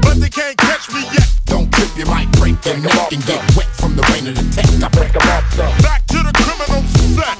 But 0.02 0.20
they 0.20 0.30
can't 0.30 0.58
catch 0.58 0.92
me 0.94 1.02
yet. 1.14 1.28
Don't 1.46 1.72
trip, 1.72 1.90
you 1.98 2.06
might 2.06 2.32
break 2.34 2.64
your 2.66 2.78
neck 2.78 3.12
and 3.12 3.26
get 3.26 3.42
wet 3.56 3.68
from 3.82 3.96
the 3.96 4.04
rain 4.14 4.28
of 4.28 4.36
the 4.36 4.44
tech. 4.54 4.66
I 4.84 4.90
break 4.90 5.14
them 5.14 5.28
off. 5.30 5.58
Back 5.82 6.06
to 6.08 6.22
the 6.22 6.34
criminal 6.38 6.84
set. 7.18 7.38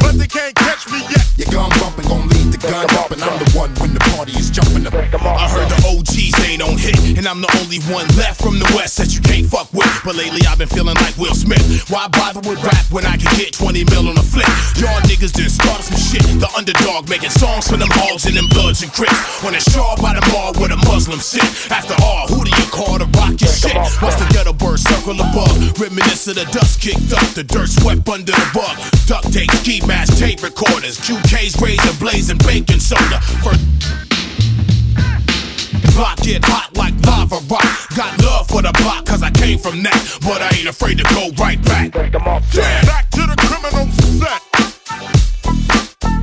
But 0.00 0.16
they 0.18 0.26
can't 0.26 0.54
catch 0.54 0.88
me 0.90 1.00
yet. 1.10 1.26
Your 1.36 1.52
gun 1.52 1.70
bumping 1.78 2.08
gon' 2.08 2.28
lead 2.28 2.52
the 2.52 2.58
gun 2.58 3.07
On 6.58 6.74
hit, 6.74 7.14
and 7.14 7.22
I'm 7.22 7.38
the 7.38 7.46
only 7.62 7.78
one 7.86 8.02
left 8.18 8.42
from 8.42 8.58
the 8.58 8.66
West 8.74 8.98
that 8.98 9.14
you 9.14 9.22
can't 9.22 9.46
fuck 9.46 9.70
with. 9.70 9.86
But 10.02 10.18
lately 10.18 10.42
I've 10.42 10.58
been 10.58 10.66
feeling 10.66 10.98
like 10.98 11.14
Will 11.14 11.34
Smith. 11.34 11.62
Why 11.86 12.10
bother 12.10 12.42
with 12.42 12.58
rap 12.66 12.82
when 12.90 13.06
I 13.06 13.14
can 13.14 13.30
get 13.38 13.54
20 13.54 13.86
mil 13.86 14.10
on 14.10 14.18
a 14.18 14.26
flip? 14.26 14.50
Y'all 14.74 14.98
niggas 15.06 15.30
done 15.30 15.46
started 15.46 15.86
some 15.86 16.02
shit. 16.02 16.26
The 16.42 16.50
underdog 16.58 17.06
making 17.06 17.30
songs 17.30 17.70
for 17.70 17.78
them 17.78 17.86
hogs 17.94 18.26
and 18.26 18.34
them 18.34 18.50
bloods 18.50 18.82
and 18.82 18.90
crips. 18.90 19.14
On 19.46 19.54
a 19.54 19.62
shawl 19.70 19.94
by 20.02 20.18
the 20.18 20.24
mall 20.34 20.50
where 20.58 20.74
the 20.74 20.82
Muslims 20.90 21.30
sit. 21.30 21.46
After 21.70 21.94
all, 22.02 22.26
who 22.26 22.42
do 22.42 22.50
you 22.50 22.66
call 22.74 22.98
to 22.98 23.06
rock 23.14 23.38
your 23.38 23.54
shit? 23.54 23.78
Once 24.02 24.18
the 24.18 24.26
ghetto 24.34 24.50
bird 24.50 24.82
circle 24.82 25.14
above, 25.14 25.54
reminisce 25.78 26.26
of 26.26 26.42
the 26.42 26.46
dust 26.50 26.82
kicked 26.82 27.14
up, 27.14 27.22
the 27.38 27.46
dirt 27.46 27.70
swept 27.70 28.02
under 28.10 28.34
the 28.34 28.46
rug. 28.58 28.74
Duct 29.06 29.30
tape, 29.30 29.50
ski 29.62 29.78
mask, 29.86 30.18
tape 30.18 30.42
recorders, 30.42 30.98
QK's 30.98 31.54
razor 32.02 32.34
and 32.34 32.42
baking 32.42 32.82
soda. 32.82 33.22
First 33.46 34.07
block 35.98 36.16
get 36.22 36.44
hot 36.44 36.70
like 36.76 36.94
lava 37.04 37.42
rock. 37.50 37.66
Got 37.96 38.14
love 38.22 38.46
for 38.46 38.62
the 38.62 38.70
block 38.78 39.04
cause 39.04 39.20
I 39.20 39.30
came 39.30 39.58
from 39.58 39.82
that, 39.82 39.98
but 40.22 40.40
I 40.40 40.54
ain't 40.54 40.68
afraid 40.68 40.98
to 40.98 41.04
go 41.10 41.34
right 41.42 41.58
back. 41.66 41.92
Yeah. 42.54 42.86
Back 42.86 43.10
to 43.18 43.26
the 43.26 43.34
criminal 43.34 43.90
set. 44.14 44.40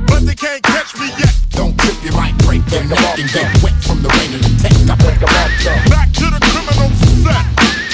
But 0.08 0.24
they 0.24 0.34
can't 0.34 0.62
catch 0.62 0.96
me 0.96 1.12
yet. 1.20 1.34
Don't 1.50 1.76
trip, 1.76 2.00
you 2.02 2.12
might 2.16 2.32
break 2.48 2.64
your 2.72 2.84
neck 2.88 3.20
and 3.20 3.28
get 3.28 3.52
wet 3.62 3.76
from 3.84 4.00
the 4.00 4.08
rain 4.16 4.32
of 4.32 4.40
the 4.40 4.52
tech. 4.64 4.72
Back 5.92 6.08
to 6.24 6.26
the 6.32 6.40
criminal 6.40 6.88
set. 7.20 7.85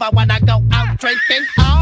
All 0.00 0.10
when 0.12 0.30
I 0.30 0.38
go 0.40 0.62
out 0.72 0.98
drinking 0.98 1.46
oh 1.58 1.81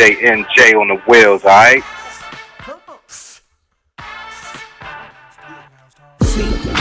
DJ 0.00 0.16
NJ 0.22 0.80
on 0.80 0.88
the 0.88 0.96
wheels, 1.06 1.44
alright? 1.44 1.84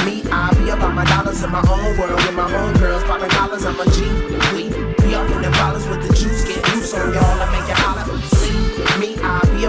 Me, 0.05 0.24
I 0.32 0.53
be 0.55 0.70
about 0.70 0.93
my 0.95 1.03
dollars 1.03 1.43
in 1.43 1.51
my 1.51 1.59
own 1.59 1.97
world 1.97 2.15
with 2.15 2.34
my 2.34 2.49
own 2.55 2.74
girls, 2.76 3.03
popping. 3.03 3.30
I'm 3.32 3.78
a 3.78 3.86
G. 3.91 4.07
We 4.55 4.70
be 5.03 5.15
up 5.15 5.30
in 5.32 5.41
the 5.41 5.51
with 5.89 6.07
the 6.07 6.13
juice, 6.15 6.47
loose 6.74 6.93
on 6.93 7.13
y'all 7.13 7.28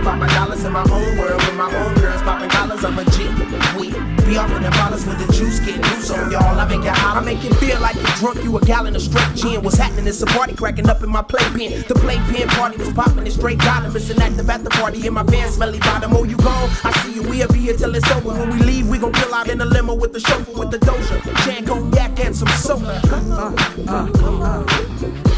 about 0.00 0.18
my 0.18 0.28
dollars 0.28 0.64
in 0.64 0.72
my 0.72 0.82
own 0.82 1.18
world 1.18 1.40
with 1.44 1.54
my 1.56 1.72
own 1.74 1.94
girls, 1.96 2.22
popping 2.22 2.48
collars. 2.48 2.84
I'm 2.84 2.98
a 2.98 3.04
G. 3.12 3.28
We 3.78 3.92
be 4.24 4.36
up 4.36 4.50
in 4.50 4.62
the 4.62 4.70
bottles 4.70 5.04
with 5.06 5.18
the 5.24 5.32
juice, 5.32 5.60
get 5.60 5.76
loose 5.76 6.10
on 6.10 6.30
y'all. 6.30 6.58
I 6.58 6.66
make 6.66 6.80
it 6.80 6.96
hot. 6.96 7.16
I 7.16 7.20
make 7.24 7.44
it 7.44 7.54
feel 7.56 7.78
like 7.80 7.96
you're 7.96 8.16
drunk, 8.16 8.42
you 8.42 8.56
a 8.56 8.60
gallon 8.64 8.96
of 8.96 9.02
straight 9.02 9.34
gin. 9.36 9.62
What's 9.62 9.76
happening? 9.76 10.06
It's 10.06 10.22
a 10.22 10.26
party 10.26 10.54
cracking 10.54 10.88
up 10.88 11.02
in 11.02 11.10
my 11.10 11.22
playpen. 11.22 11.84
The 11.86 11.94
playpen 11.94 12.48
party 12.48 12.78
was 12.78 12.92
popping 12.92 13.18
and 13.18 13.32
straight 13.32 13.58
got 13.58 13.84
him. 13.84 13.94
It's 13.94 14.08
an 14.10 14.22
active 14.22 14.48
at 14.48 14.64
the 14.64 14.70
party 14.70 15.06
in 15.06 15.12
my 15.12 15.24
pants, 15.24 15.56
smelly 15.56 15.78
bottom. 15.80 16.14
Oh, 16.14 16.24
you 16.24 16.36
gone? 16.38 16.70
I 16.84 16.92
see 17.02 17.14
you. 17.14 17.22
We'll 17.22 17.48
be 17.48 17.58
here 17.58 17.76
till 17.76 17.94
it's 17.94 18.10
over. 18.10 18.30
When 18.30 18.50
we 18.50 18.58
leave, 18.64 18.88
we 18.88 18.98
gon' 18.98 19.12
kill 19.12 19.34
out 19.34 19.48
in 19.48 19.60
a 19.60 19.66
limo 19.66 19.94
with 19.94 20.12
the 20.12 20.20
chauffeur 20.20 20.58
with 20.58 20.70
the 20.70 20.78
doja. 20.78 21.44
Chan 21.44 21.66
cognac 21.66 22.18
and 22.24 22.34
some 22.34 22.48
soda. 22.48 23.00
Uh, 23.04 23.54
uh, 23.88 24.08
uh, 24.22 24.62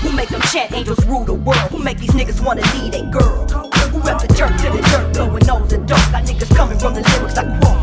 Who 0.03 0.13
make 0.17 0.29
them 0.29 0.41
chat 0.53 0.73
angels 0.73 1.05
rule 1.07 1.25
the 1.25 1.35
world? 1.35 1.71
Who 1.73 1.79
make 1.83 1.99
these 1.99 2.11
niggas 2.11 2.45
wanna 2.45 2.63
lead 2.75 2.95
a 2.95 3.11
girl? 3.11 3.73
Who 3.93 4.01
rep 4.01 4.19
the 4.21 4.29
dirt 4.29 4.57
to 4.61 4.71
the 4.71 4.81
dirt, 4.89 5.13
blowing 5.13 5.45
nose 5.47 5.73
and 5.73 5.87
dope? 5.87 5.99
Got 6.11 6.25
niggas 6.25 6.57
coming 6.57 6.79
from 6.79 6.95
the 6.95 7.03
lyrics 7.03 7.37
like 7.37 7.47
whoa. 7.63 7.77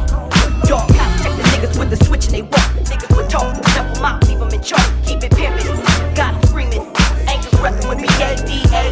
Dog 0.66 0.90
house, 0.92 1.22
check 1.22 1.38
the 1.38 1.44
niggas 1.54 1.78
with 1.78 1.90
the 1.92 2.04
switch 2.04 2.26
and 2.26 2.34
they 2.34 2.42
walk. 2.42 2.70
Niggas 2.90 3.16
with 3.16 3.30
talk, 3.30 3.56
step 3.70 3.94
them 3.94 4.06
out, 4.06 4.28
leave 4.28 4.40
them 4.40 4.50
in 4.50 4.62
charge. 4.62 4.90
Keep 5.06 5.24
it 5.24 5.32
pimpin', 5.32 6.16
got 6.16 6.34
'em 6.34 6.42
screaming. 6.50 6.82
Angels 7.30 7.54
reppin' 7.62 7.88
with 7.88 8.00
me, 8.02 8.08
A-D-A-Z-Z. 8.26 8.89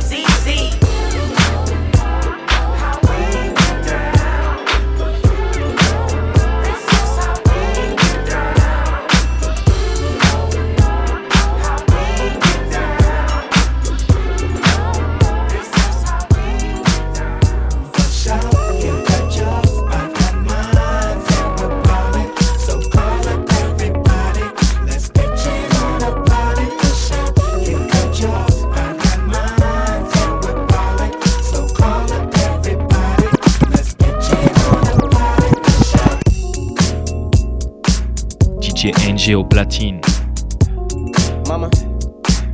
Mama, 41.50 41.70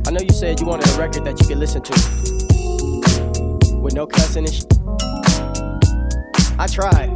I 0.08 0.10
know 0.10 0.20
you 0.20 0.30
said 0.32 0.58
you 0.58 0.66
wanted 0.66 0.88
a 0.88 0.98
record 0.98 1.24
that 1.24 1.40
you 1.40 1.46
could 1.46 1.58
listen 1.58 1.80
to 1.82 1.92
with 3.76 3.94
no 3.94 4.08
cussing 4.08 4.44
and 4.44 4.52
sh- 4.52 4.64
I 6.58 6.66
tried, 6.66 7.10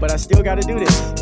but 0.00 0.10
I 0.10 0.16
still 0.16 0.42
gotta 0.42 0.62
do 0.62 0.76
this. 0.76 1.12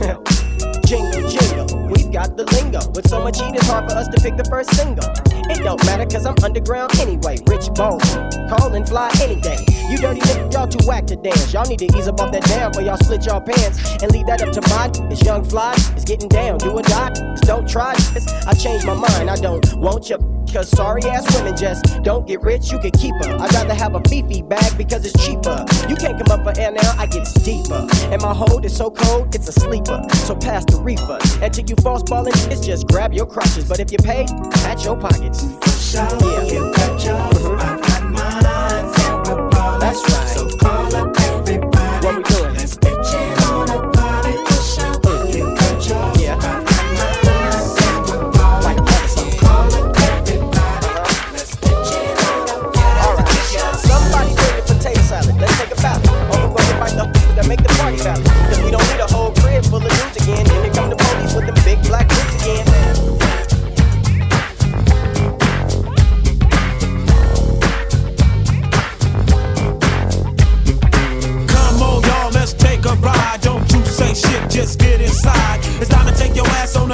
jingle, 0.86 1.28
jingle, 1.28 1.88
we've 1.88 2.10
got 2.10 2.38
the 2.38 2.48
lingo. 2.52 2.80
With 2.94 3.06
so 3.06 3.22
much 3.22 3.38
heat, 3.38 3.54
it's 3.54 3.66
hard 3.66 3.90
for 3.90 3.96
us 3.98 4.08
to 4.08 4.18
pick 4.18 4.38
the 4.38 4.44
first 4.44 4.74
single. 4.74 5.23
It 5.50 5.62
don't 5.62 5.84
matter, 5.86 6.06
cause 6.06 6.26
I'm 6.26 6.36
underground 6.42 6.98
anyway. 7.00 7.38
Rich 7.46 7.74
bones, 7.74 8.08
call 8.48 8.74
and 8.74 8.88
fly 8.88 9.10
any 9.20 9.40
day. 9.40 9.58
You 9.90 9.98
dirty 9.98 10.20
niggas, 10.20 10.52
y'all 10.52 10.68
too 10.68 10.86
whack 10.86 11.06
to 11.06 11.16
dance. 11.16 11.52
Y'all 11.52 11.66
need 11.66 11.78
to 11.80 11.98
ease 11.98 12.08
up 12.08 12.20
off 12.20 12.32
that 12.32 12.44
down 12.44 12.72
for 12.72 12.82
y'all 12.82 12.96
split 12.96 13.26
y'all 13.26 13.40
pants 13.40 14.02
and 14.02 14.10
leave 14.12 14.26
that 14.26 14.42
up 14.42 14.52
to 14.52 14.60
mine. 14.70 14.90
It's 15.12 15.22
young 15.22 15.44
fly 15.44 15.74
it's 15.94 16.04
getting 16.04 16.28
down. 16.28 16.58
Do 16.58 16.70
or 16.70 16.82
die, 16.82 17.10
don't 17.42 17.68
try 17.68 17.94
this. 18.12 18.26
I 18.46 18.54
changed 18.54 18.86
my 18.86 18.94
mind, 18.94 19.30
I 19.30 19.36
don't 19.36 19.64
want 19.76 20.10
you. 20.10 20.18
Cause 20.52 20.68
sorry 20.68 21.02
ass 21.04 21.24
women 21.34 21.56
just 21.56 22.02
don't 22.04 22.26
get 22.28 22.40
rich, 22.42 22.70
you 22.70 22.78
can 22.78 22.92
keep 22.92 23.14
her. 23.24 23.36
I'd 23.40 23.52
rather 23.54 23.74
have 23.74 23.94
a 23.94 24.00
Fifi 24.08 24.42
bag 24.42 24.76
because 24.78 25.04
it's 25.04 25.26
cheaper. 25.26 25.64
You 25.88 25.96
can't 25.96 26.16
come 26.22 26.38
up 26.38 26.44
for 26.44 26.60
air 26.60 26.70
now, 26.70 26.94
I 26.96 27.06
get 27.06 27.26
deeper. 27.42 27.86
And 28.12 28.22
my 28.22 28.32
hold 28.32 28.64
is 28.64 28.76
so 28.76 28.90
cold, 28.90 29.34
it's 29.34 29.48
a 29.48 29.52
sleeper. 29.52 30.04
So 30.26 30.36
pass 30.36 30.64
the 30.66 30.80
reefer. 30.80 31.18
And 31.42 31.52
till 31.52 31.64
you 31.64 31.74
false 31.76 32.02
ballin', 32.04 32.34
it's 32.52 32.64
just 32.64 32.86
grab 32.86 33.12
your 33.12 33.26
crutches. 33.26 33.68
But 33.68 33.80
if 33.80 33.90
you 33.90 33.98
pay, 33.98 34.26
pat 34.62 34.84
your 34.84 34.96
pockets. 35.34 35.94
Yeah. 35.94 36.08
Mhm. 36.08 37.58
That's 37.58 37.83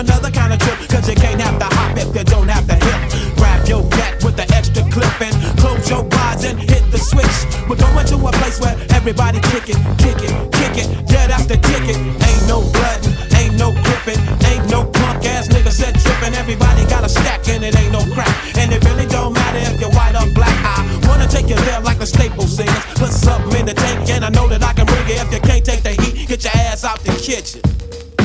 another 0.00 0.30
kind 0.30 0.52
of 0.52 0.58
trip. 0.58 0.78
Cause 0.88 1.08
you 1.08 1.14
can't 1.14 1.40
have 1.40 1.58
the 1.60 1.68
hop 1.68 1.96
if 1.96 2.08
you 2.16 2.24
don't 2.24 2.48
have 2.48 2.66
the 2.66 2.74
hip. 2.74 3.00
Grab 3.36 3.60
your 3.68 3.84
gat 3.92 4.24
with 4.24 4.36
the 4.36 4.48
extra 4.56 4.82
clip 4.88 5.12
and 5.20 5.36
close 5.60 5.88
your 5.88 6.08
eyes 6.24 6.44
and 6.44 6.58
hit 6.58 6.82
the 6.90 6.98
switch. 6.98 7.36
We're 7.68 7.76
going 7.76 8.06
to 8.08 8.16
a 8.16 8.32
place 8.40 8.58
where 8.60 8.74
everybody 8.96 9.40
kick 9.52 9.68
it, 9.68 9.78
kick 10.00 10.18
it, 10.24 10.32
kick 10.56 10.74
it. 10.80 10.88
Yeah, 11.12 11.28
that's 11.28 11.46
the 11.46 11.60
ticket. 11.60 12.00
Ain't 12.00 12.44
no 12.48 12.64
blood, 12.72 13.00
ain't 13.36 13.56
no 13.60 13.76
gripping, 13.76 14.20
ain't 14.48 14.66
no 14.72 14.88
punk 14.88 15.24
ass 15.28 15.48
nigga 15.48 15.70
said 15.70 15.94
tripping. 16.00 16.34
Everybody 16.34 16.82
got 16.88 17.04
a 17.04 17.08
stack 17.08 17.46
and 17.48 17.62
it 17.62 17.76
ain't 17.76 17.92
no 17.92 18.02
crack. 18.16 18.32
And 18.56 18.72
it 18.72 18.82
really 18.88 19.06
don't 19.06 19.34
matter 19.34 19.60
if 19.68 19.80
you're 19.80 19.92
white 19.92 20.16
or 20.16 20.26
black. 20.32 20.56
I 20.64 20.80
wanna 21.06 21.28
take 21.28 21.48
you 21.48 21.60
there 21.68 21.80
like 21.80 21.98
the 21.98 22.06
staple 22.06 22.48
singers. 22.48 22.84
Put 22.96 23.12
something 23.12 23.52
in 23.60 23.66
the 23.66 23.74
tank 23.74 24.08
and 24.08 24.24
I 24.24 24.30
know 24.30 24.48
that 24.48 24.64
I 24.64 24.72
can 24.72 24.86
bring 24.86 25.04
it. 25.12 25.20
If 25.20 25.32
you 25.32 25.40
can't 25.40 25.64
take 25.64 25.82
the 25.84 25.92
heat, 25.92 26.26
get 26.26 26.42
your 26.44 26.56
ass 26.56 26.84
out 26.84 27.00
the 27.00 27.12
kitchen. 27.20 27.60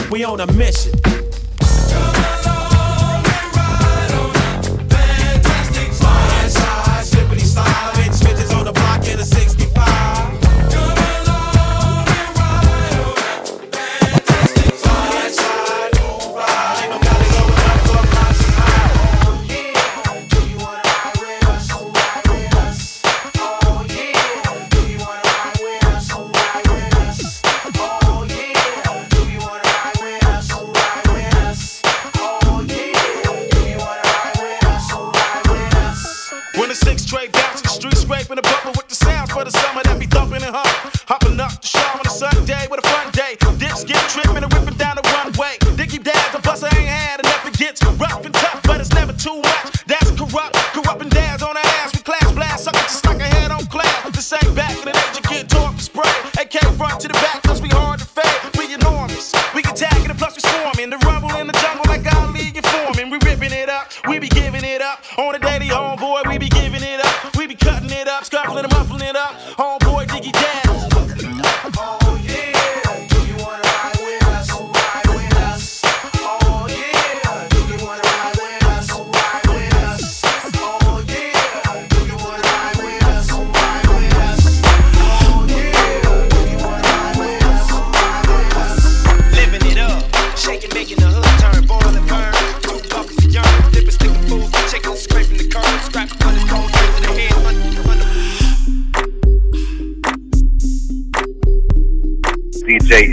We 0.10 0.24
on 0.24 0.40
a 0.40 0.48
mission. 0.54 0.94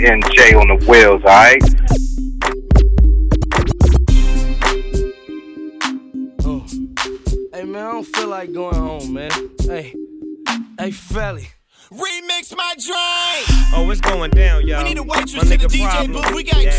NJ 0.03 0.59
on 0.59 0.67
the 0.67 0.85
wheels, 0.85 1.21
alright? 1.23 1.63
Oh. 6.43 6.65
Hey 7.53 7.63
man, 7.63 7.85
I 7.85 7.91
don't 7.93 8.03
feel 8.03 8.27
like 8.27 8.51
going 8.51 8.75
home, 8.75 9.13
man. 9.13 9.31
Hey, 9.61 9.93
hey, 10.77 10.91
Felly. 10.91 11.47
Remix 11.89 12.55
my 12.57 12.73
drink. 12.77 13.73
Oh, 13.73 13.89
it's 13.91 14.01
going 14.01 14.31
down, 14.31 14.67
y'all. 14.67 14.83
We 14.83 14.89
need 14.89 14.97
a 14.97 15.03
waitress 15.03 15.35
My 15.35 15.43
to 15.43 15.49
the 15.49 15.57
nigga 15.57 15.67
DJ 15.69 16.11
booth. 16.11 16.33
We 16.33 16.43
got 16.43 16.63
Yeah. 16.63 16.71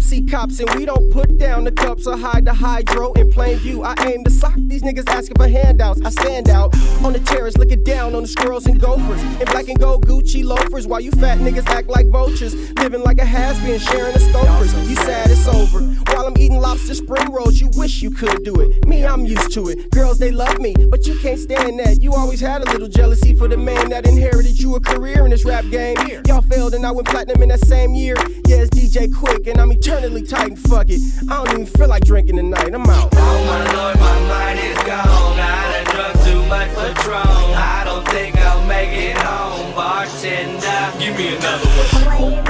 See 0.00 0.24
cops, 0.24 0.58
and 0.60 0.70
we 0.78 0.86
don't 0.86 1.12
put 1.12 1.36
down 1.38 1.64
the 1.64 1.72
cups 1.72 2.06
or 2.06 2.16
hide 2.16 2.44
the 2.46 2.54
hydro 2.54 3.12
in 3.14 3.30
plain 3.30 3.58
view. 3.58 3.82
I 3.82 3.94
aim 4.06 4.24
to 4.24 4.30
sock 4.30 4.54
these 4.56 4.82
niggas 4.82 5.08
asking 5.08 5.36
for 5.36 5.48
handouts. 5.48 6.00
I 6.02 6.10
stand 6.10 6.48
out 6.48 6.74
on 7.04 7.12
the 7.12 7.20
terrace, 7.20 7.58
looking 7.58 7.82
down 7.82 8.14
on 8.14 8.22
the 8.22 8.28
squirrels 8.28 8.66
and 8.66 8.80
gophers. 8.80 9.22
In 9.22 9.44
black 9.46 9.68
and 9.68 9.78
gold 9.78 10.06
Gucci 10.06 10.44
loafers, 10.44 10.86
while 10.86 11.00
you 11.00 11.10
fat 11.12 11.38
niggas 11.38 11.66
act 11.66 11.88
like 11.88 12.06
vultures. 12.08 12.54
Living 12.78 13.02
like 13.02 13.18
a 13.18 13.24
has 13.24 13.60
been, 13.60 13.78
sharing 13.78 14.14
the 14.14 14.20
stokers. 14.20 14.72
You 14.88 14.96
sad 14.96 15.30
it's 15.30 15.46
over. 15.46 15.80
While 16.14 16.26
I'm 16.26 16.38
eating 16.38 16.58
lobster 16.58 16.94
spring 16.94 17.30
rolls, 17.30 17.60
you 17.60 17.68
wish 17.74 18.00
you 18.00 18.10
could 18.10 18.44
do 18.44 18.54
it. 18.60 18.86
Me, 18.86 19.04
I'm 19.04 19.26
used 19.26 19.52
to 19.52 19.68
it. 19.68 19.90
Girls, 19.90 20.18
they 20.18 20.30
love 20.30 20.58
me, 20.58 20.74
but 20.90 21.06
you 21.06 21.18
can't 21.18 21.38
stand 21.38 21.80
that. 21.80 22.00
You 22.02 22.14
always 22.14 22.40
had 22.40 22.62
a 22.62 22.70
little 22.70 22.88
jealousy 22.88 23.34
for 23.34 23.48
the 23.48 23.58
man 23.58 23.90
that 23.90 24.06
inherited 24.06 24.58
you 24.58 24.76
a 24.76 24.80
career 24.80 25.24
in 25.24 25.30
this 25.30 25.44
rap 25.44 25.64
game. 25.70 25.96
Y'all 26.26 26.40
failed 26.40 26.74
and 26.74 26.86
I 26.86 26.92
went 26.92 27.08
platinum 27.08 27.42
in 27.42 27.50
that 27.50 27.60
same 27.60 27.94
year. 27.94 28.16
Yeah, 28.46 28.62
it's 28.62 28.70
DJ 28.70 29.08
Quik, 29.08 29.46
and 29.50 29.60
I'm 29.60 29.70
eternally 29.88 30.22
tight 30.22 30.48
and 30.48 30.58
fuck 30.58 30.86
it. 30.90 31.00
I 31.30 31.44
don't 31.44 31.48
even 31.54 31.66
feel 31.66 31.88
like 31.88 32.04
drinking 32.04 32.36
tonight. 32.36 32.74
I'm 32.74 32.82
out. 32.82 33.08
Oh 33.14 33.44
my 33.46 33.72
lord, 33.72 33.98
my 33.98 34.20
mind 34.28 34.58
is 34.60 34.76
gone. 34.78 35.38
I 35.40 35.82
done 35.82 35.94
drunk 35.94 36.24
too 36.24 36.46
much 36.46 36.68
Patron. 36.76 37.54
I 37.56 37.82
don't 37.86 38.06
think 38.08 38.36
I'll 38.36 38.66
make 38.66 38.90
it 38.90 39.16
home. 39.16 39.74
Bartender, 39.74 40.98
give 40.98 41.16
me 41.16 41.36
another 41.36 42.36
one. 42.36 42.47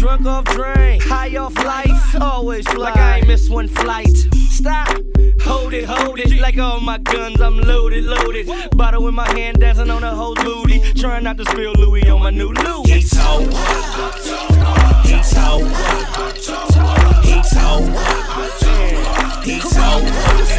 Drunk 0.00 0.24
off 0.24 0.44
drain, 0.46 0.98
high 1.02 1.36
off 1.36 1.54
life, 1.62 2.18
always 2.22 2.66
fly. 2.68 2.88
Like 2.88 2.96
I 2.96 3.18
ain't 3.18 3.26
miss 3.26 3.50
one 3.50 3.68
flight. 3.68 4.16
Stop, 4.48 4.88
hold 5.42 5.74
it, 5.74 5.84
hold 5.84 6.18
it. 6.18 6.40
Like 6.40 6.56
all 6.56 6.80
my 6.80 6.96
guns, 6.96 7.38
I'm 7.38 7.58
loaded, 7.58 8.04
loaded. 8.04 8.48
Bottle 8.70 9.06
in 9.08 9.14
my 9.14 9.30
hand, 9.32 9.60
dancing 9.60 9.90
on 9.90 10.02
a 10.02 10.14
whole 10.14 10.34
booty. 10.36 10.80
Trying 10.94 11.24
not 11.24 11.36
to 11.36 11.44
spill 11.44 11.74
Louis 11.74 12.08
on 12.08 12.22
my 12.22 12.30
new 12.30 12.50
Louis. 12.50 12.90
He's 12.90 13.10
so 13.10 13.42
what? 13.42 14.16
He's 15.04 15.26
so 15.28 15.58
what? 15.58 16.34
He's 16.34 17.50
so 17.50 17.80
what? 17.92 18.54
He's 19.44 19.70
so 19.70 20.00
what? 20.00 20.50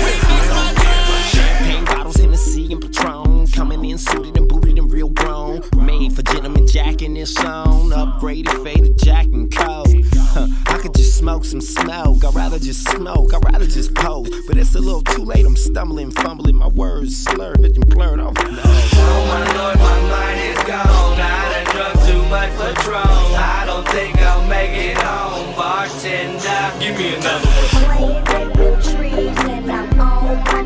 Champagne 1.31 1.85
bottles, 1.85 2.17
Hennessy 2.17 2.71
and 2.71 2.79
Patron. 2.79 3.47
Coming 3.47 3.85
in 3.85 3.97
suited 3.97 4.37
and 4.37 4.47
booted 4.47 4.77
and 4.77 4.93
real 4.93 5.09
grown. 5.09 5.61
Made 5.75 6.13
for 6.15 6.21
gentlemen 6.21 6.60
Jack 6.71 7.01
in 7.01 7.13
this 7.15 7.33
song. 7.33 7.91
Upgraded, 7.91 8.63
faded 8.63 8.97
Jack 8.97 9.25
and 9.25 9.51
Coke. 9.53 9.87
Huh, 10.31 10.47
I 10.67 10.77
could 10.77 10.95
just 10.95 11.17
smoke 11.17 11.43
some 11.43 11.59
smoke. 11.59 12.23
I'd 12.23 12.33
rather 12.33 12.59
just 12.59 12.87
smoke. 12.87 13.33
I'd 13.33 13.43
rather 13.43 13.67
just 13.67 13.93
pose. 13.93 14.29
But 14.47 14.55
it's 14.55 14.73
a 14.75 14.79
little 14.79 15.01
too 15.01 15.25
late. 15.25 15.45
I'm 15.45 15.57
stumbling, 15.57 16.11
fumbling. 16.11 16.55
My 16.55 16.69
words 16.69 17.25
slurred, 17.25 17.59
vision 17.59 17.83
blurred. 17.87 18.21
Oh 18.21 18.31
no. 18.31 18.61
Oh 18.63 19.25
my 19.27 19.43
lord, 19.57 19.79
my 19.79 19.99
mind 20.09 20.39
is 20.39 20.63
gone. 20.63 21.19
I 21.19 21.61
done 21.61 21.75
drunk 21.75 21.99
too 22.07 22.23
much 22.29 22.51
Patron. 22.51 23.35
I 23.35 23.63
don't 23.65 23.85
think 23.89 24.17
I'll 24.21 24.47
make 24.47 24.71
it 24.71 24.97
home. 24.97 25.53
Bartender, 25.57 26.71
give 26.79 26.97
me 26.97 27.15
another 27.15 27.47
one. 27.47 27.81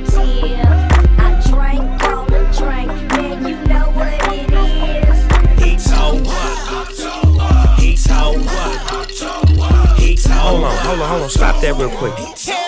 He's 0.05 0.64
Hold 10.45 10.63
on, 10.63 10.77
hold 10.85 10.99
on, 10.99 11.09
hold 11.09 11.23
on. 11.23 11.29
Stop 11.31 11.59
that 11.61 11.75
real 11.75 11.89
quick. 11.89 12.64